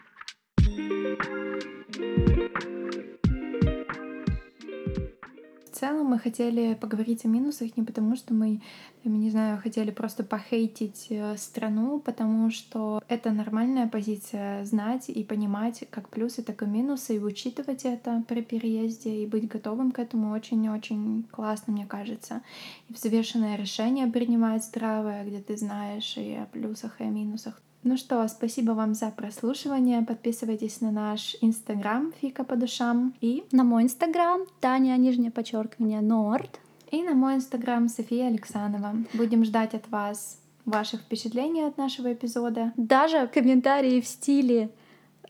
Целом 5.84 6.06
мы 6.06 6.18
хотели 6.18 6.76
поговорить 6.76 7.26
о 7.26 7.28
минусах 7.28 7.76
не 7.76 7.84
потому, 7.84 8.16
что 8.16 8.34
мы, 8.34 8.62
не 9.04 9.30
знаю, 9.30 9.60
хотели 9.62 9.92
просто 9.92 10.24
похейтить 10.24 11.08
э, 11.10 11.36
страну, 11.36 12.00
потому 12.00 12.52
что 12.52 13.02
это 13.10 13.32
нормальная 13.32 13.88
позиция 13.88 14.64
знать 14.64 15.10
и 15.10 15.24
понимать 15.26 15.84
как 15.90 16.08
плюсы, 16.08 16.42
так 16.42 16.64
и 16.64 16.66
минусы, 16.66 17.18
и 17.18 17.20
учитывать 17.20 17.84
это 17.84 18.24
при 18.30 18.42
переезде, 18.42 19.24
и 19.24 19.28
быть 19.28 19.50
готовым 19.50 19.92
к 19.92 20.00
этому 20.00 20.32
очень-очень 20.32 21.26
классно, 21.32 21.74
мне 21.74 21.86
кажется. 21.86 22.42
И 22.88 22.94
взвешенное 22.94 23.58
решение 23.58 24.08
принимать 24.08 24.64
здравое, 24.64 25.26
где 25.26 25.40
ты 25.42 25.58
знаешь 25.58 26.16
и 26.16 26.36
о 26.36 26.46
плюсах, 26.46 27.02
и 27.02 27.04
о 27.04 27.10
минусах. 27.10 27.62
Ну 27.86 27.98
что, 27.98 28.26
спасибо 28.30 28.72
вам 28.72 28.94
за 28.94 29.10
прослушивание. 29.10 30.04
Подписывайтесь 30.04 30.80
на 30.80 30.90
наш 30.92 31.36
инстаграм 31.42 32.14
Фика 32.22 32.46
по 32.46 32.56
душам 32.56 33.14
и 33.20 33.44
на 33.52 33.66
мой 33.66 33.84
инстаграм 33.84 34.42
Таня, 34.62 34.96
нижнее 34.96 35.32
подчеркивание, 35.32 36.00
Норд. 36.00 36.62
И 36.92 37.04
на 37.04 37.14
мой 37.14 37.36
инстаграм 37.36 37.90
София 37.90 38.28
Александрова. 38.28 38.96
Будем 39.14 39.44
ждать 39.44 39.74
от 39.74 39.90
вас 39.90 40.40
ваших 40.64 41.02
впечатлений 41.02 41.64
от 41.64 41.78
нашего 41.78 42.14
эпизода. 42.14 42.72
Даже 42.78 43.28
комментарии 43.28 44.00
в 44.00 44.08
стиле 44.08 44.70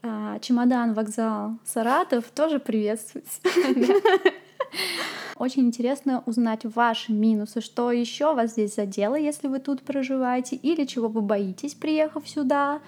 а, 0.03 0.37
чемодан, 0.37 0.93
вокзал, 0.93 1.57
Саратов 1.65 2.25
тоже 2.25 2.59
приветствуются. 2.59 3.39
Очень 5.37 5.67
интересно 5.67 6.23
узнать 6.25 6.61
ваши 6.63 7.11
минусы, 7.11 7.59
что 7.59 7.91
еще 7.91 8.33
вас 8.35 8.51
здесь 8.51 8.75
задело, 8.75 9.15
если 9.15 9.47
вы 9.47 9.59
тут 9.59 9.81
проживаете, 9.81 10.55
или 10.55 10.85
чего 10.85 11.07
вы 11.07 11.21
боитесь, 11.21 11.73
приехав 11.73 12.27
сюда. 12.29 12.81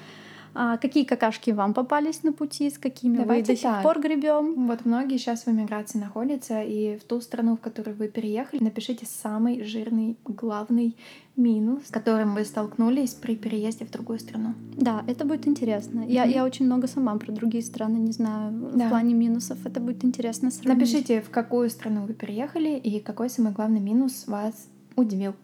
А 0.58 0.78
какие 0.78 1.04
какашки 1.04 1.52
вам 1.52 1.74
попались 1.74 2.24
на 2.24 2.32
пути, 2.32 2.70
с 2.70 2.78
какими 2.78 3.18
Давайте 3.18 3.52
вы 3.52 3.58
до 3.58 3.62
так. 3.62 3.76
сих 3.76 3.84
пор 3.84 4.00
гребем? 4.00 4.68
Вот 4.68 4.86
многие 4.86 5.18
сейчас 5.18 5.46
в 5.46 5.50
эмиграции 5.50 6.00
находятся, 6.00 6.62
и 6.62 6.98
в 6.98 7.04
ту 7.04 7.20
страну, 7.20 7.58
в 7.58 7.60
которую 7.60 7.98
вы 7.98 8.08
переехали, 8.08 8.64
напишите 8.64 9.06
самый 9.06 9.64
жирный, 9.64 10.18
главный 10.24 10.96
минус, 11.36 11.88
с 11.88 11.92
которым 11.92 12.36
вы 12.36 12.46
столкнулись 12.46 13.14
при 13.14 13.36
переезде 13.36 13.84
в 13.84 13.92
другую 13.92 14.20
страну. 14.20 14.54
Да, 14.78 15.04
это 15.08 15.26
будет 15.26 15.46
интересно. 15.46 16.00
Mm-hmm. 16.00 16.12
Я, 16.12 16.24
я 16.24 16.46
очень 16.46 16.66
много 16.66 16.88
сама 16.88 17.14
про 17.18 17.34
другие 17.34 17.62
страны 17.62 17.98
не 17.98 18.14
знаю 18.14 18.72
да. 18.74 18.86
в 18.86 18.90
плане 18.90 19.14
минусов. 19.14 19.58
Это 19.66 19.82
будет 19.82 20.06
интересно 20.06 20.52
сравнить. 20.52 20.80
Напишите, 20.80 21.22
в 21.22 21.30
какую 21.30 21.70
страну 21.70 22.06
вы 22.06 22.14
переехали 22.14 22.78
и 22.78 23.02
какой 23.02 23.30
самый 23.30 23.52
главный 23.52 23.82
минус 23.82 24.26
вас 24.28 24.70
удивил. 24.96 25.36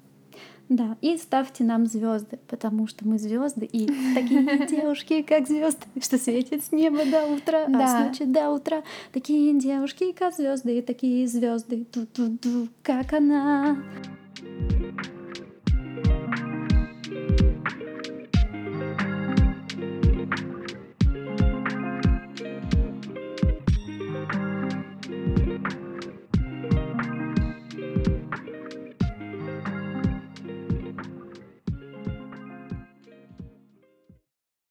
Да, 0.72 0.96
и 1.02 1.18
ставьте 1.18 1.66
нам 1.66 1.86
звезды, 1.86 2.40
потому 2.48 2.88
что 2.88 3.06
мы 3.06 3.20
звезды 3.20 3.66
и 3.66 3.88
такие 4.16 4.66
девушки, 4.70 5.22
как 5.22 5.46
звезды, 5.46 5.86
что 6.02 6.18
светят 6.18 6.64
с 6.64 6.72
неба 6.72 7.00
до 7.04 7.26
утра, 7.28 7.66
а 7.66 7.88
с 7.88 8.08
ночи 8.08 8.24
до 8.24 8.52
утра. 8.52 8.82
Такие 9.12 9.54
девушки, 9.60 10.14
как 10.14 10.34
звезды, 10.34 10.78
и 10.78 10.82
такие 10.82 11.28
звезды, 11.28 11.86
как 12.84 13.12
она. 13.12 13.84